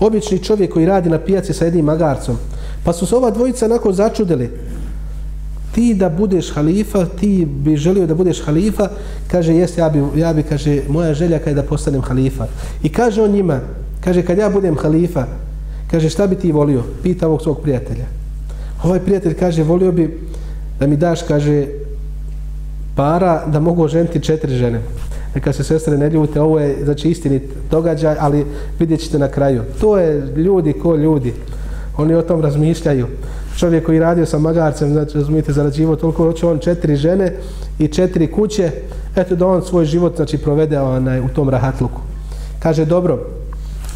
Obični 0.00 0.38
čovjek 0.38 0.72
koji 0.72 0.86
radi 0.86 1.10
na 1.10 1.18
pijaci 1.18 1.52
sa 1.52 1.64
jednim 1.64 1.84
magarcom, 1.84 2.36
pa 2.84 2.92
su 2.92 3.06
se 3.06 3.16
ova 3.16 3.30
dvojica 3.30 3.68
nakon 3.68 3.94
začudili, 3.94 4.50
ti 5.74 5.94
da 5.94 6.08
budeš 6.08 6.52
halifa, 6.54 7.06
ti 7.06 7.46
bi 7.46 7.76
želio 7.76 8.06
da 8.06 8.14
budeš 8.14 8.44
halifa, 8.44 8.88
kaže, 9.30 9.54
jeste, 9.54 9.80
ja 9.80 9.88
bi, 9.88 10.20
ja 10.20 10.32
bi, 10.32 10.42
kaže, 10.42 10.82
moja 10.88 11.14
želja 11.14 11.40
je 11.46 11.54
da 11.54 11.62
postanem 11.62 12.02
halifa. 12.02 12.46
I 12.82 12.88
kaže 12.88 13.22
on 13.22 13.30
njima, 13.30 13.60
kaže, 14.00 14.22
kad 14.22 14.38
ja 14.38 14.50
budem 14.50 14.76
halifa, 14.76 15.26
kaže, 15.92 16.10
šta 16.10 16.26
bi 16.26 16.36
ti 16.36 16.52
volio? 16.52 16.82
Pita 17.02 17.28
ovog 17.28 17.42
svog 17.42 17.60
prijatelja. 17.60 18.04
Ovaj 18.84 19.00
prijatelj 19.00 19.34
kaže, 19.34 19.62
volio 19.62 19.92
bi 19.92 20.20
da 20.80 20.86
mi 20.86 20.96
daš, 20.96 21.22
kaže, 21.22 21.66
para 22.96 23.46
da 23.46 23.60
mogu 23.60 23.82
oženiti 23.82 24.20
četiri 24.20 24.56
žene. 24.56 24.80
Neka 25.34 25.52
se 25.52 25.64
sestre 25.64 25.98
ne 25.98 26.10
ljute, 26.10 26.40
ovo 26.40 26.60
je, 26.60 26.84
znači, 26.84 27.10
istinit 27.10 27.42
događaj, 27.70 28.16
ali 28.20 28.46
vidjet 28.78 29.00
ćete 29.00 29.18
na 29.18 29.28
kraju. 29.28 29.62
To 29.80 29.98
je 29.98 30.32
ljudi 30.36 30.72
ko 30.72 30.96
ljudi. 30.96 31.32
Oni 31.96 32.14
o 32.14 32.22
tom 32.22 32.40
razmišljaju 32.40 33.06
čovjek 33.56 33.86
koji 33.86 33.98
radio 33.98 34.26
sa 34.26 34.38
magarcem, 34.38 34.92
znači 34.92 35.18
razumijete, 35.18 35.52
zarađivo 35.52 35.96
toliko, 35.96 36.24
hoće 36.24 36.46
on 36.46 36.58
četiri 36.58 36.96
žene 36.96 37.32
i 37.78 37.88
četiri 37.88 38.32
kuće, 38.32 38.70
eto 39.16 39.36
da 39.36 39.46
on 39.46 39.62
svoj 39.62 39.84
život 39.84 40.16
znači 40.16 40.38
provede 40.38 40.80
onaj, 40.80 41.20
u 41.20 41.28
tom 41.28 41.48
rahatluku. 41.48 42.00
Kaže, 42.58 42.84
dobro, 42.84 43.18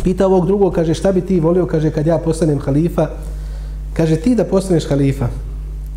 pita 0.05 0.27
ovog 0.27 0.47
drugog, 0.47 0.75
kaže, 0.75 0.95
šta 0.95 1.13
bi 1.13 1.21
ti 1.21 1.41
volio, 1.41 1.67
kaže, 1.67 1.91
kad 1.91 2.07
ja 2.07 2.19
postanem 2.19 2.59
halifa, 2.59 3.09
kaže, 3.93 4.17
ti 4.17 4.35
da 4.35 4.45
postaneš 4.45 4.89
halifa, 4.89 5.29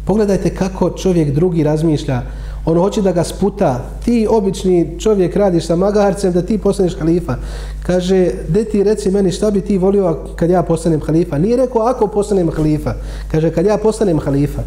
pogledajte 0.06 0.56
kako 0.56 0.89
čovjek 0.89 1.34
drugi 1.34 1.64
razmišlja, 1.64 2.22
on 2.66 2.78
hoće 2.78 3.02
da 3.02 3.12
ga 3.12 3.24
sputa, 3.24 3.86
ti 4.06 4.28
obični 4.30 5.00
čovjek 5.00 5.36
radiš 5.36 5.66
sa 5.66 5.76
magarcem 5.76 6.34
da 6.34 6.41
ti 6.41 6.58
postaneš 6.58 6.97
halifa. 7.00 7.36
Kaže, 7.84 8.32
de 8.47 8.64
ti 8.64 8.84
reci 8.84 9.12
meni 9.12 9.32
šta 9.32 9.52
bi 9.52 9.62
ti 9.62 9.78
volio 9.78 10.18
kad 10.36 10.50
ja 10.50 10.64
postanem 10.64 11.02
halifa. 11.02 11.38
Nije 11.38 11.58
rekao 11.58 11.82
ako 11.82 12.08
postanem 12.08 12.52
halifa. 12.52 12.93
Kaže, 13.32 13.52
kad 13.52 13.66
ja 13.66 13.78
postanem 13.78 14.20
halifa. 14.20 14.62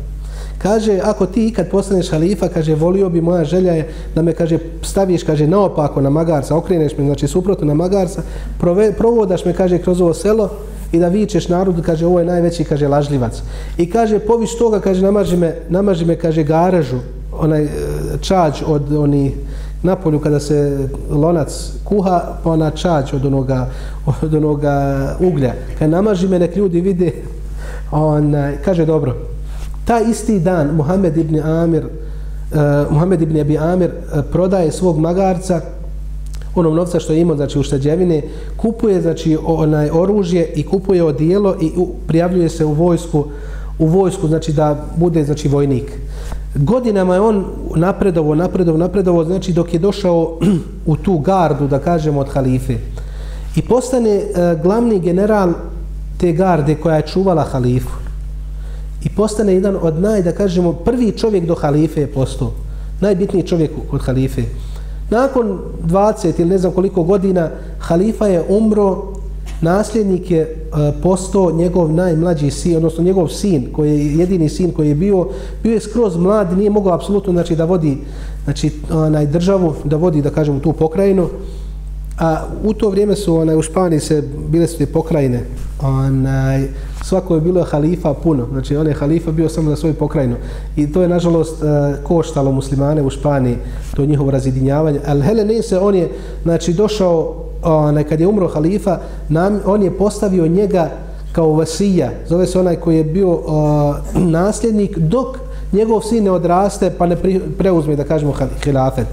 Kaže, 0.62 1.00
ako 1.02 1.26
ti 1.26 1.46
ikad 1.46 1.70
postaneš 1.70 2.10
halifa, 2.10 2.48
kaže, 2.48 2.74
volio 2.74 3.08
bi 3.08 3.20
moja 3.20 3.44
želja 3.44 3.72
je 3.72 3.88
da 4.14 4.22
me, 4.22 4.32
kaže, 4.32 4.58
staviš, 4.82 5.22
kaže, 5.22 5.46
naopako 5.46 6.00
na 6.00 6.10
magarca, 6.10 6.56
okreneš 6.56 6.96
me, 6.98 7.04
znači, 7.04 7.28
suprotno 7.28 7.66
na 7.66 7.74
magarca, 7.74 8.22
prove, 8.58 8.92
provodaš 8.92 9.44
me, 9.44 9.52
kaže, 9.52 9.78
kroz 9.78 10.00
ovo 10.00 10.14
selo 10.14 10.50
i 10.92 10.98
da 10.98 11.08
vičeš 11.08 11.48
narodu, 11.48 11.82
kaže, 11.82 12.06
ovo 12.06 12.18
je 12.18 12.26
najveći, 12.26 12.64
kaže, 12.64 12.88
lažljivac. 12.88 13.42
I 13.78 13.90
kaže, 13.90 14.18
poviš 14.18 14.58
toga, 14.58 14.80
kaže, 14.80 15.02
namaži 15.02 15.36
me, 15.36 15.54
namaži 15.68 16.04
me, 16.04 16.16
kaže, 16.16 16.42
garažu, 16.42 16.98
onaj 17.32 17.64
e, 17.64 17.68
čađ 18.20 18.62
od 18.66 18.92
oni 18.92 19.34
na 19.82 19.96
polju 19.96 20.20
kada 20.20 20.40
se 20.40 20.88
lonac 21.10 21.72
kuha, 21.84 22.38
pa 22.44 22.50
ona 22.50 22.70
čađ 22.70 23.14
od 23.14 23.26
onoga, 23.26 23.66
od 24.22 24.34
onoga 24.34 25.16
uglja. 25.20 25.54
Kad 25.78 25.90
namaži 25.90 26.28
me, 26.28 26.38
nek 26.38 26.56
ljudi 26.56 26.80
vide, 26.80 27.12
on, 27.90 28.34
kaže 28.64 28.86
dobro, 28.86 29.31
ta 29.84 30.00
isti 30.00 30.40
dan 30.40 30.74
Muhammed 30.74 31.16
ibn 31.16 31.40
Amir, 31.40 31.84
uh, 31.84 32.92
Muhammed 32.92 33.22
ibn 33.22 33.40
Abi 33.40 33.58
Amir 33.58 33.90
uh, 33.90 34.24
prodaje 34.32 34.72
svog 34.72 34.98
magarca, 34.98 35.60
onom 36.54 36.74
novca 36.74 37.00
što 37.00 37.12
je 37.12 37.20
imao, 37.20 37.36
znači 37.36 37.58
u 37.58 37.62
štađevine, 37.62 38.22
kupuje 38.56 39.02
znači 39.02 39.38
onaj 39.44 39.90
oružje 39.92 40.52
i 40.56 40.62
kupuje 40.62 41.04
odijelo 41.04 41.56
i 41.60 41.72
u, 41.76 41.88
prijavljuje 42.06 42.48
se 42.48 42.64
u 42.64 42.72
vojsku, 42.72 43.24
u 43.78 43.86
vojsku, 43.86 44.28
znači 44.28 44.52
da 44.52 44.84
bude 44.96 45.24
znači 45.24 45.48
vojnik 45.48 45.92
godinama 46.54 47.14
je 47.14 47.20
on 47.20 47.44
napredovo, 47.76 48.34
napredovo, 48.34 48.78
napredovo, 48.78 49.24
znači 49.24 49.52
dok 49.52 49.74
je 49.74 49.78
došao 49.78 50.38
u 50.86 50.96
tu 50.96 51.18
gardu, 51.18 51.68
da 51.68 51.78
kažemo, 51.78 52.20
od 52.20 52.28
halife. 52.28 52.76
I 53.56 53.62
postane 53.62 54.16
uh, 54.16 54.62
glavni 54.62 55.00
general 55.00 55.52
te 56.18 56.32
garde 56.32 56.74
koja 56.74 56.96
je 56.96 57.06
čuvala 57.06 57.42
halifu. 57.42 58.01
I 59.04 59.08
postane 59.08 59.54
jedan 59.54 59.76
od 59.82 60.00
naj, 60.00 60.22
da 60.22 60.32
kažemo, 60.32 60.72
prvi 60.72 61.12
čovjek 61.12 61.46
do 61.46 61.54
halife 61.54 62.00
je 62.00 62.12
postao. 62.12 62.50
Najbitniji 63.00 63.46
čovjek 63.46 63.70
kod 63.90 64.00
halife. 64.00 64.42
Nakon 65.10 65.58
20 65.86 66.40
ili 66.40 66.50
ne 66.50 66.58
znam 66.58 66.72
koliko 66.72 67.02
godina, 67.02 67.50
halifa 67.78 68.26
je 68.26 68.44
umro 68.48 69.12
nasljednik 69.62 70.30
je 70.30 70.40
e, 70.40 70.56
postao 71.02 71.52
njegov 71.52 71.92
najmlađi 71.92 72.50
sin, 72.50 72.76
odnosno 72.76 73.04
njegov 73.04 73.28
sin, 73.28 73.68
koji 73.72 73.90
je 73.90 74.18
jedini 74.18 74.48
sin 74.48 74.70
koji 74.70 74.88
je 74.88 74.94
bio, 74.94 75.28
bio 75.62 75.72
je 75.72 75.80
skroz 75.80 76.16
mlad, 76.16 76.58
nije 76.58 76.70
mogao 76.70 76.94
apsolutno 76.94 77.32
znači, 77.32 77.56
da 77.56 77.64
vodi 77.64 77.98
znači, 78.44 78.70
onaj, 78.92 79.26
državu, 79.26 79.74
da 79.84 79.96
vodi, 79.96 80.22
da 80.22 80.30
kažemo, 80.30 80.60
tu 80.60 80.72
pokrajinu. 80.72 81.28
A 82.18 82.44
u 82.64 82.74
to 82.74 82.90
vrijeme 82.90 83.16
su 83.16 83.36
onaj, 83.36 83.56
u 83.56 83.62
Španiji 83.62 84.00
se 84.00 84.22
bile 84.48 84.66
su 84.66 84.78
te 84.78 84.86
pokrajine. 84.86 85.44
Onaj, 85.80 86.68
svako 87.02 87.34
je 87.34 87.40
bilo 87.40 87.64
halifa 87.64 88.14
puno. 88.14 88.46
Znači, 88.52 88.76
on 88.76 88.86
je 88.86 88.94
halifa 88.94 89.32
bio 89.32 89.48
samo 89.48 89.70
za 89.70 89.76
svoju 89.76 89.94
pokrajinu. 89.94 90.36
I 90.76 90.92
to 90.92 91.02
je, 91.02 91.08
nažalost, 91.08 91.62
e, 91.62 91.66
koštalo 92.02 92.52
muslimane 92.52 93.02
u 93.02 93.10
Španiji, 93.10 93.56
to 93.96 94.06
njihovo 94.06 94.30
razjedinjavanje. 94.30 95.00
Al 95.06 95.20
Helenese, 95.20 95.78
on 95.78 95.94
je 95.94 96.08
znači, 96.42 96.72
došao 96.72 97.34
onaj, 97.62 98.04
kad 98.04 98.20
je 98.20 98.26
umro 98.26 98.48
halifa, 98.48 98.98
nam, 99.28 99.60
on 99.66 99.82
je 99.82 99.98
postavio 99.98 100.46
njega 100.46 100.90
kao 101.32 101.52
vasija, 101.52 102.10
zove 102.28 102.46
se 102.46 102.60
onaj 102.60 102.76
koji 102.76 102.96
je 102.96 103.04
bio 103.04 103.40
o, 103.46 103.94
nasljednik, 104.14 104.98
dok 104.98 105.38
njegov 105.72 106.00
sin 106.00 106.24
ne 106.24 106.30
odraste 106.30 106.90
pa 106.98 107.06
ne 107.06 107.16
pri, 107.16 107.40
preuzme, 107.58 107.96
da 107.96 108.04
kažemo, 108.04 108.34
hilafet. 108.64 109.06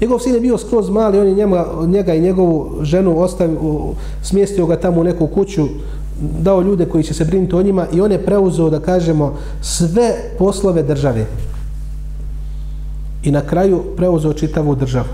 Njegov 0.00 0.18
sin 0.18 0.34
je 0.34 0.40
bio 0.40 0.58
skroz 0.58 0.90
mali, 0.90 1.18
on 1.18 1.26
je 1.26 1.34
njema, 1.34 1.64
njega 1.86 2.14
i 2.14 2.20
njegovu 2.20 2.70
ženu 2.82 3.20
ostavio, 3.20 3.58
smjestio 4.22 4.66
ga 4.66 4.76
tamo 4.76 5.00
u 5.00 5.04
neku 5.04 5.26
kuću, 5.26 5.66
dao 6.40 6.62
ljude 6.62 6.86
koji 6.86 7.04
će 7.04 7.14
se 7.14 7.24
brinuti 7.24 7.54
o 7.54 7.62
njima 7.62 7.86
i 7.92 8.00
on 8.00 8.12
je 8.12 8.24
preuzeo, 8.24 8.70
da 8.70 8.80
kažemo, 8.80 9.34
sve 9.60 10.14
poslove 10.38 10.82
države. 10.82 11.26
I 13.22 13.30
na 13.30 13.40
kraju 13.40 13.82
preuzeo 13.96 14.32
čitavu 14.32 14.74
državu. 14.74 15.08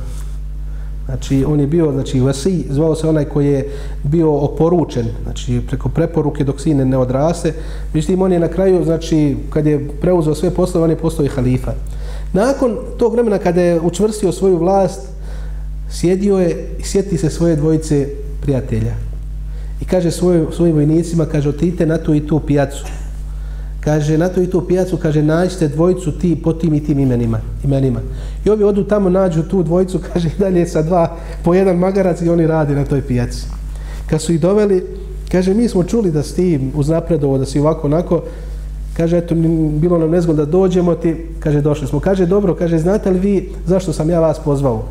Znači, 1.09 1.45
on 1.45 1.61
je 1.61 1.67
bio, 1.67 1.93
znači, 1.93 2.21
Vasi, 2.21 2.65
zvao 2.71 2.95
se 2.95 3.09
onaj 3.09 3.25
koji 3.25 3.47
je 3.47 3.69
bio 4.05 4.35
oporučen, 4.35 5.07
znači, 5.23 5.61
preko 5.67 5.89
preporuke 5.89 6.45
dok 6.45 6.61
sine 6.61 6.85
ne 6.85 6.99
odrase. 6.99 7.53
Međutim, 7.95 8.23
on 8.23 8.33
je 8.33 8.39
na 8.39 8.49
kraju, 8.49 8.85
znači, 8.85 9.37
kad 9.51 9.67
je 9.67 9.89
preuzeo 10.01 10.35
sve 10.35 10.51
poslove, 10.51 10.85
on 10.85 10.91
je 10.91 10.97
postao 10.97 11.25
i 11.25 11.29
halifa. 11.29 11.73
Nakon 12.33 12.77
tog 12.99 13.13
vremena, 13.13 13.39
kada 13.39 13.61
je 13.61 13.81
učvrstio 13.81 14.33
svoju 14.33 14.59
vlast, 14.59 15.09
sjedio 15.91 16.39
je 16.39 16.69
i 16.79 16.83
sjeti 16.83 17.19
se 17.19 17.31
svoje 17.31 17.57
dvojice 17.57 18.09
prijatelja. 18.41 18.95
I 19.81 19.85
kaže 19.85 20.11
svoj, 20.11 20.47
svojim 20.57 20.75
vojnicima, 20.75 21.27
kaže, 21.27 21.49
otite 21.49 21.87
na 21.87 21.99
tu 21.99 22.15
i 22.15 22.27
tu 22.27 22.41
pijacu 22.41 22.85
kaže, 23.89 24.19
na 24.19 24.29
tu 24.29 24.43
i 24.43 24.51
tu 24.51 24.61
pijacu, 24.61 24.97
kaže, 24.97 25.23
nađite 25.23 25.69
dvojicu 25.69 26.13
ti 26.13 26.37
po 26.37 26.53
tim 26.53 26.75
i 26.75 26.85
tim 26.85 26.99
imenima. 26.99 27.41
imenima. 27.65 28.01
I 28.45 28.51
ovi 28.51 28.65
odu 28.65 28.85
tamo, 28.85 29.11
nađu 29.11 29.43
tu 29.43 29.63
dvojicu, 29.63 30.01
kaže, 30.13 30.31
dalje 30.39 30.67
sa 30.67 30.83
dva, 30.83 31.17
po 31.45 31.55
jedan 31.55 31.77
magarac 31.77 32.23
i 32.23 32.29
oni 32.29 32.47
radi 32.47 32.75
na 32.75 32.85
toj 32.85 33.03
pijaci. 33.03 33.47
Kad 34.07 34.21
su 34.21 34.33
ih 34.33 34.41
doveli, 34.41 34.85
kaže, 35.33 35.55
mi 35.55 35.69
smo 35.69 35.85
čuli 35.85 36.11
da 36.11 36.23
si 36.23 36.37
ti 36.37 36.71
uznapredovo, 36.75 37.39
da 37.39 37.47
si 37.47 37.61
ovako, 37.61 37.87
onako, 37.87 38.23
kaže, 38.97 39.19
eto, 39.19 39.35
bilo 39.81 39.99
nam 39.99 40.11
nezgodno 40.11 40.45
da 40.45 40.51
dođemo 40.51 40.95
ti, 40.95 41.17
kaže, 41.41 41.61
došli 41.61 41.87
smo. 41.87 42.01
Kaže, 42.01 42.27
dobro, 42.27 42.55
kaže, 42.55 42.79
znate 42.79 43.11
li 43.11 43.19
vi 43.19 43.53
zašto 43.67 43.93
sam 43.93 44.11
ja 44.11 44.21
vas 44.21 44.39
pozvao? 44.45 44.85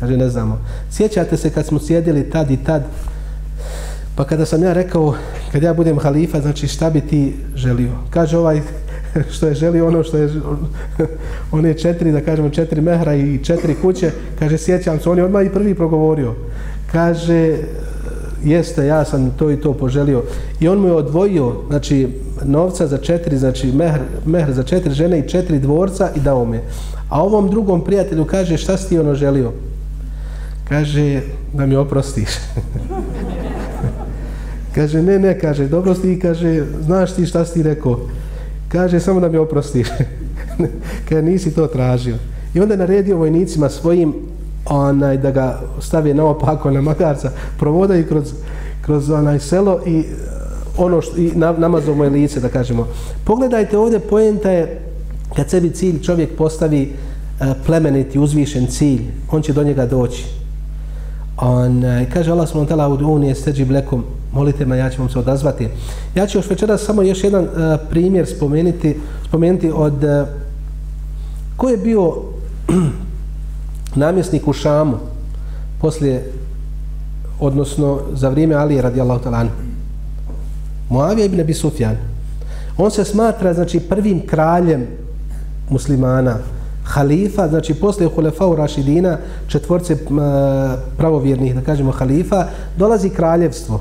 Kaže, 0.00 0.16
ne 0.16 0.28
znamo. 0.28 0.58
Sjećate 0.90 1.36
se 1.36 1.50
kad 1.50 1.66
smo 1.66 1.78
sjedili 1.78 2.30
tad 2.30 2.50
i 2.50 2.56
tad, 2.56 2.82
Pa 4.20 4.24
kada 4.24 4.46
sam 4.46 4.62
ja 4.62 4.72
rekao, 4.72 5.14
kad 5.52 5.62
ja 5.62 5.74
budem 5.74 5.98
halifa, 5.98 6.40
znači 6.40 6.68
šta 6.68 6.90
bi 6.90 7.00
ti 7.00 7.34
želio? 7.54 7.90
Kaže 8.10 8.38
ovaj 8.38 8.60
što 9.34 9.46
je 9.46 9.54
želio 9.54 9.86
ono 9.86 10.02
što 10.02 10.16
je 10.16 10.30
on 11.52 11.66
je 11.66 11.78
četiri, 11.78 12.12
da 12.12 12.20
kažemo 12.20 12.50
četiri 12.50 12.80
mehra 12.80 13.14
i 13.14 13.38
četiri 13.44 13.74
kuće, 13.82 14.10
kaže 14.38 14.58
sjećam 14.58 15.00
se, 15.00 15.10
on 15.10 15.18
je 15.18 15.24
odmah 15.24 15.46
i 15.46 15.52
prvi 15.52 15.74
progovorio. 15.74 16.34
Kaže, 16.92 17.56
jeste, 18.44 18.86
ja 18.86 19.04
sam 19.04 19.30
to 19.38 19.50
i 19.50 19.60
to 19.60 19.72
poželio. 19.72 20.22
I 20.60 20.68
on 20.68 20.78
mu 20.78 20.88
je 20.88 20.94
odvojio, 20.94 21.54
znači, 21.68 22.08
novca 22.44 22.86
za 22.86 22.98
četiri, 22.98 23.38
znači, 23.38 23.72
mehr, 23.72 24.00
mehr 24.26 24.52
za 24.52 24.62
četiri 24.62 24.94
žene 24.94 25.18
i 25.18 25.28
četiri 25.28 25.58
dvorca 25.58 26.10
i 26.16 26.20
dao 26.20 26.44
me. 26.44 26.60
A 27.08 27.22
ovom 27.22 27.50
drugom 27.50 27.84
prijatelju 27.84 28.24
kaže, 28.24 28.56
šta 28.56 28.76
si 28.76 28.88
ti 28.88 28.98
ono 28.98 29.14
želio? 29.14 29.52
Kaže, 30.68 31.20
da 31.52 31.66
mi 31.66 31.76
oprostiš. 31.76 32.28
Kaže, 34.74 35.02
ne, 35.02 35.18
ne, 35.18 35.38
kaže, 35.38 35.68
dobro 35.68 35.94
si 35.94 36.02
ti, 36.02 36.18
kaže, 36.18 36.64
znaš 36.80 37.14
ti 37.14 37.26
šta 37.26 37.44
si 37.44 37.54
ti 37.54 37.62
rekao? 37.62 38.00
kaže 38.72 39.00
samo 39.00 39.20
da 39.20 39.28
mi 39.28 39.36
oprostiš. 39.36 39.88
kaže 41.08 41.22
nisi 41.22 41.54
to 41.54 41.66
tražio. 41.66 42.16
I 42.54 42.60
onda 42.60 42.74
je 42.74 42.78
naredio 42.78 43.16
vojnicima 43.16 43.68
svojim 43.68 44.14
onaj, 44.66 45.16
da 45.16 45.30
ga 45.30 45.60
stave 45.80 46.14
naopako 46.14 46.70
na 46.70 46.80
magarca, 46.80 47.30
provodaju 47.58 48.06
kroz, 48.06 48.32
kroz 48.82 49.10
onaj 49.10 49.40
selo 49.40 49.80
i 49.86 49.98
uh, 49.98 50.04
ono 50.84 51.00
što, 51.00 51.16
i 51.16 51.32
namazao 51.58 51.94
moje 51.94 52.10
lice, 52.10 52.40
da 52.40 52.48
kažemo. 52.48 52.86
Pogledajte 53.24 53.78
ovdje, 53.78 54.00
poenta 54.00 54.50
je 54.50 54.80
kad 55.36 55.50
sebi 55.50 55.70
cilj 55.70 56.02
čovjek 56.02 56.36
postavi 56.36 56.92
uh, 57.40 57.46
plemeniti, 57.66 58.18
uzvišen 58.18 58.66
cilj, 58.66 59.00
on 59.30 59.42
će 59.42 59.52
do 59.52 59.64
njega 59.64 59.86
doći. 59.86 60.24
On, 61.36 61.84
uh, 61.84 62.12
kaže 62.12 62.30
Allah 62.30 62.48
smo 62.48 62.60
u 62.60 63.12
unije 63.12 63.34
steđi 63.34 63.64
blekom, 63.64 64.04
molite 64.32 64.66
me, 64.66 64.78
ja 64.78 64.90
ću 64.90 65.02
vam 65.02 65.10
se 65.10 65.18
odazvati. 65.18 65.68
Ja 66.14 66.26
ću 66.26 66.38
još 66.38 66.50
večeras 66.50 66.80
samo 66.80 67.02
još 67.02 67.24
jedan 67.24 67.44
uh, 67.44 67.50
primjer 67.90 68.26
spomenuti, 68.26 68.96
spomenuti 69.28 69.70
od 69.74 70.04
uh, 70.04 70.28
ko 71.56 71.68
je 71.68 71.76
bio 71.76 72.12
namjesnik 74.04 74.48
u 74.48 74.52
Šamu 74.52 74.96
poslije 75.80 76.32
odnosno 77.40 78.00
za 78.12 78.28
vrijeme 78.28 78.54
Ali 78.54 78.80
radijallahu 78.80 79.24
ta'ala 79.24 79.48
Muavija 80.88 81.24
ibn 81.24 81.40
Abi 81.40 81.54
Sufjan. 81.54 81.96
On 82.78 82.90
se 82.90 83.04
smatra 83.04 83.54
znači 83.54 83.80
prvim 83.80 84.26
kraljem 84.26 84.86
muslimana, 85.70 86.36
halifa, 86.84 87.48
znači 87.48 87.74
posle 87.74 88.06
Hulefa 88.06 88.46
u 88.46 88.56
Rašidina, 88.56 89.18
četvorce 89.48 89.92
e, 89.92 89.98
pravovjernih, 90.96 91.54
da 91.54 91.60
kažemo 91.60 91.92
halifa, 91.92 92.46
dolazi 92.76 93.10
kraljevstvo. 93.10 93.80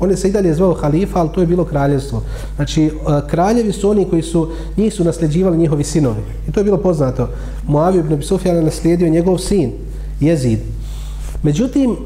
On 0.00 0.10
je 0.10 0.16
se 0.16 0.28
i 0.28 0.32
dalje 0.32 0.54
zvao 0.54 0.74
halifa, 0.74 1.20
ali 1.20 1.28
to 1.34 1.40
je 1.40 1.46
bilo 1.46 1.64
kraljevstvo. 1.64 2.22
Znači, 2.56 2.84
e, 2.84 2.90
kraljevi 3.30 3.72
su 3.72 3.90
oni 3.90 4.04
koji 4.04 4.22
su, 4.22 4.48
njih 4.76 4.94
su 4.94 5.04
nasljeđivali 5.04 5.58
njihovi 5.58 5.84
sinovi. 5.84 6.22
I 6.48 6.52
to 6.52 6.60
je 6.60 6.64
bilo 6.64 6.78
poznato. 6.78 7.28
Muavi 7.66 7.98
ibn 7.98 8.12
Abi 8.12 8.22
Sufjan 8.22 8.56
je 8.56 8.62
naslijedio 8.62 9.08
njegov 9.08 9.38
sin, 9.38 9.72
Jezid. 10.20 10.58
Međutim, 11.42 11.96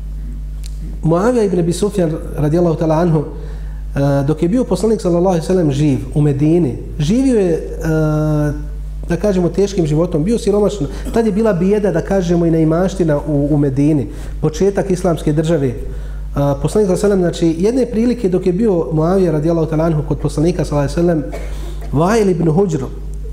Muavija 1.02 1.44
ibn 1.44 1.58
Abi 1.58 1.72
Sufjan, 1.72 2.12
radijallahu 2.36 2.78
ta'la 2.80 3.00
anhu, 3.00 3.24
e, 3.24 3.24
dok 4.26 4.42
je 4.42 4.48
bio 4.48 4.64
poslanik 4.64 5.00
sallallahu 5.00 5.28
alejhi 5.28 5.44
ve 5.44 5.46
sellem 5.46 5.72
živ 5.72 5.98
u 6.14 6.20
Medini, 6.20 6.76
živio 6.98 7.40
je 7.40 7.52
e, 7.52 7.58
da 9.08 9.16
kažemo 9.16 9.48
teškim 9.48 9.86
životom, 9.86 10.24
bio 10.24 10.38
siromašan. 10.38 10.86
Tad 11.14 11.26
je 11.26 11.32
bila 11.32 11.52
bijeda 11.52 11.90
da 11.92 12.00
kažemo 12.00 12.46
i 12.46 12.50
neimaština 12.50 13.18
u, 13.18 13.48
u 13.50 13.56
Medini, 13.56 14.06
početak 14.40 14.90
islamske 14.90 15.32
države. 15.32 15.74
A, 16.34 16.54
poslanik 16.62 16.88
sallallahu 16.88 17.06
alejhi 17.06 17.22
znači 17.22 17.64
jedne 17.64 17.86
prilike 17.86 18.28
dok 18.28 18.46
je 18.46 18.52
bio 18.52 18.86
Muavija 18.92 19.32
radijallahu 19.32 19.70
ta'ala 19.70 19.84
anhu 19.84 20.02
kod 20.08 20.18
poslanika 20.18 20.64
sallallahu 20.64 20.92
alejhi 20.98 21.10
ve 21.10 21.24
sellem 21.92 22.30
ibn 22.30 22.50
Hujr 22.50 22.84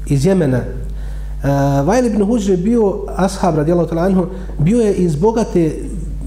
iz 0.08 0.26
Jemena. 0.26 0.58
Uh, 0.58 1.88
Vajl 1.88 2.06
ibn 2.06 2.24
Hujr 2.24 2.50
je 2.50 2.58
bio 2.58 3.06
ashab 3.16 3.56
radijallahu 3.56 3.90
ta'ala 3.90 4.06
anhu, 4.06 4.26
bio 4.60 4.82
je 4.82 4.94
iz 4.94 5.16
bogate, 5.16 5.72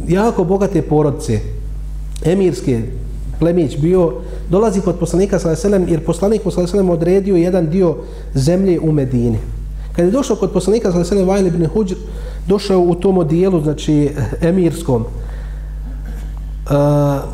jako 0.09 0.45
bogate 0.45 0.83
porodice, 0.83 1.41
emirske, 2.25 2.83
plemić 3.39 3.79
bio, 3.79 4.13
dolazi 4.51 4.81
kod 4.81 4.99
poslanika 4.99 5.39
sallallahu 5.39 5.91
jer 5.91 6.05
poslanik 6.05 6.43
sallallahu 6.43 6.93
odredio 6.93 7.37
jedan 7.37 7.71
dio 7.71 7.97
zemlje 8.35 8.81
u 8.81 8.93
Medini. 8.93 9.39
Kad 9.97 10.05
je 10.05 10.11
došao 10.11 10.37
kod 10.37 10.53
poslanika 10.53 10.93
sallallahu 10.93 11.31
alejhi 11.31 11.45
ve 11.45 11.51
sellem 11.51 11.55
ibn 11.55 11.67
Hujr, 11.67 11.97
došao 12.49 12.81
u 12.81 12.95
tom 12.95 13.29
dijelu, 13.29 13.63
znači 13.63 14.11
emirskom. 14.41 15.03
Uh, 15.03 15.28
Uh, 16.69 16.75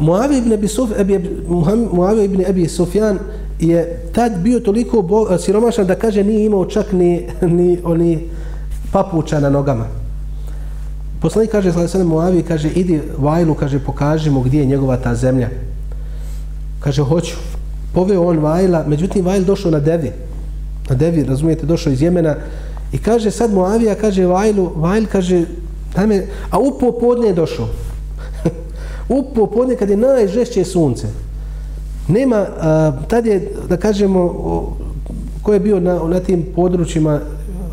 Muavi 0.01 0.39
ibn 0.39 0.53
Abi 0.53 0.69
Sufjan, 0.69 1.07
Muavi 1.93 2.25
ibn 2.25 2.45
Abi 2.49 2.69
Sufjan 2.69 3.19
je 3.61 4.07
tad 4.13 4.39
bio 4.39 4.61
toliko 4.61 5.27
eh, 5.31 5.39
siromašan 5.39 5.87
da 5.87 5.95
kaže 5.95 6.25
nije 6.25 6.47
imao 6.47 6.65
čak 6.65 6.93
ni, 6.93 7.27
ni 7.43 7.79
oni 7.85 8.29
papuča 8.93 9.41
na 9.41 9.51
nogama. 9.51 9.87
Poslanik 11.21 11.51
kaže, 11.51 11.73
sallallahu 11.73 12.09
Muavi, 12.09 12.43
kaže, 12.43 12.69
idi 12.69 13.01
Vajlu, 13.19 13.55
kaže, 13.55 13.79
pokaži 13.79 14.31
mu 14.31 14.41
gdje 14.41 14.59
je 14.59 14.67
njegova 14.67 14.97
ta 14.97 15.15
zemlja. 15.15 15.49
Kaže, 16.81 17.03
hoću. 17.03 17.35
Poveo 17.95 18.23
on 18.23 18.39
Vajla, 18.39 18.85
međutim 18.87 19.25
Vajl 19.25 19.45
došao 19.45 19.71
na 19.71 19.81
devi. 19.81 20.13
Na 20.89 20.95
devi, 20.95 21.25
razumijete, 21.25 21.67
došao 21.67 21.93
iz 21.93 22.03
Jemena. 22.03 22.37
I 22.93 22.99
kaže, 22.99 23.31
sad 23.31 23.53
Muavija, 23.53 23.95
kaže 23.95 24.27
Vajlu, 24.27 24.73
Vajl 24.77 25.07
kaže, 25.13 25.45
daj 25.95 26.07
me, 26.07 26.27
a 26.51 26.59
u 26.59 26.79
popodne 26.79 27.27
je 27.27 27.35
došao 27.35 27.69
u 29.09 29.23
popodne 29.35 29.77
kad 29.77 29.91
je 29.91 29.97
najžešće 29.97 30.65
sunce. 30.65 31.07
Nema, 32.09 32.47
a, 32.61 32.93
tad 33.09 33.27
je, 33.27 33.53
da 33.69 33.77
kažemo, 33.77 34.23
ko 35.43 35.53
je 35.53 35.61
bio 35.61 35.81
na, 35.81 35.99
na 36.09 36.21
tim 36.21 36.45
područjima, 36.55 37.21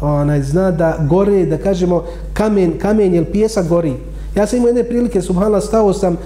onaj, 0.02 0.44
zna 0.44 0.72
da 0.72 0.98
gore, 1.10 1.46
da 1.46 1.58
kažemo, 1.58 2.04
kamen, 2.34 2.78
kamen 2.80 3.14
jel 3.14 3.26
pjesa 3.32 3.62
gori. 3.62 3.94
Ja 4.36 4.48
sam 4.48 4.58
imao 4.58 4.68
jedne 4.68 4.84
prilike, 4.84 5.22
subhanallah, 5.22 5.64
stao 5.64 5.94
sam, 5.94 6.14
e, 6.14 6.18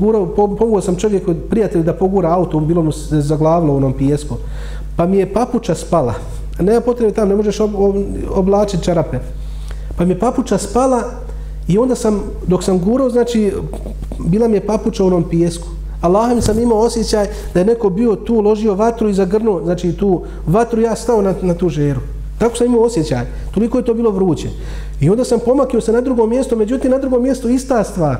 gurao, 0.00 0.26
pomogao 0.36 0.80
sam 0.80 0.96
čovjeku, 0.96 1.34
prijatelju, 1.50 1.84
da 1.84 1.94
pogura 1.94 2.32
auto, 2.32 2.60
bilo 2.60 2.82
mu 2.82 2.92
se 2.92 3.20
zaglavilo 3.20 3.72
u 3.72 3.76
onom 3.76 3.92
pijesku. 3.92 4.36
Pa 4.96 5.06
mi 5.06 5.18
je 5.18 5.32
papuča 5.32 5.74
spala. 5.74 6.14
Nema 6.60 6.80
potrebe 6.80 7.12
tamo, 7.12 7.28
ne 7.28 7.36
možeš 7.36 7.60
ob, 7.60 7.74
ob, 7.74 7.96
oblačiti 8.34 8.84
čarape. 8.84 9.18
Pa 9.96 10.04
mi 10.04 10.10
je 10.10 10.18
papuča 10.18 10.58
spala 10.58 11.02
i 11.68 11.78
onda 11.78 11.94
sam, 11.94 12.22
dok 12.46 12.64
sam 12.64 12.78
gurao, 12.78 13.10
znači, 13.10 13.52
bila 14.26 14.48
mi 14.48 14.56
je 14.56 14.66
papuča 14.66 15.04
u 15.04 15.06
onom 15.06 15.24
pijesku. 15.28 15.68
Allahom 16.00 16.42
sam 16.42 16.58
imao 16.58 16.78
osjećaj 16.78 17.26
da 17.54 17.60
je 17.60 17.66
neko 17.66 17.90
bio 17.90 18.16
tu, 18.16 18.40
ložio 18.40 18.74
vatru 18.74 19.08
i 19.08 19.14
zagrnuo, 19.14 19.62
znači 19.64 19.92
tu 19.92 20.22
vatru 20.46 20.80
ja 20.80 20.96
stao 20.96 21.22
na, 21.22 21.34
na 21.42 21.54
tu 21.54 21.68
žeru. 21.68 22.00
Tako 22.38 22.56
sam 22.56 22.66
imao 22.66 22.80
osjećaj. 22.80 23.26
Toliko 23.54 23.78
je 23.78 23.84
to 23.84 23.94
bilo 23.94 24.10
vruće. 24.10 24.48
I 25.00 25.10
onda 25.10 25.24
sam 25.24 25.40
pomakio 25.44 25.80
se 25.80 25.92
na 25.92 26.00
drugo 26.00 26.26
mjesto, 26.26 26.56
međutim 26.56 26.90
na 26.90 26.98
drugom 26.98 27.22
mjestu 27.22 27.48
ista 27.48 27.84
stvar. 27.84 28.16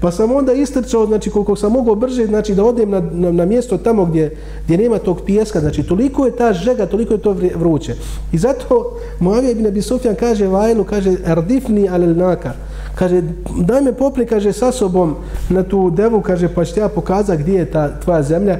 Pa 0.00 0.10
sam 0.10 0.32
onda 0.32 0.52
istrčao, 0.52 1.06
znači 1.06 1.30
koliko 1.30 1.56
sam 1.56 1.72
mogao 1.72 1.94
brže, 1.94 2.26
znači 2.26 2.54
da 2.54 2.64
odem 2.64 2.90
na, 2.90 3.00
na, 3.12 3.32
na 3.32 3.44
mjesto 3.44 3.78
tamo 3.78 4.04
gdje, 4.04 4.36
gdje 4.64 4.78
nema 4.78 4.98
tog 4.98 5.20
pijeska, 5.26 5.60
znači 5.60 5.82
toliko 5.82 6.26
je 6.26 6.36
ta 6.36 6.52
žega, 6.52 6.86
toliko 6.86 7.14
je 7.14 7.18
to 7.18 7.36
vruće. 7.54 7.94
I 8.32 8.38
zato 8.38 8.98
Moavija 9.20 9.50
ibn 9.50 9.66
Abi 9.66 9.82
Sufjan 9.82 10.14
kaže 10.14 10.46
Vajlu, 10.46 10.84
kaže 10.84 11.16
ardifni 11.26 11.88
alel 11.88 12.16
naka, 12.16 12.52
kaže 12.96 13.22
daj 13.60 13.82
me 13.82 13.92
popri, 13.92 14.26
kaže 14.26 14.52
sa 14.52 14.72
sobom 14.72 15.16
na 15.48 15.62
tu 15.62 15.90
devu, 15.90 16.20
kaže 16.20 16.48
pa 16.48 16.64
ću 16.64 16.80
ja 16.80 16.88
pokazati 16.88 17.42
gdje 17.42 17.52
je 17.52 17.70
ta 17.70 18.00
tvoja 18.00 18.22
zemlja, 18.22 18.58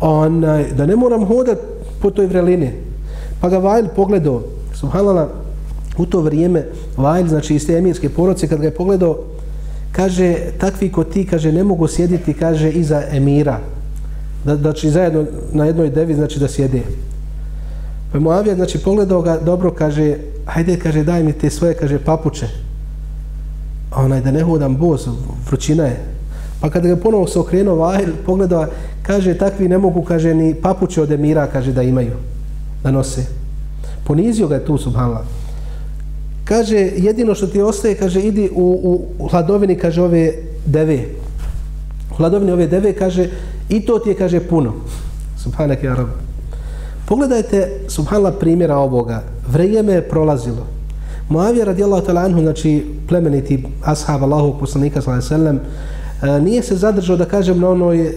onaj, 0.00 0.72
da 0.74 0.86
ne 0.86 0.96
moram 0.96 1.24
hodat 1.24 1.58
po 2.02 2.10
toj 2.10 2.26
vrelini. 2.26 2.72
Pa 3.40 3.48
ga 3.48 3.58
Vajl 3.58 3.86
pogledao, 3.96 4.42
subhanallah, 4.74 5.28
u 5.98 6.06
to 6.06 6.20
vrijeme 6.20 6.66
Vajl, 6.96 7.28
znači 7.28 7.54
iz 7.54 7.66
te 7.66 7.78
emirske 7.78 8.08
poroce, 8.08 8.48
kad 8.48 8.58
ga 8.58 8.64
je 8.64 8.74
pogledao, 8.74 9.18
kaže, 9.92 10.34
takvi 10.58 10.92
ko 10.92 11.04
ti, 11.04 11.26
kaže, 11.26 11.52
ne 11.52 11.64
mogu 11.64 11.88
sjediti, 11.88 12.34
kaže, 12.34 12.70
iza 12.70 13.02
emira. 13.12 13.58
Da, 14.44 14.56
znači, 14.56 14.90
zajedno 14.90 15.24
na 15.52 15.64
jednoj 15.64 15.90
devi, 15.90 16.14
znači, 16.14 16.40
da 16.40 16.48
sjede. 16.48 16.82
Pa 18.12 18.18
Moavija, 18.18 18.54
znači, 18.54 18.78
pogledao 18.78 19.22
ga, 19.22 19.38
dobro, 19.38 19.70
kaže, 19.70 20.16
hajde, 20.44 20.76
kaže, 20.76 21.04
daj 21.04 21.22
mi 21.22 21.32
te 21.32 21.50
svoje, 21.50 21.74
kaže, 21.74 21.98
papuče. 21.98 22.65
A 23.96 24.04
onaj, 24.04 24.20
da 24.20 24.30
ne 24.30 24.42
hodam 24.44 24.76
bos, 24.76 25.08
vrućina 25.48 25.84
je. 25.84 25.96
Pa 26.60 26.70
kada 26.70 26.88
ga 26.88 26.96
ponovo 26.96 27.26
se 27.26 27.38
okrenuo 27.38 27.74
Vajl, 27.76 28.10
pogledao, 28.26 28.66
kaže, 29.02 29.34
takvi 29.38 29.68
ne 29.68 29.78
mogu, 29.78 30.02
kaže, 30.02 30.34
ni 30.34 30.54
papuče 30.54 31.02
od 31.02 31.12
emira, 31.12 31.46
kaže, 31.46 31.72
da 31.72 31.82
imaju, 31.82 32.12
da 32.82 32.90
nose. 32.90 33.24
Ponizio 34.04 34.48
ga 34.48 34.54
je 34.54 34.64
tu, 34.64 34.78
subhanallah. 34.78 35.24
Kaže 36.44 36.76
jedino 36.76 37.34
što 37.34 37.46
ti 37.46 37.60
ostaje 37.60 37.94
kaže 37.94 38.20
idi 38.20 38.50
u, 38.54 38.62
u, 38.62 39.24
u 39.24 39.28
hladovini 39.28 39.74
kaže 39.78 40.02
ove 40.02 40.32
deve. 40.66 40.98
U 42.12 42.14
hladovini 42.14 42.52
ove 42.52 42.66
deve 42.66 42.92
kaže 42.92 43.30
i 43.68 43.80
to 43.80 43.98
ti 43.98 44.08
je 44.08 44.14
kaže 44.14 44.40
puno. 44.40 44.72
Subhanak 45.42 45.82
ja 45.82 45.94
rab 45.94 46.26
pogledajte 47.06 47.70
subhanallah 47.88 48.34
primjera 48.40 48.76
ovoga. 48.76 49.22
Vrijeme 49.52 49.92
je 49.92 50.08
prolazilo. 50.08 50.66
Muavija 51.28 51.64
radijallahu 51.64 52.06
ta'ala 52.06 52.24
anhu 52.24 52.40
znači 52.40 52.86
plemeniti 53.08 53.64
ashab 53.84 54.22
Allahovog 54.22 54.60
poslanika 54.60 55.02
sallallahu 55.02 55.34
alejhi 55.34 55.44
ve 55.44 55.50
sellem, 55.50 55.60
nije 56.22 56.62
se 56.62 56.76
zadržao 56.76 57.16
da 57.16 57.24
kažem 57.24 57.60
na 57.60 57.68
onoj, 57.70 58.06
e, 58.06 58.14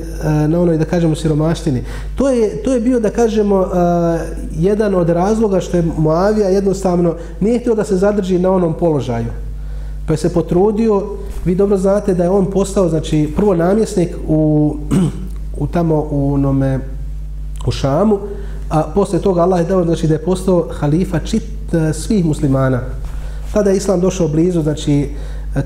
na 0.48 0.62
onoj 0.62 0.78
da 0.78 0.86
kažemo 0.86 1.16
siromaštini. 1.16 1.84
To 2.16 2.30
je, 2.30 2.64
to 2.64 2.74
je 2.74 2.80
bio 2.80 3.00
da 3.00 3.10
kažemo 3.10 3.62
e, 3.62 3.68
jedan 4.58 4.96
od 4.96 5.10
razloga 5.10 5.60
što 5.60 5.78
je 5.78 5.84
Muavija 5.98 6.50
jednostavno 6.50 7.16
nije 7.40 7.60
htio 7.60 7.76
da 7.76 7.84
se 7.84 7.98
zadrži 7.98 8.40
na 8.40 8.52
onom 8.52 8.74
položaju. 8.74 9.28
Pa 10.08 10.14
je 10.14 10.18
se 10.18 10.34
potrudio, 10.34 11.04
vi 11.46 11.56
dobro 11.56 11.78
znate 11.78 12.14
da 12.14 12.24
je 12.24 12.30
on 12.30 12.52
postao 12.52 12.90
znači 12.90 13.30
prvo 13.36 13.56
namjesnik 13.56 14.10
u, 14.28 14.76
u 15.60 15.68
tamo 15.68 16.08
u 16.12 16.34
onome 16.34 16.80
u 17.68 17.72
Šamu, 17.72 18.20
a 18.70 18.84
posle 18.96 19.20
toga 19.20 19.42
Allah 19.42 19.60
je 19.60 19.66
dao 19.66 19.84
znači 19.84 20.08
da 20.08 20.14
je 20.14 20.26
postao 20.26 20.68
halifa 20.72 21.20
čit 21.20 21.44
e, 21.74 21.94
svih 21.94 22.26
muslimana. 22.26 22.80
Tada 23.54 23.70
je 23.70 23.78
Islam 23.78 24.00
došao 24.00 24.28
blizu, 24.28 24.62
znači 24.62 25.10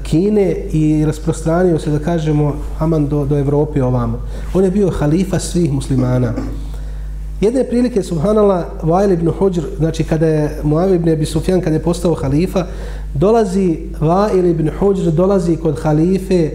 Kine 0.04 0.56
i 0.72 1.06
rasprostranio 1.06 1.80
se, 1.80 1.92
da 1.92 2.00
kažemo, 2.00 2.56
aman 2.80 3.08
do, 3.08 3.26
do 3.26 3.38
Evrope 3.38 3.84
ovamo. 3.84 4.20
On 4.54 4.64
je 4.64 4.72
bio 4.72 4.90
halifa 4.90 5.40
svih 5.40 5.72
muslimana. 5.72 6.34
Jedne 7.42 7.64
prilike, 7.64 8.04
subhanala, 8.04 8.66
Vajl 8.84 9.12
ibn 9.12 9.30
Hođr, 9.30 9.64
znači 9.78 10.04
kada 10.04 10.28
je 10.28 10.60
Muav 10.64 10.94
ibn 10.94 11.10
Abi 11.10 11.26
Sufjan, 11.26 11.62
kada 11.62 11.76
je 11.76 11.82
postao 11.84 12.14
halifa, 12.14 12.66
dolazi 13.14 13.78
Vajl 14.00 14.46
ibn 14.46 14.70
Hođr, 14.80 15.12
dolazi 15.12 15.56
kod 15.56 15.80
halife 15.80 16.52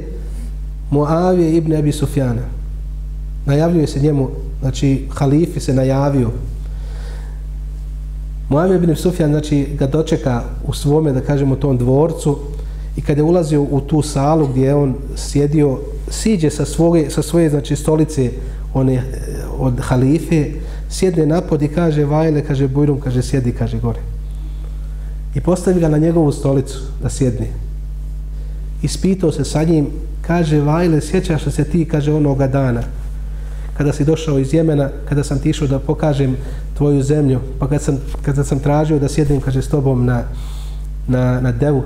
Muavije 0.91 1.57
ibn 1.57 1.77
Abi 1.77 1.93
Sufjana. 1.93 2.43
Najavljuje 3.47 3.87
se 3.87 4.01
njemu, 4.01 4.29
znači 4.61 5.07
halifi 5.11 5.61
se 5.61 5.75
najavio. 5.75 6.31
Muavije 8.49 8.77
ibn 8.77 8.97
Sufjan, 8.97 9.31
znači 9.31 9.67
ga 9.79 9.87
dočeka 9.87 10.43
u 10.67 10.73
svome, 10.73 11.13
da 11.13 11.21
kažemo, 11.21 11.57
tom 11.57 11.79
dvorcu 11.79 12.39
i 12.97 13.01
kada 13.01 13.21
je 13.21 13.25
ulazio 13.25 13.63
u 13.63 13.81
tu 13.81 14.03
salu 14.03 14.47
gdje 14.47 14.67
je 14.67 14.75
on 14.75 14.95
sjedio, 15.17 15.79
siđe 16.11 16.51
sa 16.51 16.65
svoje, 16.65 17.11
sa 17.11 17.23
svoje 17.23 17.51
znači, 17.51 17.77
stolice 17.77 18.31
one, 18.75 18.95
eh, 18.95 19.03
od 19.59 19.81
halife, 19.81 20.51
sjedne 20.91 21.27
napod 21.27 21.63
i 21.63 21.69
kaže 21.69 22.05
Vajle, 22.05 22.43
kaže 22.45 22.69
Bujrum, 22.69 23.01
kaže 23.01 23.23
sjedi, 23.23 23.53
kaže 23.53 23.79
gore. 23.79 24.01
I 25.35 25.41
postavi 25.41 25.81
ga 25.81 25.89
na 25.89 25.99
njegovu 25.99 26.33
stolicu 26.33 26.79
da 27.03 27.11
sjedne. 27.11 27.47
Ispitao 28.83 29.33
se 29.33 29.45
sa 29.45 29.63
njim, 29.65 29.87
kaže 30.23 30.61
Vajle, 30.61 31.01
sjećaš 31.01 31.45
se 31.45 31.65
ti, 31.65 31.85
kaže 31.85 32.13
onoga 32.13 32.47
dana, 32.47 32.83
kada 33.77 33.93
si 33.93 34.05
došao 34.05 34.39
iz 34.39 34.55
Jemena, 34.55 34.91
kada 35.09 35.25
sam 35.25 35.39
ti 35.39 35.53
da 35.69 35.79
pokažem 35.79 36.37
tvoju 36.79 37.03
zemlju, 37.03 37.41
pa 37.59 37.69
kad 37.69 37.83
sam, 37.83 37.99
kad 38.23 38.47
sam 38.47 38.59
tražio 38.59 38.99
da 38.99 39.09
sjedim, 39.09 39.41
kaže, 39.41 39.63
s 39.63 39.69
tobom 39.69 40.07
na, 40.07 40.23
na, 41.09 41.41
na 41.41 41.53
devu, 41.53 41.83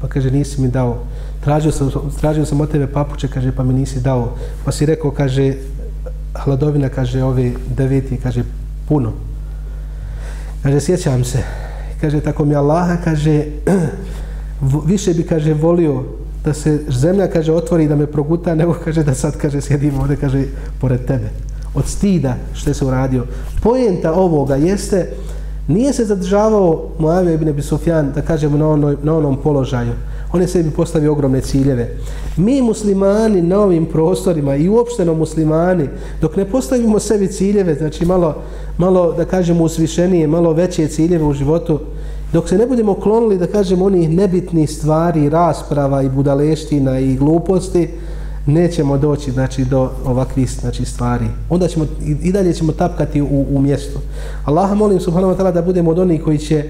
pa 0.00 0.08
kaže, 0.08 0.30
nisi 0.30 0.60
mi 0.60 0.68
dao. 0.68 0.98
Tražio 1.40 1.72
sam, 1.72 1.90
tražio 2.20 2.44
sam 2.44 2.60
od 2.60 2.70
tebe 2.70 2.86
papuče, 2.86 3.28
kaže, 3.28 3.52
pa 3.52 3.64
mi 3.64 3.74
nisi 3.74 4.00
dao. 4.00 4.36
Pa 4.64 4.72
si 4.72 4.86
rekao, 4.86 5.10
kaže, 5.10 5.54
hladovina, 6.44 6.88
kaže, 6.88 7.22
ove 7.22 7.52
deveti, 7.76 8.16
kaže, 8.16 8.44
puno. 8.88 9.12
Kaže, 10.62 10.80
sjećam 10.80 11.24
se. 11.24 11.42
Kaže, 12.00 12.20
tako 12.20 12.44
mi 12.44 12.54
Allaha, 12.54 12.96
kaže, 13.04 13.44
više 14.92 15.14
bi, 15.14 15.22
kaže, 15.22 15.54
volio 15.54 16.04
da 16.44 16.52
se 16.54 16.80
zemlja, 16.88 17.30
kaže, 17.32 17.52
otvori 17.52 17.88
da 17.88 17.96
me 17.96 18.06
proguta, 18.06 18.54
nego, 18.54 18.76
kaže, 18.84 19.02
da 19.02 19.14
sad, 19.14 19.36
kaže, 19.36 19.60
sjedim 19.60 20.00
ovdje, 20.00 20.16
kaže, 20.16 20.44
pored 20.80 21.06
tebe. 21.06 21.32
Od 21.74 21.86
stida 21.86 22.36
što 22.54 22.74
se 22.74 22.84
uradio. 22.84 23.26
Pojenta 23.62 24.12
ovoga 24.12 24.56
jeste, 24.56 25.10
nije 25.68 25.92
se 25.92 26.04
zadržavao 26.04 26.88
Moavio 26.98 27.34
ibn 27.34 27.48
Abi 27.48 27.62
Sufjan, 27.62 28.12
da 28.14 28.22
kažemo, 28.22 28.56
na, 28.56 28.68
onoj, 28.68 28.96
na 29.02 29.16
onom 29.16 29.36
položaju 29.42 29.92
on 30.34 30.40
je 30.40 30.48
sebi 30.48 30.70
postavio 30.70 31.12
ogromne 31.12 31.40
ciljeve. 31.40 31.96
Mi 32.36 32.62
muslimani 32.62 33.42
na 33.42 33.60
ovim 33.60 33.86
prostorima 33.86 34.56
i 34.56 34.68
uopšteno 34.68 35.14
muslimani, 35.14 35.88
dok 36.20 36.36
ne 36.36 36.44
postavimo 36.44 36.98
sebi 36.98 37.28
ciljeve, 37.28 37.74
znači 37.74 38.04
malo, 38.04 38.34
malo 38.78 39.12
da 39.12 39.24
kažemo 39.24 39.64
usvišenije, 39.64 40.26
malo 40.26 40.52
veće 40.52 40.88
ciljeve 40.88 41.24
u 41.24 41.32
životu, 41.32 41.80
dok 42.32 42.48
se 42.48 42.58
ne 42.58 42.66
budemo 42.66 42.94
klonili 42.94 43.38
da 43.38 43.46
kažemo 43.46 43.84
onih 43.84 44.10
nebitnih 44.10 44.70
stvari, 44.70 45.28
rasprava 45.28 46.02
i 46.02 46.08
budaleština 46.08 46.98
i 46.98 47.16
gluposti, 47.16 47.88
nećemo 48.46 48.98
doći 48.98 49.30
znači 49.30 49.64
do 49.64 49.90
ovakvih 50.04 50.50
znači 50.60 50.84
stvari. 50.84 51.26
Onda 51.50 51.68
ćemo 51.68 51.86
i 52.22 52.32
dalje 52.32 52.52
ćemo 52.52 52.72
tapkati 52.72 53.22
u, 53.22 53.46
u 53.50 53.60
mjestu. 53.60 53.98
Allaha 54.44 54.74
molim 54.74 55.00
subhanahu 55.00 55.32
wa 55.32 55.38
ta'ala 55.38 55.52
da 55.52 55.62
budemo 55.62 55.90
od 55.90 55.98
onih 55.98 56.22
koji 56.22 56.38
će 56.38 56.64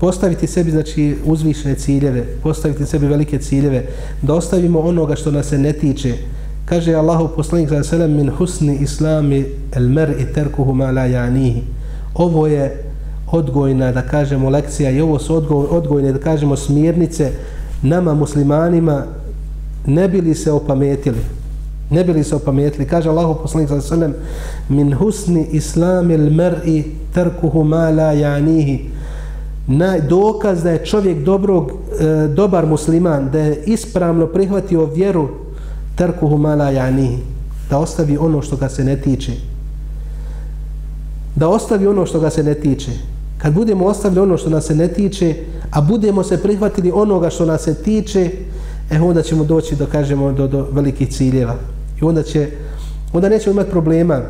postaviti 0.00 0.46
sebi 0.46 0.70
znači 0.70 1.16
uzvišene 1.24 1.74
ciljeve, 1.74 2.24
postaviti 2.42 2.86
sebi 2.86 3.06
velike 3.06 3.38
ciljeve, 3.38 3.86
da 4.22 4.34
ostavimo 4.34 4.80
onoga 4.80 5.16
što 5.16 5.30
nas 5.30 5.46
se 5.46 5.58
ne 5.58 5.72
tiče. 5.72 6.14
Kaže 6.64 6.94
Allahu 6.94 7.28
poslanik 7.36 7.68
sallallahu 7.68 7.94
alejhi 7.94 8.02
ve 8.02 8.06
sellem 8.06 8.16
min 8.16 8.30
husni 8.30 8.78
islami 8.80 9.44
al 9.76 9.82
mar'i 9.82 10.34
tarkuhu 10.34 10.74
ma 10.74 10.90
la 10.90 11.06
yanihi. 11.06 11.60
Ovo 12.14 12.46
je 12.46 12.84
odgojna, 13.32 13.92
da 13.92 14.02
kažemo, 14.02 14.50
lekcija 14.50 14.90
i 14.90 15.00
ovo 15.00 15.18
su 15.18 15.34
odgojne, 15.70 16.12
da 16.12 16.18
kažemo, 16.18 16.56
smjernice 16.56 17.30
nama 17.82 18.14
muslimanima 18.14 19.04
ne 19.86 20.08
bili 20.08 20.34
se 20.34 20.52
opametili. 20.52 21.20
Ne 21.90 22.04
bili 22.04 22.24
se 22.24 22.36
opametili. 22.36 22.86
Kaže 22.86 23.08
Allahu 23.08 23.42
poslanik 23.42 23.68
sallallahu 23.68 23.94
alejhi 23.94 24.12
ve 24.12 24.18
sellem 24.18 24.76
min 24.76 24.94
husni 24.94 25.46
islamil 25.52 26.30
mar'i 26.30 26.84
tarkuhu 27.14 27.64
ma 27.64 27.90
la 27.90 28.12
yanihi 28.14 28.78
na 29.66 29.98
dokaz 29.98 30.62
da 30.62 30.70
je 30.70 30.84
čovjek 30.84 31.24
dobrog, 31.24 31.70
e, 31.72 32.28
dobar 32.28 32.66
musliman, 32.66 33.30
da 33.30 33.38
je 33.38 33.62
ispravno 33.66 34.26
prihvatio 34.26 34.84
vjeru 34.94 35.28
tarkuhu 35.96 36.38
ma 36.38 36.54
la 36.54 36.72
yanihi 36.72 37.16
da 37.70 37.78
ostavi 37.78 38.16
ono 38.16 38.42
što 38.42 38.56
ga 38.56 38.68
se 38.68 38.84
ne 38.84 38.96
tiče. 38.96 39.32
Da 41.36 41.48
ostavi 41.48 41.86
ono 41.86 42.06
što 42.06 42.20
ga 42.20 42.30
se 42.30 42.42
ne 42.42 42.54
tiče. 42.54 42.90
Kad 43.38 43.54
budemo 43.54 43.86
ostavili 43.86 44.20
ono 44.20 44.36
što 44.36 44.50
nas 44.50 44.64
se 44.64 44.74
ne 44.74 44.88
tiče, 44.88 45.34
a 45.70 45.80
budemo 45.80 46.22
se 46.22 46.42
prihvatili 46.42 46.92
onoga 46.94 47.30
što 47.30 47.46
nas 47.46 47.62
se 47.62 47.74
tiče, 47.74 48.30
e 48.90 49.00
onda 49.00 49.22
ćemo 49.22 49.44
doći 49.44 49.76
do, 49.76 49.86
kažemo, 49.86 50.32
do, 50.32 50.46
do 50.46 50.68
velikih 50.72 51.08
ciljeva. 51.08 51.56
I 52.00 52.04
onda, 52.04 52.22
će, 52.22 52.48
onda 53.12 53.28
nećemo 53.28 53.52
imati 53.52 53.70
problema 53.70 54.20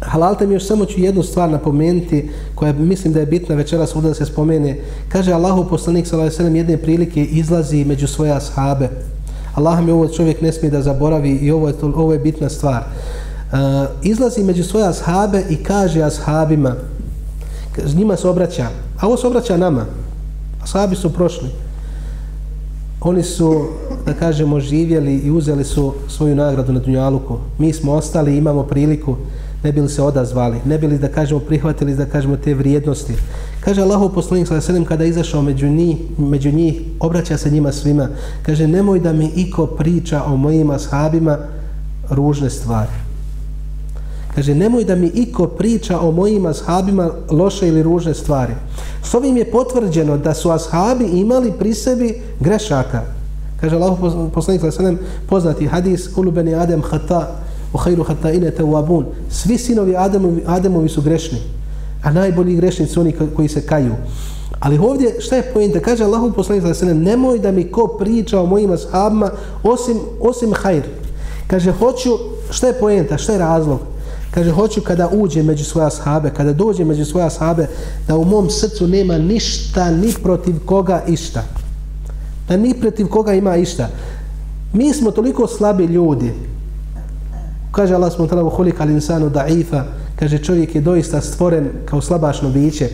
Halalte 0.00 0.46
mi 0.46 0.54
još 0.54 0.66
samo 0.66 0.84
ću 0.84 1.00
jednu 1.00 1.22
stvar 1.22 1.50
napomenuti 1.50 2.30
koja 2.54 2.72
mislim 2.72 3.12
da 3.12 3.20
je 3.20 3.26
bitna 3.26 3.54
večeras 3.54 3.96
ovdje 3.96 4.08
da 4.08 4.14
se 4.14 4.26
spomene. 4.26 4.78
Kaže 5.08 5.32
Allahu 5.32 5.68
poslanik 5.68 6.06
sallallahu 6.06 6.36
alejhi 6.38 6.52
ve 6.52 6.58
jedne 6.58 6.76
prilike 6.76 7.24
izlazi 7.24 7.84
među 7.84 8.06
svoje 8.06 8.32
ashabe. 8.32 8.88
Allah 9.54 9.84
mi 9.84 9.92
ovo 9.92 10.08
čovjek 10.08 10.40
ne 10.40 10.52
smije 10.52 10.70
da 10.70 10.82
zaboravi 10.82 11.30
i 11.30 11.50
ovo 11.50 11.68
je, 11.68 11.74
to, 11.74 11.92
ovo 11.96 12.12
je 12.12 12.18
bitna 12.18 12.48
stvar. 12.48 12.82
Uh, 12.82 13.58
izlazi 14.02 14.44
među 14.44 14.64
svoje 14.64 14.86
ashabe 14.86 15.42
i 15.50 15.56
kaže 15.56 16.02
ashabima, 16.02 16.74
njima 17.94 18.16
se 18.16 18.28
obraća, 18.28 18.68
a 19.00 19.06
ovo 19.06 19.16
se 19.16 19.26
obraća 19.26 19.56
nama. 19.56 19.84
Ashabi 20.62 20.96
su 20.96 21.12
prošli. 21.12 21.48
Oni 23.00 23.22
su, 23.22 23.66
da 24.06 24.14
kažemo, 24.14 24.60
živjeli 24.60 25.14
i 25.14 25.30
uzeli 25.30 25.64
su 25.64 25.94
svoju 26.08 26.36
nagradu 26.36 26.72
na 26.72 26.80
Dunjaluku. 26.80 27.38
Mi 27.58 27.72
smo 27.72 27.92
ostali 27.92 28.34
i 28.34 28.38
imamo 28.38 28.62
priliku 28.62 29.16
ne 29.62 29.72
bili 29.72 29.88
se 29.88 30.02
odazvali, 30.02 30.60
ne 30.64 30.78
bili 30.78 30.98
da 30.98 31.08
kažemo 31.08 31.40
prihvatili 31.40 31.94
da 31.94 32.06
kažemo 32.06 32.36
te 32.36 32.54
vrijednosti. 32.54 33.14
Kaže 33.60 33.82
Allahu 33.82 34.14
poslanik 34.14 34.46
sallallahu 34.46 34.70
alejhi 34.70 34.86
kada 34.86 35.04
izašao 35.04 35.42
među 35.42 35.68
njih, 35.68 35.96
među 36.18 36.52
njih, 36.52 36.80
obraća 37.00 37.36
se 37.36 37.50
njima 37.50 37.72
svima. 37.72 38.08
Kaže 38.42 38.68
nemoj 38.68 39.00
da 39.00 39.12
mi 39.12 39.26
iko 39.36 39.66
priča 39.66 40.22
o 40.24 40.36
mojim 40.36 40.70
ashabima 40.70 41.38
ružne 42.10 42.50
stvari. 42.50 43.07
Kaže 44.38 44.54
nemoj 44.54 44.84
da 44.84 44.94
mi 44.94 45.06
iko 45.06 45.46
priča 45.46 46.00
o 46.00 46.12
mojim 46.12 46.46
ashabima 46.46 47.10
loše 47.30 47.68
ili 47.68 47.82
ružne 47.82 48.14
stvari. 48.14 48.52
S 49.02 49.14
ovim 49.14 49.36
je 49.36 49.50
potvrđeno 49.50 50.16
da 50.16 50.34
su 50.34 50.50
ashabi 50.50 51.04
imali 51.04 51.52
pri 51.58 51.74
sebi 51.74 52.20
grešaka. 52.40 53.02
Kaže 53.60 53.76
Allahu 53.76 54.30
poslanik 54.34 54.60
sa 54.60 54.70
sallam, 54.70 54.98
poznati 55.26 55.66
hadis 55.66 56.06
kulubeni 56.14 56.54
adem 56.54 56.82
khata 56.82 57.34
u 57.72 57.78
hajru 57.78 58.04
hataine 58.04 58.50
tawabun. 58.50 59.04
Svi 59.30 59.58
sinovi 59.58 59.96
Ademovi, 59.96 60.44
Ademovi 60.46 60.88
su 60.88 61.02
grešni, 61.02 61.38
a 62.02 62.12
najbolji 62.12 62.56
grešnici 62.56 62.92
su 62.92 63.00
oni 63.00 63.14
koji 63.36 63.48
se 63.48 63.66
kaju. 63.66 63.94
Ali 64.60 64.78
ovdje, 64.78 65.20
šta 65.20 65.36
je 65.36 65.50
pojenta? 65.54 65.80
Kaže 65.80 66.04
Allahu 66.04 66.32
poslanik 66.32 66.62
za 66.62 66.74
sene, 66.74 66.94
nemoj 66.94 67.38
da 67.38 67.52
mi 67.52 67.64
ko 67.64 67.86
priča 67.86 68.40
o 68.40 68.46
mojim 68.46 68.70
ashabima 68.70 69.30
osim, 69.62 69.98
osim 70.20 70.52
hajr. 70.54 70.82
Kaže, 71.46 71.72
hoću, 71.72 72.10
šta 72.50 72.66
je 72.66 72.80
pojenta? 72.80 73.18
Šta 73.18 73.32
je 73.32 73.38
razlog? 73.38 73.97
Kaže, 74.38 74.50
hoću 74.50 74.80
kada 74.80 75.08
uđe 75.12 75.42
među 75.42 75.64
svoje 75.64 75.86
ashabe, 75.86 76.30
kada 76.30 76.52
dođe 76.52 76.84
među 76.84 77.04
svoje 77.04 77.26
ashabe, 77.26 77.66
da 78.08 78.16
u 78.16 78.24
mom 78.24 78.50
srcu 78.50 78.86
nema 78.86 79.18
ništa, 79.18 79.90
ni 79.90 80.12
protiv 80.22 80.54
koga 80.64 81.02
išta. 81.08 81.42
Da 82.48 82.56
ni 82.56 82.74
protiv 82.80 83.08
koga 83.08 83.34
ima 83.34 83.56
išta. 83.56 83.88
Mi 84.72 84.92
smo 84.94 85.10
toliko 85.10 85.46
slabi 85.46 85.84
ljudi, 85.84 86.32
Kaže 87.72 87.94
Allah 87.94 88.12
smo 88.12 88.26
tala 88.26 88.44
uholika 88.44 88.84
insanu 88.84 89.30
da'ifa, 89.30 89.82
kaže 90.16 90.38
čovjek 90.38 90.74
je 90.74 90.80
doista 90.80 91.20
stvoren 91.20 91.68
kao 91.84 92.00
slabašno 92.00 92.50
biće. 92.50 92.88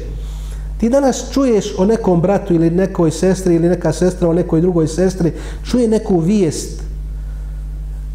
Ti 0.81 0.89
danas 0.89 1.25
čuješ 1.33 1.75
o 1.79 1.85
nekom 1.85 2.21
bratu 2.21 2.55
ili 2.55 2.71
nekoj 2.71 3.11
sestri 3.11 3.55
ili 3.55 3.69
neka 3.69 3.93
sestra 3.93 4.29
o 4.29 4.33
nekoj 4.33 4.61
drugoj 4.61 4.89
sestri, 4.89 5.33
čuje 5.71 5.89
neku 5.89 6.19
vijest. 6.19 6.83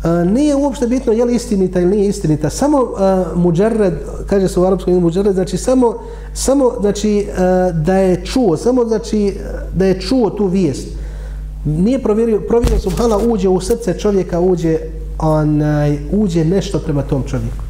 A, 0.04 0.24
nije 0.24 0.56
uopšte 0.56 0.88
bitno 0.88 1.14
je 1.14 1.26
li 1.26 1.36
istinita 1.36 1.80
ili 1.80 1.95
nije 1.95 2.10
istinita. 2.10 2.50
Samo 2.50 2.78
uh, 2.78 3.38
muđerred, 3.38 3.93
kaže 4.28 4.47
se 4.47 4.60
u 4.60 4.66
arapskom 4.66 4.93
ime 4.93 5.02
muđerred, 5.02 5.34
znači 5.34 5.58
samo, 5.58 5.93
samo 6.34 6.72
znači, 6.82 7.28
uh, 7.30 7.76
da 7.76 7.95
je 7.95 8.26
čuo, 8.26 8.58
samo 8.58 8.86
znači 8.86 9.36
da 9.76 9.86
je 9.86 10.02
čuo 10.02 10.30
tu 10.30 10.47
vijest. 10.47 10.88
Nije 11.66 12.04
provjerio, 12.04 12.41
provjerio 12.47 12.80
subhala 12.80 13.18
uđe 13.18 13.47
u 13.47 13.62
srce 13.62 14.00
čovjeka, 14.00 14.39
uđe 14.39 14.78
onaj, 15.20 15.97
uđe 16.12 16.45
nešto 16.45 16.80
prema 16.80 17.02
tom 17.02 17.24
čovjeku. 17.24 17.64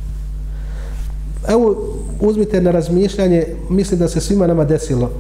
Evo, 1.48 1.76
uzmite 2.22 2.62
na 2.62 2.72
razmišljanje, 2.72 3.46
mislim 3.70 4.00
da 4.00 4.08
se 4.08 4.22
svima 4.22 4.48
nama 4.48 4.66
desilo. 4.66 5.12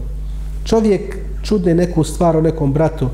Čovjek 0.64 1.18
čudne 1.44 1.76
neku 1.76 2.04
stvar 2.04 2.38
o 2.38 2.42
nekom 2.42 2.74
bratu 2.74 3.10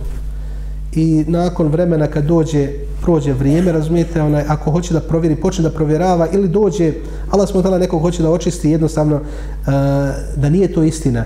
i 0.96 1.26
nakon 1.28 1.68
vremena 1.68 2.08
kad 2.08 2.26
dođe 2.26 2.70
prođe 3.06 3.34
vrijeme, 3.34 3.72
razumijete, 3.72 4.22
onaj, 4.22 4.44
ako 4.48 4.72
hoće 4.72 4.94
da 4.94 5.00
provjeri, 5.00 5.36
počne 5.36 5.64
da 5.64 5.70
provjerava 5.70 6.28
ili 6.32 6.48
dođe, 6.48 6.94
Allah 7.32 7.50
smo 7.50 7.62
tala 7.62 7.78
nekog 7.78 8.02
hoće 8.02 8.24
da 8.24 8.32
očisti 8.32 8.70
jednostavno 8.70 9.16
uh, 9.16 9.74
da 10.36 10.50
nije 10.50 10.74
to 10.74 10.84
istina. 10.84 11.26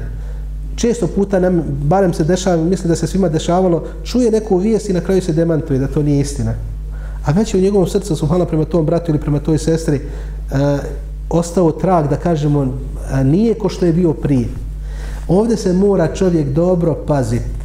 Često 0.76 1.08
puta 1.08 1.40
nam, 1.40 1.64
barem 1.84 2.14
se 2.14 2.24
dešava, 2.24 2.64
mislim 2.64 2.90
da 2.90 2.96
se 2.96 3.08
svima 3.08 3.30
dešavalo, 3.30 3.84
čuje 4.04 4.32
neku 4.32 4.58
vijest 4.58 4.90
i 4.90 4.94
na 4.94 5.00
kraju 5.00 5.22
se 5.22 5.34
demantuje 5.34 5.80
da 5.80 5.88
to 5.88 6.04
nije 6.04 6.20
istina. 6.20 6.54
A 7.26 7.32
već 7.32 7.54
je 7.54 7.60
u 7.60 7.64
njegovom 7.64 7.88
srcu, 7.88 8.16
subhala, 8.16 8.46
prema 8.46 8.66
tom 8.66 8.86
bratu 8.86 9.12
ili 9.12 9.20
prema 9.20 9.40
toj 9.40 9.58
sestri, 9.58 10.02
uh, 10.52 10.58
ostao 11.30 11.72
trag 11.72 12.10
da 12.10 12.18
kažemo, 12.18 12.60
uh, 12.60 13.24
nije 13.24 13.54
ko 13.54 13.70
što 13.70 13.86
je 13.86 13.94
bio 13.94 14.14
prije. 14.14 14.48
Ovdje 15.28 15.58
se 15.58 15.74
mora 15.74 16.14
čovjek 16.16 16.48
dobro 16.48 16.98
paziti. 17.08 17.60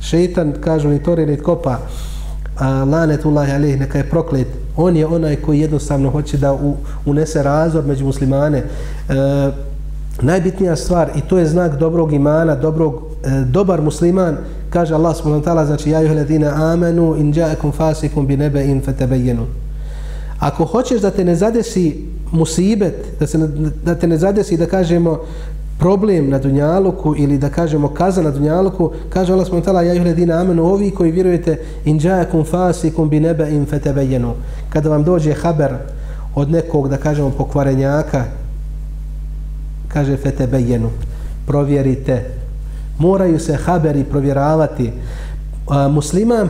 Šeitan, 0.00 0.52
kažu, 0.60 0.88
ni 0.88 1.02
tore, 1.02 1.26
ni 1.26 1.36
kopa, 1.36 1.78
a 2.58 2.84
lanetullahi 2.84 3.52
alejhi 3.52 3.76
neka 3.76 3.98
je 3.98 4.04
proklet. 4.04 4.46
On 4.76 4.96
je 4.96 5.06
onaj 5.06 5.36
koji 5.36 5.60
jednostavno 5.60 6.10
hoće 6.10 6.36
da 6.36 6.52
u, 6.52 6.76
unese 7.06 7.42
razor 7.42 7.84
među 7.84 8.04
muslimane. 8.04 8.58
E, 8.58 8.64
najbitnija 10.22 10.76
stvar 10.76 11.10
i 11.16 11.20
to 11.20 11.38
je 11.38 11.46
znak 11.46 11.78
dobrog 11.78 12.12
imana 12.12 12.54
dobrog 12.54 13.02
e, 13.24 13.44
dobar 13.44 13.82
musliman 13.82 14.36
kaže 14.70 14.94
Allah 14.94 15.16
subhanahu 15.16 15.42
wa 15.42 15.46
ta'ala 15.46 15.66
znači 15.66 15.90
ja 15.90 16.00
yuhladina 16.02 16.72
amanu 16.72 17.16
in 17.16 17.32
ja'akum 17.32 17.72
fasikum 17.72 18.26
bi 18.26 18.36
naba'in 18.36 18.82
fatabayyanu. 18.82 19.46
Ako 20.38 20.64
hoćeš 20.64 21.00
da 21.00 21.10
te 21.10 21.24
ne 21.24 21.34
zadesi 21.34 22.06
musibet 22.32 22.94
da 23.20 23.26
se 23.26 23.38
da 23.84 23.94
te 23.94 24.06
ne 24.06 24.18
zadesi 24.18 24.56
da 24.56 24.66
kažemo 24.66 25.20
problem 25.78 26.28
na 26.28 26.38
dunjaluku 26.38 27.14
ili 27.18 27.38
da 27.38 27.48
kažemo 27.48 27.88
kaza 27.88 28.22
na 28.22 28.30
dunjaluku, 28.30 28.90
kaže 29.08 29.32
Allah 29.32 29.46
subhanahu 29.46 29.66
wa 29.66 29.72
ta'ala, 29.72 29.82
ja 29.82 29.94
ih 29.94 30.30
amenu, 30.40 30.64
ovi 30.64 30.90
koji 30.90 31.12
vjerujete, 31.12 31.58
in 31.84 32.00
džajakum 32.00 32.44
fasikum 32.44 33.08
bi 33.08 33.20
nebe 33.20 33.50
in 33.50 33.66
fetebejenu. 33.66 34.32
Kada 34.68 34.90
vam 34.90 35.04
dođe 35.04 35.34
haber 35.34 35.74
od 36.34 36.50
nekog, 36.50 36.88
da 36.88 36.96
kažemo, 36.96 37.30
pokvarenjaka, 37.30 38.24
kaže 39.88 40.16
fetebejenu, 40.16 40.90
provjerite. 41.46 42.24
Moraju 42.98 43.38
se 43.38 43.54
haberi 43.54 44.04
provjeravati. 44.04 44.92
A, 45.68 45.88
musliman, 45.88 46.48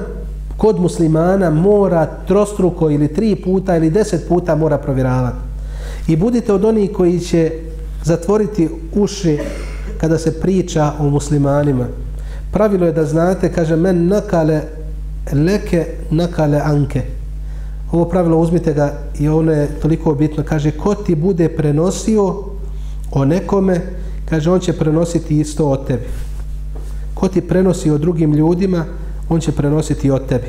kod 0.56 0.80
muslimana 0.80 1.50
mora 1.50 2.06
trostruko 2.26 2.90
ili 2.90 3.08
tri 3.08 3.36
puta 3.44 3.76
ili 3.76 3.90
deset 3.90 4.28
puta 4.28 4.54
mora 4.54 4.78
provjeravati. 4.78 5.36
I 6.08 6.16
budite 6.16 6.52
od 6.52 6.64
onih 6.64 6.90
koji 6.92 7.20
će 7.20 7.52
zatvoriti 8.06 8.68
uši 8.94 9.38
kada 10.00 10.18
se 10.18 10.40
priča 10.40 10.92
o 10.98 11.08
muslimanima. 11.10 11.86
Pravilo 12.52 12.86
je 12.86 12.92
da 12.92 13.04
znate, 13.04 13.52
kaže, 13.52 13.76
men 13.76 14.06
nakale 14.06 14.60
leke 15.32 15.86
nakale 16.10 16.60
anke. 16.64 17.02
Ovo 17.92 18.04
pravilo 18.04 18.38
uzmite 18.38 18.74
ga 18.74 18.92
i 19.18 19.28
ono 19.28 19.52
je 19.52 19.66
toliko 19.82 20.14
bitno. 20.14 20.44
Kaže, 20.44 20.70
ko 20.70 20.94
ti 20.94 21.14
bude 21.14 21.48
prenosio 21.48 22.44
o 23.12 23.24
nekome, 23.24 23.80
kaže, 24.28 24.50
on 24.50 24.60
će 24.60 24.72
prenositi 24.72 25.40
isto 25.40 25.68
od 25.68 25.86
tebi. 25.86 26.06
Ko 27.14 27.28
ti 27.28 27.40
prenosi 27.40 27.90
o 27.90 27.98
drugim 27.98 28.34
ljudima, 28.34 28.84
on 29.28 29.40
će 29.40 29.52
prenositi 29.52 30.10
od 30.10 30.26
tebi. 30.26 30.46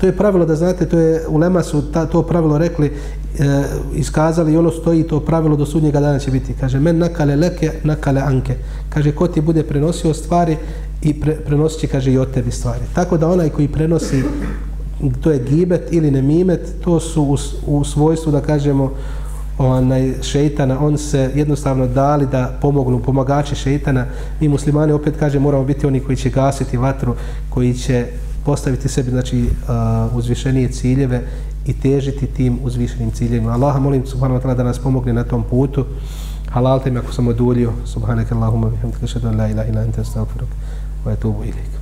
To 0.00 0.06
je 0.06 0.16
pravilo 0.16 0.46
da 0.46 0.56
znate, 0.56 0.88
to 0.88 0.98
je 0.98 1.28
u 1.28 1.38
Lema 1.38 1.62
su 1.62 1.92
ta, 1.92 2.06
to 2.06 2.22
pravilo 2.22 2.58
rekli, 2.58 2.86
e, 2.86 3.64
iskazali 3.94 4.52
i 4.52 4.56
ono 4.56 4.70
stoji 4.70 5.02
to 5.02 5.20
pravilo 5.20 5.56
do 5.56 5.66
sudnjega 5.66 6.00
dana 6.00 6.18
će 6.18 6.30
biti. 6.30 6.54
Kaže, 6.60 6.80
men 6.80 6.98
nakale 6.98 7.36
leke, 7.36 7.70
nakale 7.84 8.20
anke. 8.20 8.54
Kaže, 8.88 9.12
ko 9.12 9.28
ti 9.28 9.40
bude 9.40 9.62
prenosio 9.62 10.14
stvari 10.14 10.56
i 11.02 11.20
pre, 11.20 11.34
prenosit 11.34 11.80
će, 11.80 11.86
kaže, 11.86 12.12
i 12.12 12.18
od 12.18 12.30
tebi 12.30 12.50
stvari. 12.50 12.80
Tako 12.94 13.16
da 13.16 13.28
onaj 13.28 13.48
koji 13.48 13.68
prenosi, 13.68 14.22
to 15.20 15.30
je 15.30 15.38
gibet 15.38 15.88
ili 15.90 16.10
nemimet, 16.10 16.74
to 16.84 17.00
su 17.00 17.22
u, 17.22 17.36
u 17.66 17.84
svojstvu, 17.84 18.32
da 18.32 18.40
kažemo, 18.40 18.92
onaj 19.58 20.12
šeitana, 20.22 20.80
on 20.80 20.98
se 20.98 21.30
jednostavno 21.34 21.86
dali 21.86 22.26
da 22.26 22.58
pomognu 22.60 22.98
pomagači 22.98 23.54
šeitana. 23.54 24.06
Mi 24.40 24.48
muslimani 24.48 24.92
opet 24.92 25.14
kaže 25.18 25.38
moramo 25.38 25.64
biti 25.64 25.86
oni 25.86 26.00
koji 26.00 26.16
će 26.16 26.30
gasiti 26.30 26.76
vatru, 26.76 27.14
koji 27.50 27.74
će 27.74 28.06
postaviti 28.44 28.88
sebi 28.88 29.10
znači 29.10 29.42
uh, 29.42 30.16
uzvišenije 30.16 30.68
ciljeve 30.72 31.22
i 31.66 31.72
težiti 31.72 32.26
tim 32.26 32.58
uzvišenim 32.62 33.10
ciljevima. 33.10 33.52
Allaha 33.52 33.78
molim 33.78 34.06
subhanahu 34.06 34.40
wa 34.40 34.42
ta'ala 34.42 34.56
da 34.56 34.62
nas 34.62 34.78
pomogne 34.78 35.12
na 35.12 35.24
tom 35.24 35.42
putu. 35.50 35.86
Halal 36.50 36.82
te 36.82 36.90
mi 36.90 36.98
ako 36.98 37.12
sam 37.12 37.28
odulio. 37.28 37.72
Subhanak 37.84 38.32
Allahumma 38.32 38.70
bihamdika 38.70 39.04
ashhadu 39.04 39.28
an 39.28 39.36
la 39.36 39.48
ilaha 39.48 39.68
illa 39.68 39.80
anta 39.80 40.00
astaghfiruka 40.00 40.54
wa 41.06 41.12
atubu 41.12 41.42
ilaik. 41.42 41.73